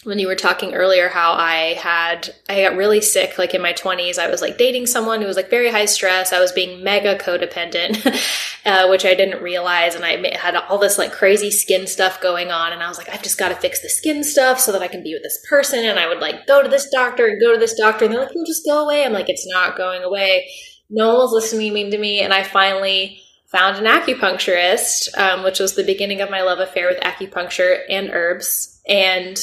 when 0.05 0.19
you 0.19 0.27
were 0.27 0.35
talking 0.35 0.73
earlier 0.73 1.09
how 1.09 1.33
I 1.33 1.73
had 1.73 2.33
I 2.47 2.61
got 2.61 2.77
really 2.77 3.01
sick 3.01 3.37
like 3.37 3.53
in 3.53 3.61
my 3.61 3.73
20s 3.73 4.17
I 4.17 4.29
was 4.29 4.41
like 4.41 4.57
dating 4.57 4.85
someone 4.85 5.21
who 5.21 5.27
was 5.27 5.35
like 5.35 5.49
very 5.49 5.71
high 5.71 5.85
stress. 5.85 6.31
I 6.31 6.39
was 6.39 6.51
being 6.51 6.83
mega 6.83 7.17
codependent 7.17 8.05
uh, 8.65 8.87
which 8.87 9.05
I 9.05 9.13
didn't 9.13 9.43
realize. 9.43 9.95
And 9.95 10.03
I 10.03 10.35
had 10.37 10.55
all 10.55 10.79
this 10.79 10.97
like 10.97 11.11
crazy 11.11 11.51
skin 11.51 11.85
stuff 11.87 12.19
going 12.19 12.51
on. 12.51 12.73
And 12.73 12.81
I 12.81 12.87
was 12.87 12.97
like 12.97 13.09
I've 13.09 13.21
just 13.21 13.37
got 13.37 13.49
to 13.49 13.55
fix 13.55 13.81
the 13.81 13.89
skin 13.89 14.23
stuff 14.23 14.59
so 14.59 14.71
that 14.71 14.81
I 14.81 14.87
can 14.87 15.03
be 15.03 15.13
with 15.13 15.23
this 15.23 15.43
person. 15.47 15.85
And 15.85 15.99
I 15.99 16.07
would 16.07 16.19
like 16.19 16.47
go 16.47 16.63
to 16.63 16.67
this 16.69 16.89
doctor 16.89 17.27
and 17.27 17.39
go 17.39 17.53
to 17.53 17.59
this 17.59 17.75
doctor. 17.75 18.05
And 18.05 18.13
they're 18.13 18.21
like 18.21 18.33
you'll 18.33 18.45
just 18.45 18.65
go 18.65 18.83
away. 18.83 19.05
I'm 19.05 19.13
like 19.13 19.29
it's 19.29 19.47
not 19.47 19.77
going 19.77 20.03
away. 20.03 20.49
No 20.89 21.09
one 21.09 21.17
was 21.17 21.31
listening 21.31 21.91
to 21.91 21.97
me. 21.97 22.21
And 22.21 22.33
I 22.33 22.43
finally 22.43 23.21
found 23.45 23.77
an 23.77 23.85
acupuncturist 23.85 25.15
um, 25.17 25.43
which 25.43 25.59
was 25.59 25.75
the 25.75 25.83
beginning 25.83 26.21
of 26.21 26.31
my 26.31 26.41
love 26.41 26.59
affair 26.59 26.87
with 26.87 26.99
acupuncture 27.01 27.81
and 27.87 28.09
herbs. 28.11 28.81
And 28.87 29.37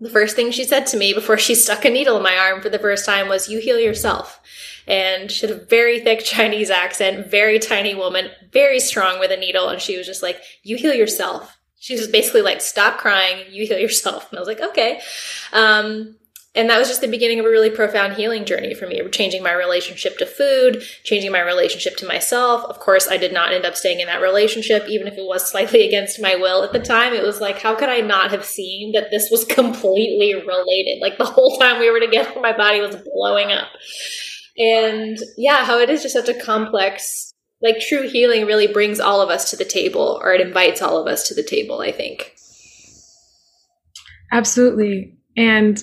the 0.00 0.10
first 0.10 0.36
thing 0.36 0.50
she 0.50 0.64
said 0.64 0.86
to 0.88 0.96
me 0.96 1.14
before 1.14 1.38
she 1.38 1.54
stuck 1.54 1.84
a 1.84 1.90
needle 1.90 2.16
in 2.16 2.22
my 2.22 2.36
arm 2.36 2.60
for 2.60 2.68
the 2.68 2.78
first 2.78 3.06
time 3.06 3.28
was, 3.28 3.48
You 3.48 3.58
heal 3.58 3.78
yourself. 3.78 4.40
And 4.86 5.30
she 5.30 5.46
had 5.46 5.56
a 5.56 5.64
very 5.64 6.00
thick 6.00 6.20
Chinese 6.24 6.70
accent, 6.70 7.30
very 7.30 7.58
tiny 7.58 7.94
woman, 7.94 8.30
very 8.52 8.78
strong 8.78 9.18
with 9.18 9.32
a 9.32 9.36
needle. 9.36 9.68
And 9.68 9.80
she 9.80 9.96
was 9.96 10.06
just 10.06 10.22
like, 10.22 10.40
You 10.62 10.76
heal 10.76 10.94
yourself. 10.94 11.58
She 11.78 11.94
was 11.94 12.08
basically 12.08 12.42
like, 12.42 12.60
Stop 12.60 12.98
crying, 12.98 13.46
you 13.50 13.66
heal 13.66 13.78
yourself. 13.78 14.30
And 14.30 14.38
I 14.38 14.40
was 14.40 14.48
like, 14.48 14.60
Okay. 14.60 15.00
Um, 15.52 16.16
and 16.56 16.70
that 16.70 16.78
was 16.78 16.88
just 16.88 17.02
the 17.02 17.06
beginning 17.06 17.38
of 17.38 17.44
a 17.44 17.50
really 17.50 17.68
profound 17.68 18.14
healing 18.14 18.46
journey 18.46 18.72
for 18.72 18.86
me, 18.86 19.06
changing 19.10 19.42
my 19.42 19.52
relationship 19.52 20.16
to 20.18 20.26
food, 20.26 20.82
changing 21.04 21.30
my 21.30 21.40
relationship 21.40 21.98
to 21.98 22.06
myself. 22.06 22.64
Of 22.64 22.80
course, 22.80 23.08
I 23.08 23.18
did 23.18 23.34
not 23.34 23.52
end 23.52 23.66
up 23.66 23.76
staying 23.76 24.00
in 24.00 24.06
that 24.06 24.22
relationship, 24.22 24.88
even 24.88 25.06
if 25.06 25.18
it 25.18 25.26
was 25.26 25.48
slightly 25.48 25.86
against 25.86 26.20
my 26.20 26.34
will 26.34 26.64
at 26.64 26.72
the 26.72 26.78
time. 26.78 27.12
It 27.12 27.22
was 27.22 27.42
like, 27.42 27.58
how 27.58 27.74
could 27.74 27.90
I 27.90 28.00
not 28.00 28.30
have 28.30 28.44
seen 28.44 28.92
that 28.92 29.10
this 29.10 29.28
was 29.30 29.44
completely 29.48 30.34
related? 30.34 31.02
Like 31.02 31.18
the 31.18 31.26
whole 31.26 31.58
time 31.58 31.78
we 31.78 31.90
were 31.90 32.00
together, 32.00 32.40
my 32.40 32.56
body 32.56 32.80
was 32.80 32.96
blowing 32.96 33.52
up. 33.52 33.68
And 34.56 35.18
yeah, 35.36 35.66
how 35.66 35.78
it 35.78 35.90
is 35.90 36.02
just 36.02 36.14
such 36.14 36.30
a 36.30 36.40
complex, 36.40 37.34
like 37.60 37.80
true 37.80 38.08
healing 38.08 38.46
really 38.46 38.66
brings 38.66 38.98
all 38.98 39.20
of 39.20 39.28
us 39.28 39.50
to 39.50 39.56
the 39.56 39.64
table, 39.66 40.18
or 40.22 40.32
it 40.32 40.40
invites 40.40 40.80
all 40.80 40.96
of 40.98 41.06
us 41.06 41.28
to 41.28 41.34
the 41.34 41.42
table, 41.42 41.80
I 41.80 41.92
think. 41.92 42.32
Absolutely. 44.32 45.18
And 45.36 45.82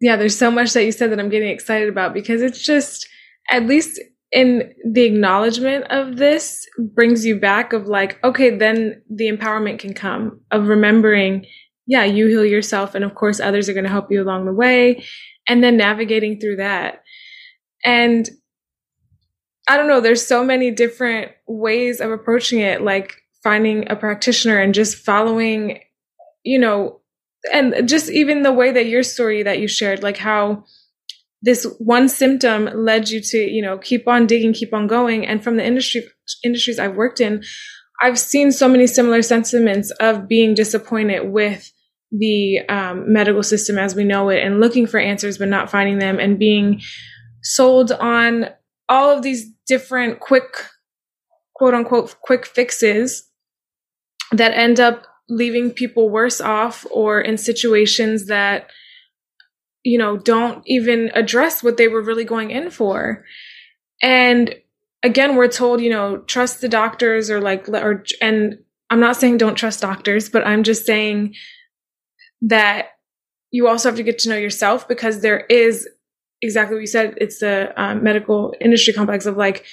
yeah, 0.00 0.16
there's 0.16 0.38
so 0.38 0.50
much 0.50 0.72
that 0.72 0.84
you 0.84 0.92
said 0.92 1.10
that 1.12 1.20
I'm 1.20 1.28
getting 1.28 1.50
excited 1.50 1.88
about 1.88 2.14
because 2.14 2.42
it's 2.42 2.64
just, 2.64 3.06
at 3.50 3.66
least 3.66 4.00
in 4.32 4.72
the 4.88 5.02
acknowledgement 5.02 5.84
of 5.90 6.16
this 6.16 6.66
brings 6.78 7.24
you 7.24 7.38
back 7.38 7.72
of 7.72 7.86
like, 7.86 8.22
okay, 8.22 8.56
then 8.56 9.02
the 9.10 9.30
empowerment 9.30 9.80
can 9.80 9.92
come 9.92 10.40
of 10.50 10.68
remembering, 10.68 11.44
yeah, 11.86 12.04
you 12.04 12.28
heal 12.28 12.44
yourself. 12.44 12.94
And 12.94 13.04
of 13.04 13.14
course, 13.14 13.40
others 13.40 13.68
are 13.68 13.72
going 13.72 13.84
to 13.84 13.90
help 13.90 14.10
you 14.10 14.22
along 14.22 14.46
the 14.46 14.52
way. 14.52 15.04
And 15.48 15.64
then 15.64 15.76
navigating 15.76 16.38
through 16.38 16.56
that. 16.56 17.02
And 17.84 18.28
I 19.68 19.76
don't 19.76 19.88
know, 19.88 20.00
there's 20.00 20.24
so 20.24 20.44
many 20.44 20.70
different 20.70 21.32
ways 21.48 22.00
of 22.00 22.12
approaching 22.12 22.60
it, 22.60 22.82
like 22.82 23.16
finding 23.42 23.90
a 23.90 23.96
practitioner 23.96 24.58
and 24.58 24.74
just 24.74 24.98
following, 24.98 25.80
you 26.44 26.58
know, 26.58 26.99
and 27.52 27.88
just 27.88 28.10
even 28.10 28.42
the 28.42 28.52
way 28.52 28.70
that 28.72 28.86
your 28.86 29.02
story 29.02 29.42
that 29.42 29.58
you 29.58 29.68
shared, 29.68 30.02
like 30.02 30.16
how 30.18 30.64
this 31.42 31.64
one 31.78 32.08
symptom 32.08 32.68
led 32.74 33.08
you 33.08 33.20
to, 33.22 33.38
you 33.38 33.62
know, 33.62 33.78
keep 33.78 34.06
on 34.06 34.26
digging, 34.26 34.52
keep 34.52 34.74
on 34.74 34.86
going. 34.86 35.26
And 35.26 35.42
from 35.42 35.56
the 35.56 35.64
industry 35.64 36.04
industries 36.44 36.78
I've 36.78 36.96
worked 36.96 37.20
in, 37.20 37.42
I've 38.02 38.18
seen 38.18 38.52
so 38.52 38.68
many 38.68 38.86
similar 38.86 39.22
sentiments 39.22 39.90
of 39.92 40.28
being 40.28 40.54
disappointed 40.54 41.30
with 41.30 41.72
the 42.12 42.60
um, 42.68 43.12
medical 43.12 43.42
system 43.42 43.78
as 43.78 43.94
we 43.94 44.04
know 44.04 44.28
it 44.30 44.42
and 44.44 44.60
looking 44.60 44.86
for 44.86 44.98
answers 44.98 45.38
but 45.38 45.48
not 45.48 45.70
finding 45.70 45.98
them 45.98 46.18
and 46.18 46.38
being 46.38 46.80
sold 47.42 47.92
on 47.92 48.46
all 48.88 49.16
of 49.16 49.22
these 49.22 49.46
different 49.68 50.18
quick 50.18 50.66
quote 51.54 51.72
unquote 51.72 52.16
quick 52.20 52.46
fixes 52.46 53.28
that 54.32 54.52
end 54.52 54.80
up 54.80 55.06
leaving 55.30 55.70
people 55.70 56.10
worse 56.10 56.40
off 56.40 56.86
or 56.90 57.20
in 57.20 57.38
situations 57.38 58.26
that 58.26 58.68
you 59.82 59.96
know 59.96 60.18
don't 60.18 60.62
even 60.66 61.10
address 61.14 61.62
what 61.62 61.78
they 61.78 61.88
were 61.88 62.02
really 62.02 62.24
going 62.24 62.50
in 62.50 62.70
for. 62.70 63.24
And 64.02 64.54
again 65.02 65.36
we're 65.36 65.48
told 65.48 65.80
you 65.80 65.90
know 65.90 66.18
trust 66.18 66.60
the 66.60 66.68
doctors 66.68 67.30
or 67.30 67.40
like 67.40 67.68
or 67.68 68.04
and 68.20 68.58
i'm 68.90 69.00
not 69.00 69.16
saying 69.16 69.38
don't 69.38 69.54
trust 69.54 69.80
doctors 69.80 70.28
but 70.28 70.46
i'm 70.46 70.62
just 70.62 70.86
saying 70.86 71.34
that 72.42 72.88
you 73.50 73.66
also 73.66 73.88
have 73.88 73.96
to 73.96 74.02
get 74.02 74.18
to 74.18 74.28
know 74.28 74.36
yourself 74.36 74.86
because 74.88 75.20
there 75.20 75.40
is 75.46 75.88
exactly 76.42 76.76
what 76.76 76.80
you 76.80 76.86
said 76.86 77.14
it's 77.18 77.40
the 77.40 77.72
um, 77.80 78.02
medical 78.02 78.54
industry 78.60 78.92
complex 78.92 79.26
of 79.26 79.36
like 79.36 79.64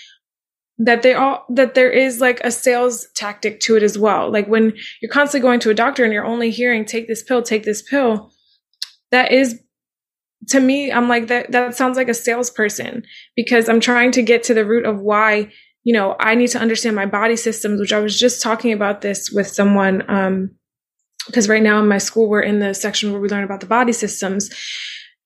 that 0.80 1.01
they 1.01 1.13
all 1.13 1.45
that 1.49 1.73
there 1.73 1.89
is 1.89 2.21
like 2.21 2.39
a 2.43 2.51
sales 2.51 3.07
tactic 3.15 3.59
to 3.61 3.75
it 3.75 3.84
as 3.84 3.97
well. 3.97 4.32
Like 4.32 4.47
when 4.47 4.73
you're 5.01 5.11
constantly 5.11 5.47
going 5.47 5.59
to 5.61 5.69
a 5.69 5.73
doctor 5.73 6.03
and 6.03 6.13
you're 6.13 6.25
only 6.25 6.51
hearing 6.51 6.86
take 6.86 7.07
this 7.07 7.23
pill 7.23 7.41
take 7.41 7.63
this 7.63 7.82
pill 7.82 8.32
that 9.11 9.32
is 9.32 9.61
to 10.47 10.59
me 10.59 10.91
i'm 10.91 11.09
like 11.09 11.28
that 11.28 11.51
that 11.51 11.75
sounds 11.75 11.97
like 11.97 12.07
a 12.07 12.13
salesperson 12.13 13.03
because 13.36 13.67
i'm 13.67 13.80
trying 13.80 14.11
to 14.11 14.21
get 14.21 14.43
to 14.43 14.53
the 14.53 14.65
root 14.65 14.86
of 14.86 14.99
why 14.99 15.51
you 15.84 15.93
know 15.93 16.15
i 16.19 16.36
need 16.36 16.49
to 16.49 16.59
understand 16.59 16.95
my 16.95 17.07
body 17.07 17.36
systems 17.36 17.80
which 17.80 17.91
i 17.91 17.99
was 17.99 18.17
just 18.19 18.41
talking 18.41 18.71
about 18.71 19.01
this 19.01 19.32
with 19.32 19.47
someone 19.47 20.07
um 20.09 20.51
because 21.28 21.49
right 21.49 21.61
now 21.61 21.80
in 21.80 21.88
my 21.88 21.97
school 21.97 22.28
we're 22.28 22.41
in 22.41 22.59
the 22.59 22.73
section 22.73 23.11
where 23.11 23.21
we 23.21 23.30
learn 23.30 23.43
about 23.43 23.59
the 23.59 23.67
body 23.67 23.93
systems. 23.93 24.49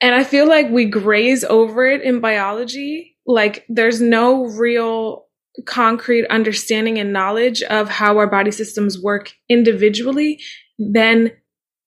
And 0.01 0.13
i 0.13 0.23
feel 0.23 0.47
like 0.47 0.69
we 0.69 0.85
graze 0.85 1.43
over 1.43 1.85
it 1.85 2.01
in 2.01 2.19
biology. 2.19 3.15
Like 3.25 3.65
there's 3.69 4.01
no 4.01 4.45
real 4.45 5.27
concrete 5.65 6.25
understanding 6.27 6.97
and 6.97 7.13
knowledge 7.13 7.61
of 7.63 7.89
how 7.89 8.17
our 8.17 8.27
body 8.27 8.51
systems 8.51 9.01
work 9.01 9.33
individually 9.49 10.39
than 10.79 11.31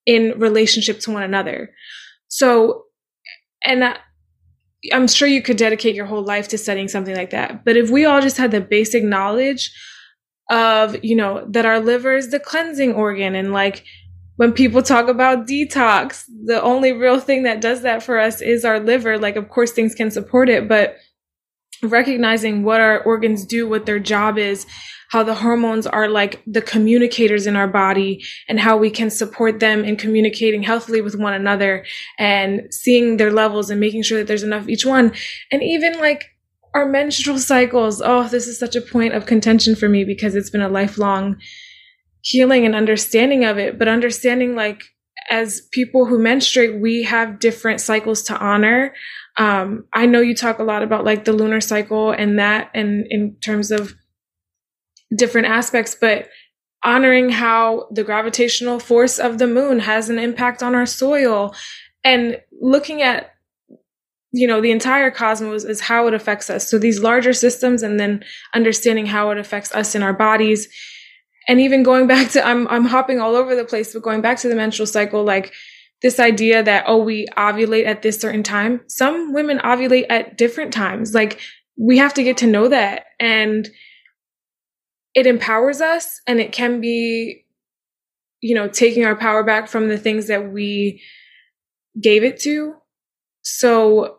in 0.07 0.39
relationship 0.39 1.01
to 1.01 1.11
one 1.11 1.23
another. 1.23 1.71
So, 2.29 2.85
and 3.65 3.97
I'm 4.93 5.09
sure 5.09 5.29
you 5.29 5.43
could 5.43 5.57
dedicate 5.57 5.95
your 5.95 6.07
whole 6.07 6.25
life 6.25 6.49
to 6.49 6.59
studying 6.59 6.89
something 6.89 7.17
like 7.17 7.31
that. 7.31 7.65
But 7.65 7.77
if 7.77 7.91
we 7.91 8.05
all 8.05 8.21
just 8.21 8.37
had 8.37 8.51
the 8.51 8.61
basic 8.61 9.03
knowledge 9.03 9.73
of, 10.51 11.03
you 11.03 11.17
know, 11.17 11.47
that 11.51 11.65
our 11.65 11.81
liver 11.81 12.15
is 12.15 12.31
the 12.31 12.41
cleansing 12.41 12.95
organ 12.95 13.35
and 13.35 13.53
like 13.53 13.85
when 14.37 14.53
people 14.53 14.83
talk 14.83 15.09
about 15.09 15.47
detox, 15.47 16.25
the 16.45 16.61
only 16.61 16.93
real 16.93 17.21
thing 17.21 17.45
that 17.45 17.61
does 17.61 17.83
that 17.83 18.03
for 18.03 18.19
us 18.19 18.41
is 18.41 18.65
our 18.65 18.81
liver. 18.81 19.17
Like, 19.17 19.37
of 19.37 19.49
course, 19.49 19.71
things 19.71 19.95
can 19.95 20.11
support 20.11 20.49
it, 20.49 20.69
but 20.69 20.97
recognizing 21.83 22.63
what 22.63 22.81
our 22.81 23.01
organs 23.03 23.45
do, 23.45 23.69
what 23.69 23.87
their 23.87 23.99
job 23.99 24.39
is, 24.39 24.67
how 25.11 25.23
the 25.23 25.35
hormones 25.35 25.87
are 25.87 26.09
like 26.09 26.43
the 26.47 26.63
communicators 26.63 27.47
in 27.47 27.57
our 27.57 27.69
body 27.69 28.25
and 28.49 28.59
how 28.59 28.77
we 28.77 28.91
can 28.91 29.11
support 29.11 29.61
them 29.61 29.85
in 29.85 29.97
communicating 29.97 30.63
healthily 30.63 31.01
with 31.01 31.15
one 31.15 31.35
another 31.35 31.85
and 32.19 32.73
seeing 32.73 33.17
their 33.17 33.31
levels 33.31 33.71
and 33.71 33.79
making 33.81 34.03
sure 34.03 34.19
that 34.19 34.27
there's 34.27 34.43
enough 34.43 34.69
each 34.69 34.85
one. 34.85 35.13
And 35.53 35.63
even 35.63 35.99
like 35.99 36.31
our 36.75 36.87
menstrual 36.87 37.39
cycles. 37.39 38.03
Oh, 38.05 38.29
this 38.29 38.49
is 38.49 38.59
such 38.59 38.77
a 38.77 38.81
point 38.81 39.15
of 39.15 39.27
contention 39.27 39.77
for 39.77 39.89
me 39.89 40.05
because 40.05 40.35
it's 40.35 40.51
been 40.51 40.61
a 40.61 40.69
lifelong 40.69 41.37
healing 42.21 42.67
and 42.67 42.75
understanding 42.75 43.45
of 43.45 43.59
it, 43.59 43.79
but 43.79 43.87
understanding 43.87 44.57
like 44.57 44.83
as 45.31 45.63
people 45.71 46.05
who 46.05 46.19
menstruate, 46.19 46.81
we 46.81 47.03
have 47.05 47.39
different 47.39 47.81
cycles 47.81 48.23
to 48.23 48.37
honor. 48.39 48.93
Um, 49.37 49.87
I 49.93 50.07
know 50.07 50.21
you 50.21 50.35
talk 50.35 50.59
a 50.59 50.65
lot 50.65 50.83
about 50.83 51.05
like 51.05 51.25
the 51.25 51.33
lunar 51.33 51.61
cycle 51.61 52.11
and 52.13 52.39
that, 52.39 52.71
and 52.75 53.07
in 53.11 53.37
terms 53.37 53.71
of 53.71 53.95
different 55.15 55.49
aspects, 55.49 55.97
but 56.01 56.29
honoring 56.85 57.31
how 57.31 57.89
the 57.91 58.05
gravitational 58.05 58.79
force 58.79 59.19
of 59.19 59.39
the 59.39 59.47
moon 59.47 59.81
has 59.81 60.11
an 60.11 60.19
impact 60.19 60.63
on 60.63 60.75
our 60.75 60.87
soil 60.87 61.55
and 62.05 62.39
looking 62.61 63.03
at 63.03 63.31
you 64.33 64.49
know 64.49 64.61
the 64.61 64.73
entire 64.73 65.11
cosmos 65.11 65.65
is 65.65 65.81
how 65.81 66.09
it 66.09 66.15
affects 66.15 66.51
us. 66.51 66.69
So 66.69 66.79
these 66.79 67.01
larger 67.01 67.33
systems 67.33 67.83
and 67.83 68.01
then 68.01 68.25
understanding 68.53 69.07
how 69.07 69.31
it 69.31 69.39
affects 69.39 69.73
us 69.73 69.95
in 69.95 70.03
our 70.03 70.13
bodies. 70.13 70.69
And 71.47 71.61
even 71.61 71.83
going 71.85 72.07
back 72.09 72.31
to 72.33 72.45
I'm 72.45 72.67
I'm 72.69 72.85
hopping 72.85 73.21
all 73.21 73.37
over 73.37 73.55
the 73.55 73.65
place, 73.65 73.93
but 73.93 74.03
going 74.03 74.21
back 74.21 74.39
to 74.39 74.49
the 74.49 74.57
menstrual 74.57 74.87
cycle, 74.87 75.23
like 75.25 75.53
this 76.05 76.21
idea 76.21 76.63
that 76.63 76.85
oh 76.87 76.99
we 76.99 77.27
ovulate 77.35 77.87
at 77.87 78.03
this 78.03 78.21
certain 78.21 78.43
time. 78.43 78.83
Some 78.89 79.33
women 79.33 79.59
ovulate 79.61 80.05
at 80.11 80.37
different 80.37 80.71
times. 80.71 81.15
Like 81.15 81.41
we 81.79 81.97
have 81.97 82.13
to 82.15 82.23
get 82.23 82.37
to 82.37 82.47
know 82.47 82.69
that 82.69 83.07
and 83.19 83.67
it 85.15 85.27
empowers 85.27 85.81
us 85.81 86.21
and 86.27 86.41
it 86.41 86.53
can 86.53 86.79
be 86.83 87.47
you 88.43 88.55
know 88.55 88.69
taking 88.69 89.07
our 89.07 89.17
power 89.17 89.43
back 89.43 89.67
from 89.67 89.89
the 89.89 89.97
things 89.97 90.27
that 90.27 90.53
we 90.53 91.01
gave 91.99 92.23
it 92.23 92.39
to. 92.41 92.75
So 93.41 94.19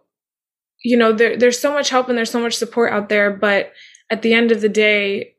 you 0.84 0.98
know 0.98 1.14
there, 1.14 1.38
there's 1.38 1.60
so 1.60 1.72
much 1.72 1.92
help 1.92 2.10
and 2.10 2.18
there's 2.18 2.32
so 2.32 2.42
much 2.42 2.56
support 2.56 2.94
out 2.94 3.10
there 3.10 3.30
but 3.30 3.74
at 4.10 4.24
the 4.24 4.34
end 4.34 4.52
of 4.52 4.62
the 4.62 4.70
day 4.70 5.36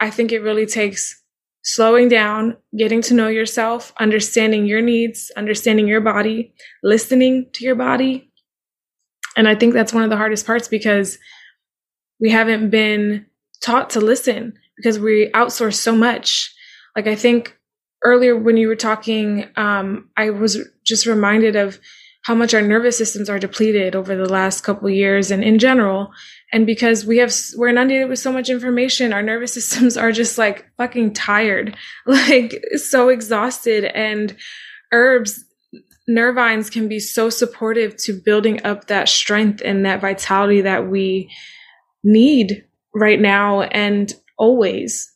I 0.00 0.10
think 0.10 0.32
it 0.32 0.40
really 0.40 0.66
takes 0.66 1.21
slowing 1.62 2.08
down, 2.08 2.56
getting 2.76 3.00
to 3.02 3.14
know 3.14 3.28
yourself, 3.28 3.92
understanding 3.98 4.66
your 4.66 4.80
needs, 4.80 5.30
understanding 5.36 5.86
your 5.86 6.00
body, 6.00 6.52
listening 6.82 7.46
to 7.52 7.64
your 7.64 7.74
body. 7.74 8.30
And 9.36 9.48
I 9.48 9.54
think 9.54 9.72
that's 9.72 9.92
one 9.92 10.02
of 10.02 10.10
the 10.10 10.16
hardest 10.16 10.46
parts 10.46 10.68
because 10.68 11.18
we 12.20 12.30
haven't 12.30 12.70
been 12.70 13.26
taught 13.62 13.90
to 13.90 14.00
listen 14.00 14.54
because 14.76 14.98
we 14.98 15.30
outsource 15.34 15.74
so 15.74 15.94
much. 15.94 16.52
Like 16.96 17.06
I 17.06 17.14
think 17.14 17.56
earlier 18.04 18.36
when 18.36 18.56
you 18.56 18.68
were 18.68 18.76
talking, 18.76 19.48
um, 19.56 20.10
I 20.16 20.30
was 20.30 20.58
just 20.84 21.06
reminded 21.06 21.56
of 21.56 21.78
how 22.22 22.34
much 22.34 22.54
our 22.54 22.62
nervous 22.62 22.96
systems 22.96 23.28
are 23.28 23.38
depleted 23.38 23.96
over 23.96 24.14
the 24.16 24.28
last 24.28 24.62
couple 24.62 24.88
years 24.88 25.30
and 25.30 25.42
in 25.42 25.58
general. 25.58 26.12
And 26.52 26.66
because 26.66 27.04
we 27.04 27.18
have 27.18 27.34
we're 27.56 27.68
inundated 27.68 28.08
with 28.08 28.20
so 28.20 28.32
much 28.32 28.48
information 28.48 29.12
our 29.12 29.22
nervous 29.22 29.54
systems 29.54 29.96
are 29.96 30.12
just 30.12 30.38
like 30.38 30.70
fucking 30.76 31.14
tired 31.14 31.76
like 32.06 32.54
so 32.76 33.08
exhausted. 33.08 33.84
And 33.84 34.36
herbs 34.92 35.44
nervines 36.08 36.70
can 36.70 36.88
be 36.88 36.98
so 36.98 37.30
supportive 37.30 37.96
to 37.96 38.12
building 38.12 38.64
up 38.64 38.86
that 38.86 39.08
strength 39.08 39.62
and 39.64 39.86
that 39.86 40.00
vitality 40.00 40.60
that 40.60 40.88
we 40.88 41.30
need 42.02 42.64
right 42.94 43.20
now 43.20 43.62
and 43.62 44.12
always. 44.36 45.12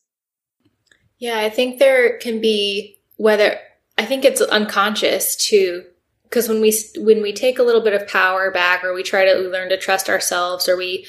Yeah 1.19 1.39
i 1.39 1.49
think 1.49 1.79
there 1.79 2.19
can 2.19 2.41
be 2.41 2.99
whether 3.17 3.59
i 3.97 4.05
think 4.05 4.25
it's 4.25 4.43
unconscious 4.43 5.35
to 5.49 5.83
because 6.29 6.49
when 6.49 6.61
we 6.61 6.73
when 6.99 7.23
we 7.23 7.33
take 7.33 7.59
a 7.59 7.63
little 7.63 7.81
bit 7.81 7.95
of 7.95 8.09
power 8.09 8.51
back 8.51 8.85
or 8.85 8.93
we 8.93 9.03
try 9.03 9.25
to 9.25 9.35
learn 9.35 9.69
to 9.69 9.77
trust 9.77 10.09
ourselves 10.09 10.69
or 10.69 10.77
we 10.77 11.07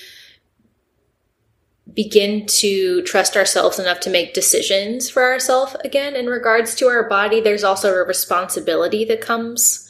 begin 1.94 2.46
to 2.46 3.02
trust 3.04 3.36
ourselves 3.36 3.80
enough 3.80 4.00
to 4.02 4.10
make 4.10 4.34
decisions 4.34 5.10
for 5.10 5.24
ourselves 5.24 5.76
again 5.84 6.16
in 6.16 6.28
regards 6.28 6.76
to 6.76 6.88
our 6.88 7.08
body, 7.08 7.42
there's 7.42 7.64
also 7.64 7.94
a 7.94 8.06
responsibility 8.06 9.04
that 9.06 9.22
comes 9.22 9.88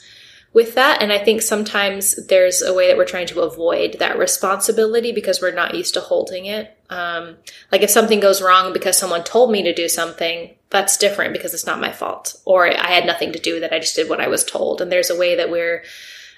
with 0.53 0.75
that. 0.75 1.01
And 1.03 1.11
I 1.11 1.23
think 1.23 1.41
sometimes 1.41 2.27
there's 2.27 2.61
a 2.61 2.73
way 2.73 2.87
that 2.87 2.97
we're 2.97 3.05
trying 3.05 3.27
to 3.27 3.41
avoid 3.41 3.97
that 3.99 4.17
responsibility 4.17 5.11
because 5.11 5.41
we're 5.41 5.51
not 5.51 5.75
used 5.75 5.93
to 5.95 6.01
holding 6.01 6.45
it. 6.45 6.75
Um, 6.89 7.37
like 7.71 7.81
if 7.81 7.89
something 7.89 8.19
goes 8.19 8.41
wrong 8.41 8.73
because 8.73 8.97
someone 8.97 9.23
told 9.23 9.51
me 9.51 9.61
to 9.63 9.73
do 9.73 9.89
something, 9.89 10.55
that's 10.69 10.97
different 10.97 11.33
because 11.33 11.53
it's 11.53 11.65
not 11.65 11.79
my 11.79 11.91
fault 11.91 12.39
or 12.45 12.67
I 12.67 12.91
had 12.91 13.05
nothing 13.05 13.31
to 13.33 13.39
do 13.39 13.53
with 13.53 13.63
it. 13.63 13.71
I 13.73 13.79
just 13.79 13.95
did 13.95 14.09
what 14.09 14.19
I 14.19 14.27
was 14.27 14.43
told. 14.43 14.81
And 14.81 14.91
there's 14.91 15.09
a 15.09 15.17
way 15.17 15.35
that 15.35 15.49
we're 15.49 15.83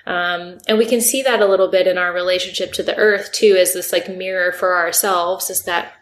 um, 0.06 0.58
and 0.68 0.78
we 0.78 0.86
can 0.86 1.02
see 1.02 1.22
that 1.24 1.42
a 1.42 1.46
little 1.46 1.68
bit 1.68 1.86
in 1.86 1.98
our 1.98 2.14
relationship 2.14 2.74
to 2.74 2.84
the 2.84 2.96
earth 2.96 3.32
too, 3.32 3.56
as 3.60 3.74
this 3.74 3.92
like 3.92 4.10
mirror 4.10 4.52
for 4.52 4.76
ourselves. 4.76 5.50
Is 5.50 5.64
that 5.64 5.94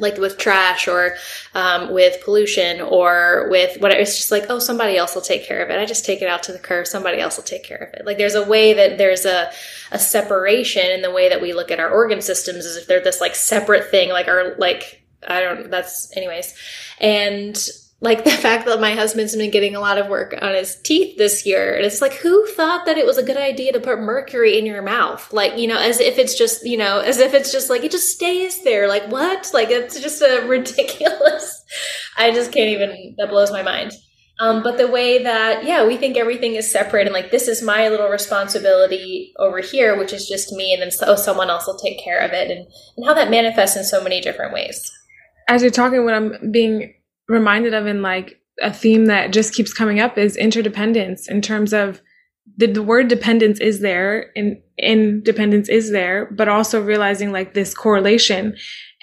like 0.00 0.16
with 0.16 0.38
trash 0.38 0.88
or 0.88 1.14
um, 1.54 1.92
with 1.92 2.22
pollution 2.24 2.80
or 2.80 3.48
with 3.50 3.80
whatever. 3.80 4.00
It's 4.00 4.16
just 4.16 4.30
like, 4.30 4.46
oh, 4.48 4.58
somebody 4.58 4.96
else 4.96 5.14
will 5.14 5.22
take 5.22 5.44
care 5.44 5.62
of 5.62 5.70
it. 5.70 5.78
I 5.78 5.84
just 5.84 6.04
take 6.04 6.22
it 6.22 6.28
out 6.28 6.42
to 6.44 6.52
the 6.52 6.58
curb. 6.58 6.86
Somebody 6.86 7.20
else 7.20 7.36
will 7.36 7.44
take 7.44 7.64
care 7.64 7.78
of 7.78 7.94
it. 7.94 8.06
Like 8.06 8.18
there's 8.18 8.34
a 8.34 8.46
way 8.46 8.72
that 8.72 8.98
there's 8.98 9.26
a, 9.26 9.50
a 9.92 9.98
separation 9.98 10.90
in 10.90 11.02
the 11.02 11.10
way 11.10 11.28
that 11.28 11.42
we 11.42 11.52
look 11.52 11.70
at 11.70 11.80
our 11.80 11.90
organ 11.90 12.22
systems 12.22 12.64
as 12.64 12.76
if 12.76 12.86
they're 12.86 13.02
this 13.02 13.20
like 13.20 13.34
separate 13.34 13.90
thing, 13.90 14.08
like 14.08 14.28
our, 14.28 14.54
like, 14.56 14.99
I 15.26 15.40
don't, 15.40 15.70
that's 15.70 16.14
anyways. 16.16 16.54
And 17.00 17.56
like 18.00 18.24
the 18.24 18.30
fact 18.30 18.66
that 18.66 18.80
my 18.80 18.94
husband's 18.94 19.36
been 19.36 19.50
getting 19.50 19.76
a 19.76 19.80
lot 19.80 19.98
of 19.98 20.08
work 20.08 20.34
on 20.40 20.54
his 20.54 20.76
teeth 20.82 21.16
this 21.18 21.46
year. 21.46 21.74
And 21.74 21.84
it's 21.84 22.00
like, 22.00 22.14
who 22.14 22.46
thought 22.48 22.86
that 22.86 22.98
it 22.98 23.06
was 23.06 23.18
a 23.18 23.22
good 23.22 23.36
idea 23.36 23.72
to 23.72 23.80
put 23.80 24.00
mercury 24.00 24.58
in 24.58 24.66
your 24.66 24.82
mouth? 24.82 25.32
Like, 25.32 25.58
you 25.58 25.66
know, 25.66 25.78
as 25.78 26.00
if 26.00 26.18
it's 26.18 26.36
just, 26.36 26.64
you 26.64 26.76
know, 26.76 27.00
as 27.00 27.18
if 27.18 27.34
it's 27.34 27.52
just 27.52 27.70
like, 27.70 27.84
it 27.84 27.92
just 27.92 28.12
stays 28.12 28.62
there. 28.64 28.88
Like, 28.88 29.10
what? 29.10 29.50
Like, 29.52 29.70
it's 29.70 30.00
just 30.00 30.22
a 30.22 30.44
ridiculous. 30.46 31.64
I 32.16 32.32
just 32.32 32.52
can't 32.52 32.70
even, 32.70 33.14
that 33.18 33.30
blows 33.30 33.50
my 33.50 33.62
mind. 33.62 33.92
Um, 34.40 34.62
but 34.62 34.78
the 34.78 34.88
way 34.88 35.22
that, 35.22 35.64
yeah, 35.64 35.86
we 35.86 35.98
think 35.98 36.16
everything 36.16 36.54
is 36.54 36.70
separate 36.70 37.06
and 37.06 37.12
like, 37.12 37.30
this 37.30 37.46
is 37.46 37.60
my 37.60 37.88
little 37.88 38.08
responsibility 38.08 39.34
over 39.38 39.60
here, 39.60 39.98
which 39.98 40.14
is 40.14 40.26
just 40.26 40.50
me. 40.52 40.72
And 40.72 40.80
then 40.80 40.90
so, 40.90 41.14
someone 41.14 41.50
else 41.50 41.66
will 41.66 41.78
take 41.78 42.02
care 42.02 42.18
of 42.20 42.32
it. 42.32 42.50
And, 42.50 42.66
and 42.96 43.06
how 43.06 43.12
that 43.12 43.30
manifests 43.30 43.76
in 43.76 43.84
so 43.84 44.02
many 44.02 44.22
different 44.22 44.54
ways. 44.54 44.90
As 45.50 45.62
you're 45.62 45.70
talking, 45.72 46.04
what 46.04 46.14
I'm 46.14 46.52
being 46.52 46.94
reminded 47.28 47.74
of 47.74 47.88
in 47.88 48.02
like 48.02 48.40
a 48.62 48.72
theme 48.72 49.06
that 49.06 49.32
just 49.32 49.52
keeps 49.52 49.72
coming 49.72 49.98
up 49.98 50.16
is 50.16 50.36
interdependence 50.36 51.28
in 51.28 51.42
terms 51.42 51.72
of 51.72 52.00
the, 52.56 52.66
the 52.68 52.84
word 52.84 53.08
dependence 53.08 53.58
is 53.58 53.80
there 53.80 54.30
and 54.36 54.58
independence 54.78 55.68
is 55.68 55.90
there, 55.90 56.26
but 56.30 56.48
also 56.48 56.80
realizing 56.80 57.32
like 57.32 57.52
this 57.52 57.74
correlation 57.74 58.54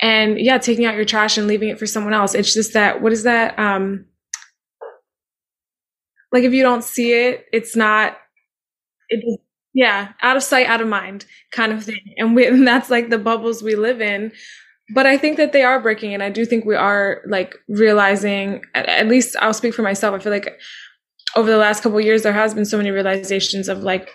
and 0.01 0.39
yeah, 0.39 0.57
taking 0.57 0.85
out 0.85 0.95
your 0.95 1.03
trash 1.03 1.37
and 1.37 1.47
leaving 1.47 1.67
it 1.67 1.77
for 1.77 1.85
someone 1.85 2.13
else. 2.13 2.33
It's 2.33 2.53
just 2.53 2.71
that, 2.73 3.01
what 3.01 3.11
is 3.11 3.23
that? 3.23 3.59
Um, 3.59 4.05
like 6.31 6.45
if 6.45 6.53
you 6.53 6.63
don't 6.63 6.83
see 6.83 7.11
it, 7.11 7.45
it's 7.51 7.75
not, 7.75 8.17
it, 9.09 9.41
yeah, 9.73 10.13
out 10.21 10.37
of 10.37 10.43
sight, 10.43 10.67
out 10.67 10.79
of 10.79 10.87
mind 10.87 11.25
kind 11.51 11.73
of 11.73 11.83
thing. 11.83 12.13
And, 12.15 12.37
we, 12.37 12.47
and 12.47 12.65
that's 12.69 12.89
like 12.89 13.09
the 13.09 13.17
bubbles 13.17 13.61
we 13.61 13.75
live 13.75 13.99
in 13.99 14.31
but 14.93 15.05
I 15.05 15.17
think 15.17 15.37
that 15.37 15.51
they 15.51 15.63
are 15.63 15.79
breaking, 15.81 16.13
and 16.13 16.23
I 16.23 16.29
do 16.29 16.45
think 16.45 16.65
we 16.65 16.75
are 16.75 17.21
like 17.27 17.55
realizing. 17.67 18.61
At, 18.73 18.87
at 18.87 19.07
least 19.07 19.35
I'll 19.41 19.53
speak 19.53 19.73
for 19.73 19.81
myself. 19.81 20.15
I 20.15 20.19
feel 20.19 20.31
like 20.31 20.57
over 21.35 21.49
the 21.49 21.57
last 21.57 21.83
couple 21.83 21.99
years, 21.99 22.23
there 22.23 22.33
has 22.33 22.53
been 22.53 22.65
so 22.65 22.77
many 22.77 22.91
realizations 22.91 23.67
of 23.67 23.83
like 23.83 24.09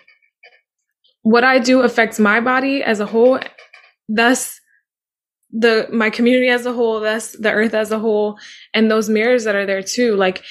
what 1.23 1.45
I 1.45 1.59
do 1.59 1.83
affects 1.83 2.19
my 2.19 2.41
body 2.41 2.83
as 2.83 3.01
a 3.01 3.07
whole, 3.07 3.39
thus 4.09 4.61
the 5.51 5.89
my 5.93 6.11
community 6.11 6.49
as 6.49 6.65
a 6.67 6.73
whole, 6.73 7.01
thus 7.01 7.33
the 7.33 7.53
earth 7.53 7.75
as 7.75 7.91
a 7.91 7.99
whole, 7.99 8.39
and 8.73 8.91
those 8.91 9.09
mirrors 9.09 9.45
that 9.45 9.55
are 9.55 9.67
there 9.67 9.83
too. 9.83 10.17
Like 10.17 10.43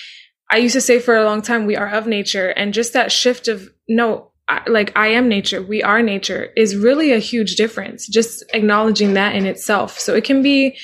I 0.51 0.57
used 0.57 0.73
to 0.73 0.81
say 0.81 0.99
for 0.99 1.15
a 1.15 1.25
long 1.25 1.41
time, 1.41 1.65
we 1.65 1.75
are 1.75 1.89
of 1.89 2.07
nature, 2.07 2.49
and 2.49 2.73
just 2.73 2.93
that 2.93 3.11
shift 3.11 3.47
of 3.47 3.69
no, 3.89 4.30
like 4.67 4.91
I 4.95 5.07
am 5.07 5.27
nature, 5.27 5.61
we 5.61 5.83
are 5.83 6.01
nature 6.01 6.51
is 6.55 6.75
really 6.75 7.11
a 7.11 7.19
huge 7.19 7.55
difference. 7.55 8.07
Just 8.07 8.43
acknowledging 8.53 9.13
that 9.13 9.35
in 9.35 9.45
itself. 9.45 9.99
So 9.99 10.13
it 10.15 10.23
can 10.23 10.41
be 10.41 10.77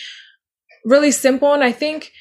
really 0.86 1.11
simple. 1.11 1.53
And 1.53 1.63
I 1.63 1.72
think 1.72 2.11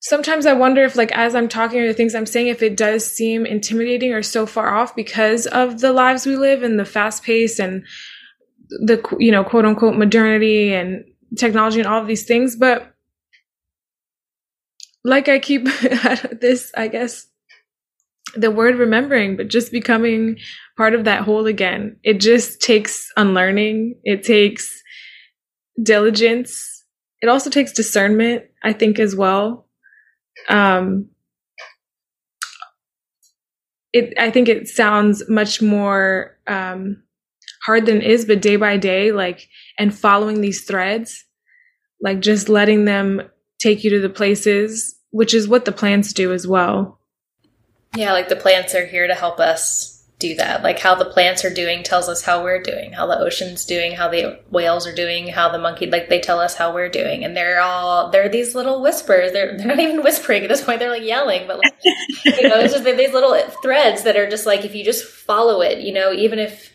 sometimes 0.00 0.46
I 0.46 0.52
wonder 0.52 0.84
if, 0.84 0.96
like, 0.96 1.12
as 1.12 1.34
I'm 1.34 1.48
talking 1.48 1.80
or 1.80 1.86
the 1.86 1.94
things 1.94 2.14
I'm 2.14 2.26
saying, 2.26 2.48
if 2.48 2.62
it 2.62 2.76
does 2.76 3.06
seem 3.06 3.46
intimidating 3.46 4.12
or 4.12 4.22
so 4.22 4.46
far 4.46 4.74
off 4.74 4.94
because 4.96 5.46
of 5.46 5.80
the 5.80 5.92
lives 5.92 6.26
we 6.26 6.36
live 6.36 6.62
and 6.62 6.78
the 6.78 6.84
fast 6.84 7.22
pace 7.22 7.58
and 7.58 7.84
the, 8.68 9.02
you 9.18 9.30
know, 9.30 9.44
quote 9.44 9.64
unquote 9.64 9.96
modernity 9.96 10.74
and 10.74 11.04
technology 11.36 11.78
and 11.78 11.88
all 11.88 12.00
of 12.00 12.08
these 12.08 12.24
things. 12.24 12.56
But 12.56 12.94
like 15.04 15.28
I 15.28 15.38
keep 15.38 15.64
this, 16.40 16.72
I 16.76 16.88
guess, 16.88 17.28
the 18.34 18.50
word 18.50 18.76
remembering, 18.76 19.36
but 19.36 19.48
just 19.48 19.72
becoming 19.72 20.36
part 20.76 20.94
of 20.94 21.04
that 21.04 21.22
whole 21.22 21.46
again. 21.46 21.96
It 22.02 22.20
just 22.20 22.60
takes 22.60 23.10
unlearning. 23.16 23.98
It 24.04 24.22
takes 24.22 24.82
diligence. 25.82 26.84
It 27.22 27.28
also 27.28 27.50
takes 27.50 27.72
discernment, 27.72 28.44
I 28.62 28.72
think, 28.72 28.98
as 28.98 29.14
well. 29.16 29.68
Um, 30.48 31.08
it, 33.92 34.12
I 34.18 34.30
think 34.30 34.48
it 34.48 34.68
sounds 34.68 35.26
much 35.28 35.62
more 35.62 36.36
um, 36.46 37.02
hard 37.64 37.86
than 37.86 37.98
it 37.98 38.10
is, 38.10 38.24
but 38.26 38.42
day 38.42 38.56
by 38.56 38.76
day, 38.76 39.12
like, 39.12 39.48
and 39.78 39.96
following 39.96 40.40
these 40.40 40.64
threads, 40.64 41.24
like 42.02 42.20
just 42.20 42.48
letting 42.48 42.84
them 42.84 43.22
take 43.58 43.84
you 43.84 43.90
to 43.90 44.00
the 44.00 44.10
places, 44.10 44.94
which 45.10 45.32
is 45.32 45.48
what 45.48 45.64
the 45.64 45.72
plants 45.72 46.12
do 46.12 46.32
as 46.32 46.46
well. 46.46 47.00
Yeah, 47.96 48.12
like 48.12 48.28
the 48.28 48.36
plants 48.36 48.74
are 48.74 48.86
here 48.86 49.06
to 49.06 49.14
help 49.14 49.40
us 49.40 49.96
do 50.18 50.34
that. 50.36 50.62
Like 50.62 50.78
how 50.78 50.94
the 50.94 51.04
plants 51.04 51.44
are 51.44 51.52
doing 51.52 51.82
tells 51.82 52.08
us 52.08 52.22
how 52.22 52.42
we're 52.42 52.62
doing, 52.62 52.92
how 52.92 53.06
the 53.06 53.18
ocean's 53.18 53.64
doing, 53.66 53.92
how 53.92 54.08
the 54.08 54.40
whales 54.50 54.86
are 54.86 54.94
doing, 54.94 55.28
how 55.28 55.50
the 55.50 55.58
monkey 55.58 55.90
like 55.90 56.08
they 56.08 56.20
tell 56.20 56.40
us 56.40 56.54
how 56.54 56.72
we're 56.72 56.88
doing. 56.88 57.24
And 57.24 57.36
they're 57.36 57.60
all 57.60 58.10
they're 58.10 58.28
these 58.28 58.54
little 58.54 58.80
whispers. 58.80 59.32
They're 59.32 59.56
they're 59.56 59.66
not 59.66 59.80
even 59.80 60.02
whispering 60.02 60.42
at 60.42 60.48
this 60.48 60.62
point. 60.62 60.78
They're 60.78 60.90
like 60.90 61.02
yelling, 61.02 61.46
but 61.46 61.58
like 61.58 61.74
you 61.84 62.48
know, 62.48 62.60
it's 62.60 62.72
just 62.72 62.84
these 62.84 63.12
little 63.12 63.38
threads 63.62 64.04
that 64.04 64.16
are 64.16 64.28
just 64.28 64.46
like 64.46 64.64
if 64.64 64.74
you 64.74 64.84
just 64.84 65.04
follow 65.04 65.60
it, 65.60 65.80
you 65.80 65.92
know, 65.92 66.12
even 66.12 66.38
if 66.38 66.72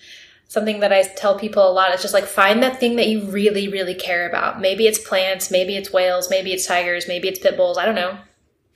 something 0.47 0.81
that 0.81 0.91
I 0.91 1.03
tell 1.03 1.39
people 1.39 1.67
a 1.67 1.71
lot 1.71 1.93
is 1.95 2.01
just 2.01 2.13
like 2.13 2.25
find 2.25 2.61
that 2.61 2.79
thing 2.79 2.97
that 2.97 3.07
you 3.07 3.31
really, 3.31 3.69
really 3.69 3.95
care 3.95 4.27
about. 4.27 4.59
Maybe 4.59 4.85
it's 4.85 4.99
plants, 4.99 5.49
maybe 5.49 5.77
it's 5.77 5.93
whales, 5.93 6.29
maybe 6.29 6.51
it's 6.51 6.67
tigers, 6.67 7.07
maybe 7.07 7.27
it's 7.27 7.39
pit 7.39 7.57
bulls. 7.57 7.77
I 7.77 7.85
don't 7.85 7.95
know 7.95 8.19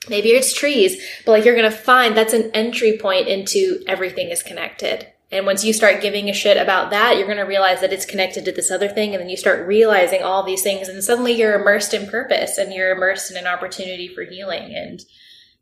maybe 0.08 0.30
it's 0.30 0.52
trees, 0.52 1.02
but 1.24 1.32
like 1.32 1.44
you're 1.44 1.56
going 1.56 1.70
to 1.70 1.76
find 1.76 2.16
that's 2.16 2.32
an 2.32 2.50
entry 2.52 2.98
point 2.98 3.28
into 3.28 3.82
everything 3.86 4.30
is 4.30 4.42
connected. 4.42 5.12
And 5.32 5.44
once 5.44 5.64
you 5.64 5.72
start 5.72 6.02
giving 6.02 6.28
a 6.28 6.32
shit 6.32 6.56
about 6.56 6.90
that, 6.90 7.16
you're 7.16 7.26
going 7.26 7.38
to 7.38 7.44
realize 7.44 7.80
that 7.80 7.92
it's 7.92 8.06
connected 8.06 8.44
to 8.44 8.52
this 8.52 8.70
other 8.70 8.88
thing. 8.88 9.12
And 9.12 9.20
then 9.20 9.28
you 9.28 9.36
start 9.36 9.66
realizing 9.66 10.22
all 10.22 10.44
these 10.44 10.62
things. 10.62 10.88
And 10.88 11.02
suddenly 11.02 11.32
you're 11.32 11.60
immersed 11.60 11.92
in 11.92 12.08
purpose 12.08 12.58
and 12.58 12.72
you're 12.72 12.92
immersed 12.92 13.30
in 13.30 13.36
an 13.36 13.46
opportunity 13.46 14.06
for 14.06 14.22
healing. 14.22 14.72
And 14.74 15.00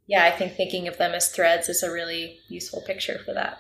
yeah, 0.07 0.25
I 0.25 0.31
think 0.31 0.53
thinking 0.53 0.87
of 0.87 0.99
them 0.99 1.13
as 1.13 1.29
threads 1.29 1.71
is 1.71 1.83
a 1.83 1.91
really 1.91 2.41
useful 2.49 2.83
picture 2.83 3.19
for 3.25 3.33
that. 3.33 3.59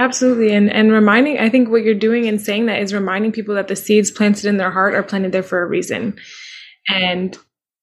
Absolutely. 0.00 0.54
And 0.54 0.70
and 0.72 0.92
reminding 0.92 1.38
I 1.38 1.48
think 1.48 1.68
what 1.68 1.82
you're 1.82 1.94
doing 1.94 2.26
and 2.26 2.40
saying 2.40 2.66
that 2.66 2.80
is 2.80 2.94
reminding 2.94 3.32
people 3.32 3.54
that 3.56 3.68
the 3.68 3.76
seeds 3.76 4.10
planted 4.10 4.44
in 4.46 4.56
their 4.56 4.70
heart 4.70 4.94
are 4.94 5.02
planted 5.02 5.32
there 5.32 5.42
for 5.42 5.60
a 5.60 5.66
reason. 5.66 6.16
And 6.88 7.36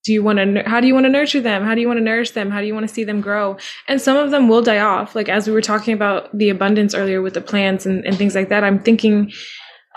do 0.05 0.13
you 0.13 0.23
want 0.23 0.37
to 0.37 0.63
how 0.65 0.79
do 0.79 0.87
you 0.87 0.93
want 0.93 1.05
to 1.05 1.09
nurture 1.09 1.41
them? 1.41 1.63
How 1.63 1.75
do 1.75 1.81
you 1.81 1.87
want 1.87 1.97
to 1.97 2.03
nourish 2.03 2.31
them? 2.31 2.51
How 2.51 2.61
do 2.61 2.67
you 2.67 2.73
want 2.73 2.87
to 2.87 2.93
see 2.93 3.03
them 3.03 3.21
grow? 3.21 3.57
And 3.87 3.99
some 3.99 4.17
of 4.17 4.31
them 4.31 4.47
will 4.47 4.61
die 4.61 4.79
off. 4.79 5.15
Like 5.15 5.29
as 5.29 5.47
we 5.47 5.53
were 5.53 5.61
talking 5.61 5.93
about 5.93 6.35
the 6.37 6.49
abundance 6.49 6.93
earlier 6.93 7.21
with 7.21 7.33
the 7.33 7.41
plants 7.41 7.85
and, 7.85 8.05
and 8.05 8.17
things 8.17 8.35
like 8.35 8.49
that 8.49 8.63
i'm 8.63 8.79
thinking 8.79 9.31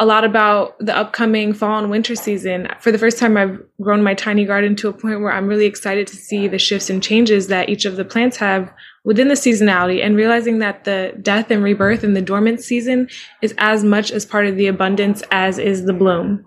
a 0.01 0.07
lot 0.07 0.23
about 0.23 0.79
the 0.79 0.97
upcoming 0.97 1.53
fall 1.53 1.81
and 1.81 1.91
winter 1.91 2.15
season. 2.15 2.69
For 2.81 2.93
the 2.93 2.99
first 2.99 3.19
time 3.19 3.37
i've 3.37 3.61
grown 3.81 4.03
my 4.03 4.15
tiny 4.15 4.45
garden 4.45 4.77
to 4.77 4.89
a 4.89 4.93
point 4.93 5.21
where 5.21 5.33
i'm 5.33 5.47
really 5.47 5.67
excited 5.67 6.07
to 6.09 6.17
see 6.17 6.49
the 6.49 6.59
shifts 6.59 6.91
and 6.91 7.03
changes 7.03 7.49
that 7.49 7.69
each 7.69 7.85
of 7.85 7.97
the 7.97 8.05
plants 8.05 8.37
have 8.37 8.73
within 9.05 9.29
the 9.29 9.35
seasonality 9.35 10.05
and 10.05 10.17
realizing 10.17 10.59
that 10.59 10.85
the 10.85 11.17
death 11.23 11.51
and 11.51 11.63
rebirth 11.63 12.05
in 12.05 12.15
the 12.15 12.23
dormant 12.23 12.61
season 12.61 13.09
is 13.43 13.55
as 13.59 13.83
much 13.83 14.11
as 14.11 14.27
part 14.27 14.47
of 14.47 14.57
the 14.57 14.67
abundance 14.67 15.23
as 15.31 15.59
is 15.59 15.85
the 15.85 15.93
bloom 15.93 16.45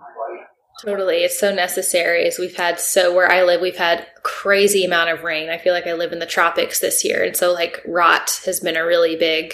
Totally. 0.83 1.17
It's 1.17 1.39
so 1.39 1.53
necessary 1.53 2.25
as 2.25 2.39
we've 2.39 2.55
had 2.55 2.79
so 2.79 3.13
where 3.13 3.31
I 3.31 3.43
live, 3.43 3.61
we've 3.61 3.77
had 3.77 4.07
crazy 4.23 4.83
amount 4.83 5.11
of 5.11 5.23
rain. 5.23 5.49
I 5.49 5.57
feel 5.57 5.73
like 5.73 5.85
I 5.85 5.93
live 5.93 6.11
in 6.11 6.19
the 6.19 6.25
tropics 6.25 6.79
this 6.79 7.03
year. 7.05 7.23
And 7.23 7.35
so 7.35 7.53
like 7.53 7.81
rot 7.85 8.41
has 8.45 8.59
been 8.59 8.75
a 8.75 8.85
really 8.85 9.15
big 9.15 9.53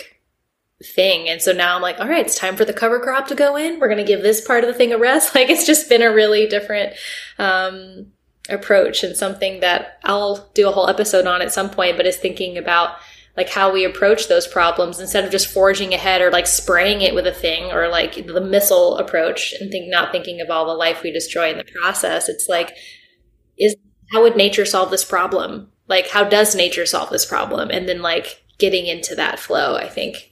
thing. 0.83 1.27
And 1.27 1.41
so 1.41 1.51
now 1.51 1.75
I'm 1.75 1.81
like, 1.81 1.99
all 1.99 2.07
right, 2.07 2.25
it's 2.25 2.37
time 2.37 2.55
for 2.55 2.63
the 2.63 2.73
cover 2.73 2.99
crop 2.99 3.27
to 3.27 3.35
go 3.35 3.57
in. 3.57 3.79
We're 3.79 3.89
going 3.89 3.97
to 3.97 4.03
give 4.03 4.21
this 4.21 4.45
part 4.45 4.63
of 4.63 4.67
the 4.69 4.73
thing 4.73 4.93
a 4.93 4.97
rest. 4.97 5.35
Like 5.35 5.49
it's 5.49 5.65
just 5.65 5.89
been 5.89 6.01
a 6.01 6.13
really 6.13 6.47
different, 6.47 6.93
um, 7.37 8.13
approach 8.49 9.03
and 9.03 9.15
something 9.15 9.59
that 9.59 9.99
I'll 10.03 10.49
do 10.53 10.69
a 10.69 10.71
whole 10.71 10.89
episode 10.89 11.27
on 11.27 11.41
at 11.41 11.51
some 11.51 11.69
point, 11.69 11.97
but 11.97 12.05
is 12.05 12.15
thinking 12.15 12.57
about 12.57 12.97
like 13.37 13.49
how 13.49 13.71
we 13.71 13.85
approach 13.85 14.27
those 14.27 14.47
problems 14.47 14.99
instead 14.99 15.23
of 15.23 15.31
just 15.31 15.47
forging 15.47 15.93
ahead 15.93 16.21
or 16.21 16.31
like 16.31 16.47
spraying 16.47 17.01
it 17.01 17.13
with 17.13 17.27
a 17.27 17.33
thing 17.33 17.71
or 17.71 17.87
like 17.87 18.25
the 18.25 18.41
missile 18.41 18.97
approach 18.97 19.53
and 19.61 19.71
think 19.71 19.89
not 19.89 20.11
thinking 20.11 20.41
of 20.41 20.49
all 20.49 20.65
the 20.65 20.73
life 20.73 21.03
we 21.03 21.11
destroy 21.11 21.51
in 21.51 21.57
the 21.57 21.63
process. 21.63 22.27
It's 22.27 22.49
like 22.49 22.75
is 23.57 23.75
how 24.11 24.23
would 24.23 24.35
nature 24.35 24.65
solve 24.65 24.89
this 24.89 25.05
problem? 25.05 25.71
Like 25.87 26.07
how 26.07 26.23
does 26.23 26.55
nature 26.55 26.85
solve 26.85 27.11
this 27.11 27.25
problem? 27.25 27.69
And 27.69 27.87
then 27.87 28.01
like 28.01 28.43
getting 28.57 28.87
into 28.87 29.13
that 29.15 29.37
flow 29.37 29.75
i 29.75 29.87
think. 29.87 30.31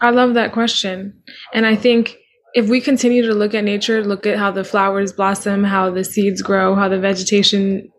I 0.00 0.10
love 0.10 0.34
that 0.34 0.52
question. 0.52 1.22
And 1.54 1.64
i 1.64 1.74
think 1.74 2.18
if 2.54 2.68
we 2.68 2.82
continue 2.82 3.26
to 3.26 3.34
look 3.34 3.54
at 3.54 3.64
nature 3.64 4.04
look 4.04 4.26
at 4.26 4.38
how 4.38 4.50
the 4.50 4.64
flowers 4.64 5.10
blossom 5.10 5.64
how 5.64 5.90
the 5.90 6.04
seeds 6.04 6.42
grow 6.42 6.74
how 6.74 6.86
the 6.86 6.98
vegetation 6.98 7.90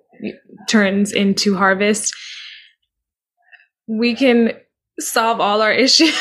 turns 0.69 1.11
into 1.11 1.55
harvest 1.55 2.13
we 3.87 4.15
can 4.15 4.53
solve 4.99 5.39
all 5.39 5.61
our 5.61 5.71
issues. 5.85 6.13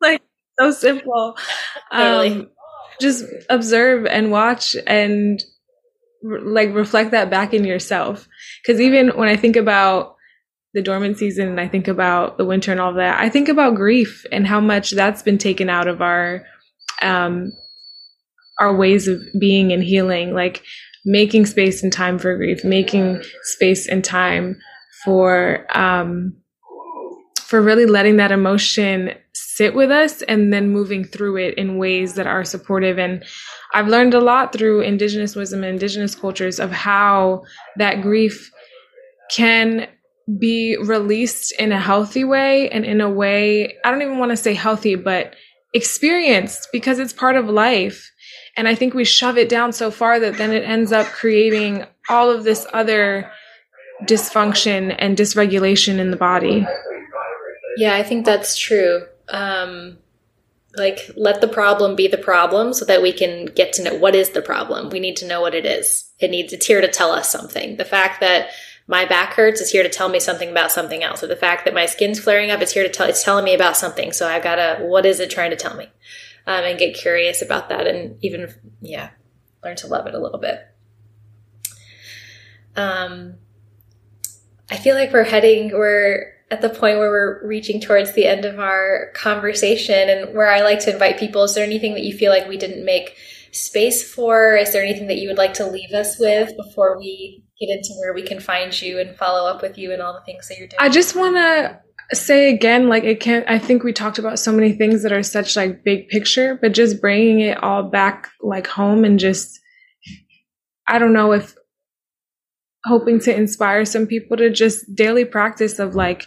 like 0.00 0.22
so 0.58 0.70
simple. 0.70 1.36
Totally. 1.92 2.32
Um, 2.32 2.50
just 3.00 3.24
observe 3.48 4.06
and 4.06 4.30
watch 4.30 4.76
and 4.86 5.42
re- 6.22 6.40
like 6.40 6.74
reflect 6.74 7.12
that 7.12 7.30
back 7.30 7.54
in 7.54 7.64
yourself. 7.64 8.28
Because 8.62 8.80
even 8.80 9.10
when 9.10 9.28
I 9.28 9.36
think 9.36 9.56
about 9.56 10.16
the 10.74 10.82
dormant 10.82 11.16
season 11.16 11.48
and 11.48 11.60
I 11.60 11.68
think 11.68 11.88
about 11.88 12.38
the 12.38 12.44
winter 12.44 12.72
and 12.72 12.80
all 12.80 12.94
that, 12.94 13.20
I 13.20 13.28
think 13.28 13.48
about 13.48 13.76
grief 13.76 14.24
and 14.32 14.46
how 14.46 14.60
much 14.60 14.90
that's 14.90 15.22
been 15.22 15.38
taken 15.38 15.68
out 15.70 15.88
of 15.88 16.02
our 16.02 16.44
um, 17.02 17.52
our 18.58 18.74
ways 18.74 19.06
of 19.06 19.22
being 19.38 19.72
and 19.72 19.82
healing. 19.82 20.34
Like 20.34 20.64
making 21.04 21.46
space 21.46 21.82
and 21.82 21.92
time 21.92 22.18
for 22.18 22.36
grief, 22.36 22.64
making 22.64 23.22
space 23.42 23.88
and 23.88 24.04
time 24.04 24.58
for 25.04 25.66
um, 25.76 26.34
for 27.48 27.62
really 27.62 27.86
letting 27.86 28.16
that 28.16 28.30
emotion 28.30 29.14
sit 29.32 29.74
with 29.74 29.90
us 29.90 30.22
and 30.22 30.52
then 30.52 30.68
moving 30.68 31.02
through 31.02 31.36
it 31.36 31.54
in 31.54 31.78
ways 31.78 32.14
that 32.14 32.26
are 32.26 32.44
supportive. 32.44 32.98
And 32.98 33.24
I've 33.74 33.88
learned 33.88 34.14
a 34.14 34.20
lot 34.20 34.52
through 34.52 34.82
indigenous 34.82 35.34
wisdom 35.34 35.64
and 35.64 35.72
indigenous 35.72 36.14
cultures 36.14 36.60
of 36.60 36.70
how 36.70 37.42
that 37.76 38.02
grief 38.02 38.52
can 39.30 39.88
be 40.38 40.76
released 40.76 41.52
in 41.58 41.72
a 41.72 41.80
healthy 41.80 42.22
way 42.22 42.68
and 42.68 42.84
in 42.84 43.00
a 43.00 43.10
way, 43.10 43.76
I 43.84 43.90
don't 43.90 44.02
even 44.02 44.18
want 44.18 44.30
to 44.30 44.36
say 44.36 44.52
healthy, 44.52 44.94
but 44.94 45.34
experienced 45.74 46.68
because 46.70 46.98
it's 46.98 47.12
part 47.12 47.36
of 47.36 47.48
life. 47.48 48.10
And 48.56 48.68
I 48.68 48.74
think 48.74 48.92
we 48.92 49.04
shove 49.04 49.38
it 49.38 49.48
down 49.48 49.72
so 49.72 49.90
far 49.90 50.20
that 50.20 50.36
then 50.36 50.52
it 50.52 50.64
ends 50.64 50.92
up 50.92 51.06
creating 51.06 51.86
all 52.08 52.30
of 52.30 52.44
this 52.44 52.66
other 52.72 53.30
dysfunction 54.04 54.94
and 54.98 55.16
dysregulation 55.16 55.98
in 55.98 56.10
the 56.10 56.16
body. 56.16 56.66
Yeah, 57.76 57.94
I 57.94 58.02
think 58.02 58.24
that's 58.24 58.56
true. 58.56 59.06
Um, 59.28 59.98
like, 60.76 61.10
let 61.16 61.40
the 61.40 61.48
problem 61.48 61.96
be 61.96 62.08
the 62.08 62.18
problem 62.18 62.72
so 62.72 62.84
that 62.84 63.02
we 63.02 63.12
can 63.12 63.46
get 63.46 63.72
to 63.74 63.82
know 63.82 63.94
what 63.94 64.14
is 64.14 64.30
the 64.30 64.42
problem. 64.42 64.90
We 64.90 65.00
need 65.00 65.16
to 65.16 65.26
know 65.26 65.40
what 65.40 65.54
it 65.54 65.66
is. 65.66 66.10
It 66.20 66.30
needs, 66.30 66.52
it's 66.52 66.66
here 66.66 66.80
to 66.80 66.88
tell 66.88 67.10
us 67.10 67.30
something. 67.30 67.76
The 67.76 67.84
fact 67.84 68.20
that 68.20 68.50
my 68.86 69.04
back 69.04 69.34
hurts 69.34 69.60
is 69.60 69.70
here 69.70 69.82
to 69.82 69.88
tell 69.88 70.08
me 70.08 70.18
something 70.18 70.50
about 70.50 70.72
something 70.72 71.02
else. 71.02 71.22
Or 71.22 71.26
the 71.26 71.36
fact 71.36 71.64
that 71.64 71.74
my 71.74 71.86
skin's 71.86 72.20
flaring 72.20 72.50
up 72.50 72.62
is 72.62 72.72
here 72.72 72.84
to 72.84 72.88
tell, 72.88 73.08
it's 73.08 73.22
telling 73.22 73.44
me 73.44 73.54
about 73.54 73.76
something. 73.76 74.12
So 74.12 74.26
I've 74.26 74.42
got 74.42 74.56
to, 74.56 74.84
what 74.84 75.04
is 75.04 75.20
it 75.20 75.30
trying 75.30 75.50
to 75.50 75.56
tell 75.56 75.76
me? 75.76 75.88
Um, 76.46 76.64
and 76.64 76.78
get 76.78 76.94
curious 76.96 77.42
about 77.42 77.68
that 77.68 77.86
and 77.86 78.16
even, 78.24 78.54
yeah, 78.80 79.10
learn 79.62 79.76
to 79.76 79.86
love 79.86 80.06
it 80.06 80.14
a 80.14 80.18
little 80.18 80.38
bit. 80.38 80.66
Um, 82.76 83.34
I 84.70 84.76
feel 84.76 84.94
like 84.94 85.12
we're 85.12 85.24
heading, 85.24 85.70
we're 85.72 86.32
at 86.50 86.60
the 86.60 86.68
point 86.68 86.98
where 86.98 87.10
we're 87.10 87.46
reaching 87.46 87.80
towards 87.80 88.12
the 88.12 88.26
end 88.26 88.44
of 88.44 88.58
our 88.58 89.10
conversation 89.14 90.08
and 90.08 90.34
where 90.34 90.50
I 90.50 90.62
like 90.62 90.80
to 90.80 90.92
invite 90.92 91.18
people. 91.18 91.42
Is 91.44 91.54
there 91.54 91.64
anything 91.64 91.94
that 91.94 92.04
you 92.04 92.16
feel 92.16 92.30
like 92.30 92.48
we 92.48 92.56
didn't 92.56 92.84
make 92.84 93.16
space 93.52 94.02
for? 94.02 94.56
Is 94.56 94.72
there 94.72 94.82
anything 94.82 95.08
that 95.08 95.18
you 95.18 95.28
would 95.28 95.38
like 95.38 95.54
to 95.54 95.66
leave 95.66 95.92
us 95.92 96.18
with 96.18 96.56
before 96.56 96.98
we 96.98 97.44
get 97.60 97.70
into 97.70 97.90
where 97.98 98.14
we 98.14 98.22
can 98.22 98.40
find 98.40 98.80
you 98.80 98.98
and 98.98 99.16
follow 99.16 99.48
up 99.48 99.62
with 99.62 99.76
you 99.76 99.92
and 99.92 100.00
all 100.00 100.12
the 100.12 100.22
things 100.22 100.48
that 100.48 100.58
you're 100.58 100.68
doing? 100.68 100.78
I 100.80 100.88
just 100.88 101.14
want 101.14 101.36
to 101.36 101.80
say 102.12 102.52
again 102.54 102.88
like 102.88 103.04
it 103.04 103.20
can't 103.20 103.44
i 103.48 103.58
think 103.58 103.82
we 103.82 103.92
talked 103.92 104.18
about 104.18 104.38
so 104.38 104.50
many 104.50 104.72
things 104.72 105.02
that 105.02 105.12
are 105.12 105.22
such 105.22 105.56
like 105.56 105.84
big 105.84 106.08
picture 106.08 106.58
but 106.60 106.72
just 106.72 107.02
bringing 107.02 107.40
it 107.40 107.62
all 107.62 107.82
back 107.82 108.30
like 108.40 108.66
home 108.66 109.04
and 109.04 109.18
just 109.18 109.60
i 110.88 110.98
don't 110.98 111.12
know 111.12 111.32
if 111.32 111.54
hoping 112.88 113.20
to 113.20 113.34
inspire 113.34 113.84
some 113.84 114.06
people 114.06 114.36
to 114.36 114.50
just 114.50 114.94
daily 114.94 115.24
practice 115.24 115.78
of 115.78 115.94
like 115.94 116.26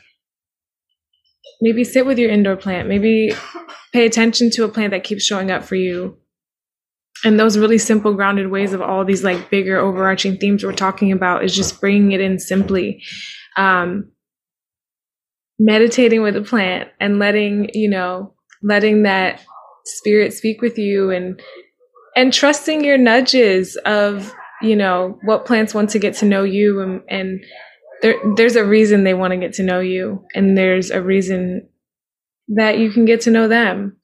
maybe 1.61 1.83
sit 1.83 2.05
with 2.05 2.17
your 2.17 2.29
indoor 2.29 2.55
plant 2.55 2.87
maybe 2.87 3.33
pay 3.91 4.05
attention 4.05 4.49
to 4.51 4.63
a 4.63 4.69
plant 4.69 4.91
that 4.91 5.03
keeps 5.03 5.23
showing 5.23 5.51
up 5.51 5.63
for 5.63 5.75
you. 5.75 6.17
And 7.23 7.39
those 7.39 7.57
really 7.57 7.77
simple 7.77 8.13
grounded 8.13 8.49
ways 8.49 8.73
of 8.73 8.81
all 8.81 9.05
these 9.05 9.23
like 9.23 9.49
bigger 9.49 9.77
overarching 9.77 10.37
themes 10.37 10.63
we're 10.63 10.73
talking 10.73 11.11
about 11.11 11.43
is 11.43 11.55
just 11.55 11.79
bringing 11.79 12.13
it 12.13 12.21
in 12.21 12.39
simply. 12.39 13.03
Um, 13.57 14.11
meditating 15.59 16.23
with 16.23 16.35
a 16.35 16.41
plant 16.41 16.89
and 16.99 17.19
letting, 17.19 17.69
you 17.73 17.89
know, 17.89 18.33
letting 18.63 19.03
that 19.03 19.41
spirit 19.85 20.33
speak 20.33 20.61
with 20.61 20.77
you 20.77 21.11
and 21.11 21.39
and 22.15 22.33
trusting 22.33 22.83
your 22.83 22.97
nudges 22.97 23.77
of, 23.85 24.33
you 24.61 24.75
know, 24.75 25.19
what 25.23 25.45
plants 25.45 25.73
want 25.73 25.89
to 25.91 25.99
get 25.99 26.15
to 26.15 26.25
know 26.25 26.43
you 26.43 26.81
and, 26.81 27.01
and 27.09 27.43
there, 28.01 28.15
there's 28.35 28.55
a 28.55 28.65
reason 28.65 29.03
they 29.03 29.13
want 29.13 29.31
to 29.31 29.37
get 29.37 29.53
to 29.53 29.63
know 29.63 29.79
you 29.79 30.23
and 30.33 30.57
there's 30.57 30.89
a 30.89 31.01
reason 31.01 31.67
that 32.49 32.79
you 32.79 32.91
can 32.91 33.05
get 33.05 33.21
to 33.21 33.31
know 33.31 33.47
them. 33.47 33.97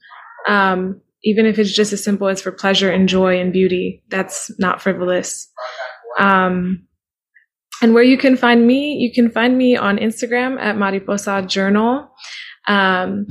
Um, 0.47 1.01
even 1.23 1.45
if 1.45 1.59
it's 1.59 1.73
just 1.73 1.93
as 1.93 2.03
simple 2.03 2.27
as 2.27 2.41
for 2.41 2.51
pleasure 2.51 2.91
and 2.91 3.09
joy 3.09 3.39
and 3.39 3.51
beauty, 3.51 4.03
that's 4.09 4.51
not 4.59 4.81
frivolous. 4.81 5.51
Um, 6.19 6.87
and 7.81 7.93
where 7.93 8.03
you 8.03 8.17
can 8.17 8.37
find 8.37 8.65
me, 8.65 8.93
you 8.93 9.11
can 9.13 9.29
find 9.29 9.57
me 9.57 9.75
on 9.75 9.97
Instagram 9.97 10.59
at 10.59 10.77
Mariposa 10.77 11.43
Journal. 11.47 12.09
Um, 12.67 13.27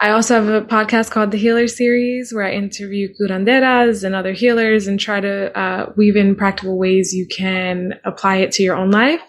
I 0.00 0.10
also 0.10 0.34
have 0.34 0.48
a 0.48 0.64
podcast 0.64 1.10
called 1.10 1.32
The 1.32 1.38
Healer 1.38 1.66
Series 1.66 2.32
where 2.32 2.44
I 2.44 2.52
interview 2.52 3.08
curanderas 3.20 4.04
and 4.04 4.14
other 4.14 4.32
healers 4.32 4.86
and 4.86 4.98
try 4.98 5.20
to 5.20 5.58
uh, 5.58 5.92
weave 5.96 6.14
in 6.14 6.36
practical 6.36 6.78
ways 6.78 7.12
you 7.12 7.26
can 7.26 7.94
apply 8.04 8.36
it 8.36 8.52
to 8.52 8.62
your 8.62 8.76
own 8.76 8.92
life. 8.92 9.20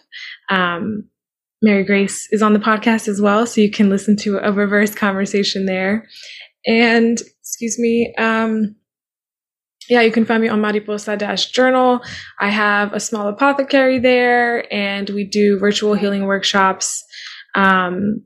Um, 0.50 1.10
Mary 1.64 1.84
Grace 1.84 2.28
is 2.32 2.44
on 2.44 2.54
the 2.54 2.60
podcast 2.60 3.08
as 3.08 3.20
well, 3.20 3.48
so 3.48 3.62
you 3.62 3.72
can 3.72 3.90
listen 3.90 4.16
to 4.18 4.38
a 4.38 4.52
reverse 4.52 4.94
conversation 4.94 5.66
there. 5.66 6.08
And 6.68 7.20
excuse 7.42 7.80
me, 7.80 8.14
um, 8.18 8.76
yeah, 9.90 10.02
you 10.02 10.12
can 10.12 10.24
find 10.24 10.42
me 10.42 10.50
on 10.50 10.62
Mariposa 10.62 11.18
Journal. 11.52 12.02
I 12.40 12.50
have 12.50 12.94
a 12.94 13.00
small 13.00 13.28
apothecary 13.28 13.98
there, 13.98 14.72
and 14.72 15.10
we 15.10 15.24
do 15.24 15.58
virtual 15.58 15.96
healing 15.96 16.26
workshops 16.26 17.04
um, 17.56 18.24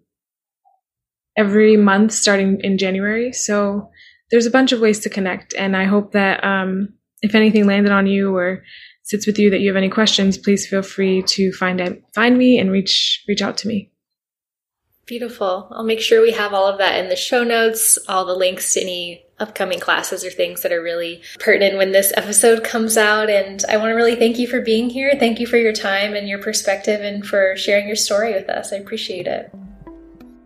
every 1.36 1.78
month 1.78 2.12
starting 2.12 2.60
in 2.62 2.78
January. 2.78 3.34
So 3.34 3.90
there's 4.32 4.46
a 4.46 4.52
bunch 4.52 4.72
of 4.72 4.80
ways 4.80 5.00
to 5.02 5.10
connect, 5.10 5.54
and 5.54 5.76
I 5.76 5.86
hope 5.86 6.12
that 6.14 6.44
um, 6.44 6.90
if 7.22 7.36
anything 7.36 7.68
landed 7.68 7.92
on 7.92 8.08
you 8.08 8.36
or 8.36 8.64
sits 9.04 9.28
with 9.28 9.38
you 9.38 9.50
that 9.50 9.60
you 9.60 9.70
have 9.70 9.78
any 9.78 9.90
questions, 9.90 10.38
please 10.38 10.68
feel 10.68 10.82
free 10.82 11.22
to 11.24 11.52
find 11.54 11.82
out, 11.82 11.98
find 12.16 12.38
me 12.38 12.58
and 12.58 12.72
reach 12.72 13.24
reach 13.28 13.42
out 13.42 13.58
to 13.58 13.68
me. 13.68 13.92
Beautiful. 15.06 15.68
I'll 15.72 15.84
make 15.84 16.00
sure 16.00 16.22
we 16.22 16.32
have 16.32 16.54
all 16.54 16.66
of 16.66 16.78
that 16.78 16.98
in 16.98 17.10
the 17.10 17.18
show 17.18 17.44
notes, 17.44 17.98
all 18.08 18.24
the 18.24 18.36
links 18.36 18.74
to 18.74 18.82
any 18.82 19.26
upcoming 19.38 19.80
classes 19.80 20.24
or 20.24 20.30
things 20.30 20.62
that 20.62 20.72
are 20.72 20.82
really 20.82 21.22
pertinent 21.40 21.78
when 21.78 21.92
this 21.92 22.14
episode 22.16 22.64
comes 22.64 22.96
out. 22.96 23.30
And 23.30 23.64
I 23.68 23.76
want 23.76 23.90
to 23.90 23.96
really 23.96 24.16
thank 24.16 24.40
you 24.40 24.48
for 24.48 24.62
being 24.62 24.90
here. 24.90 25.14
Thank 25.20 25.40
you 25.40 25.48
for 25.48 25.58
your 25.58 25.74
time 25.74 26.14
and 26.14 26.30
your 26.30 26.40
perspective 26.40 27.02
and 27.02 27.26
for 27.26 27.58
sharing 27.58 27.86
your 27.86 27.98
story 27.98 28.34
with 28.34 28.50
us. 28.50 28.72
I 28.72 28.78
appreciate 28.78 29.28
it. 29.28 29.54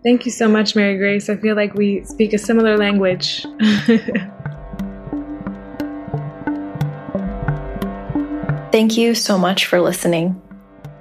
Thank 0.08 0.26
you 0.26 0.32
so 0.32 0.48
much, 0.48 0.74
Mary 0.74 0.98
Grace. 0.98 1.28
I 1.28 1.36
feel 1.36 1.58
like 1.58 1.74
we 1.74 2.02
speak 2.06 2.32
a 2.32 2.38
similar 2.38 2.78
language. 2.78 3.46
Thank 8.72 8.96
you 8.96 9.14
so 9.14 9.38
much 9.38 9.66
for 9.66 9.82
listening. 9.82 10.42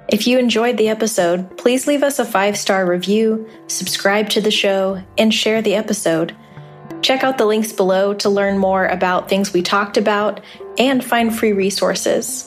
If 0.09 0.27
you 0.27 0.37
enjoyed 0.37 0.75
the 0.75 0.89
episode, 0.89 1.57
please 1.57 1.87
leave 1.87 2.03
us 2.03 2.19
a 2.19 2.25
five 2.25 2.57
star 2.57 2.85
review, 2.85 3.47
subscribe 3.67 4.27
to 4.31 4.41
the 4.41 4.51
show, 4.51 5.01
and 5.17 5.33
share 5.33 5.61
the 5.61 5.75
episode. 5.75 6.35
Check 7.01 7.23
out 7.23 7.37
the 7.37 7.45
links 7.45 7.71
below 7.71 8.13
to 8.15 8.27
learn 8.27 8.57
more 8.57 8.87
about 8.87 9.29
things 9.29 9.53
we 9.53 9.61
talked 9.61 9.95
about 9.95 10.41
and 10.77 11.01
find 11.01 11.33
free 11.33 11.53
resources. 11.53 12.46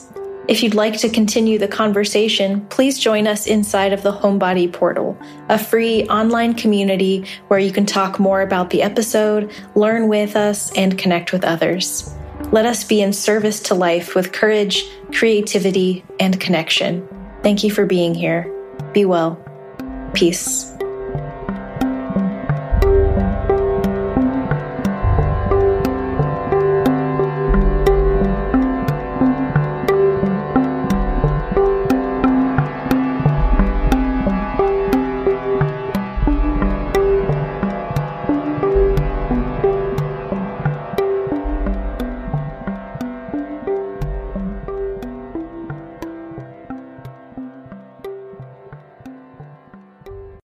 If 0.51 0.61
you'd 0.61 0.75
like 0.75 0.97
to 0.97 1.07
continue 1.07 1.57
the 1.57 1.69
conversation, 1.69 2.65
please 2.67 2.99
join 2.99 3.25
us 3.25 3.47
inside 3.47 3.93
of 3.93 4.03
the 4.03 4.11
Homebody 4.11 4.69
Portal, 4.69 5.17
a 5.47 5.57
free 5.57 6.03
online 6.09 6.55
community 6.55 7.23
where 7.47 7.57
you 7.57 7.71
can 7.71 7.85
talk 7.85 8.19
more 8.19 8.41
about 8.41 8.69
the 8.69 8.81
episode, 8.81 9.49
learn 9.75 10.09
with 10.09 10.35
us, 10.35 10.69
and 10.73 10.97
connect 10.97 11.31
with 11.31 11.45
others. 11.45 12.13
Let 12.51 12.65
us 12.65 12.83
be 12.83 13.01
in 13.01 13.13
service 13.13 13.61
to 13.61 13.75
life 13.75 14.13
with 14.13 14.33
courage, 14.33 14.83
creativity, 15.13 16.03
and 16.19 16.37
connection. 16.37 17.07
Thank 17.43 17.63
you 17.63 17.71
for 17.71 17.85
being 17.85 18.13
here. 18.13 18.53
Be 18.91 19.05
well. 19.05 19.39
Peace. 20.13 20.70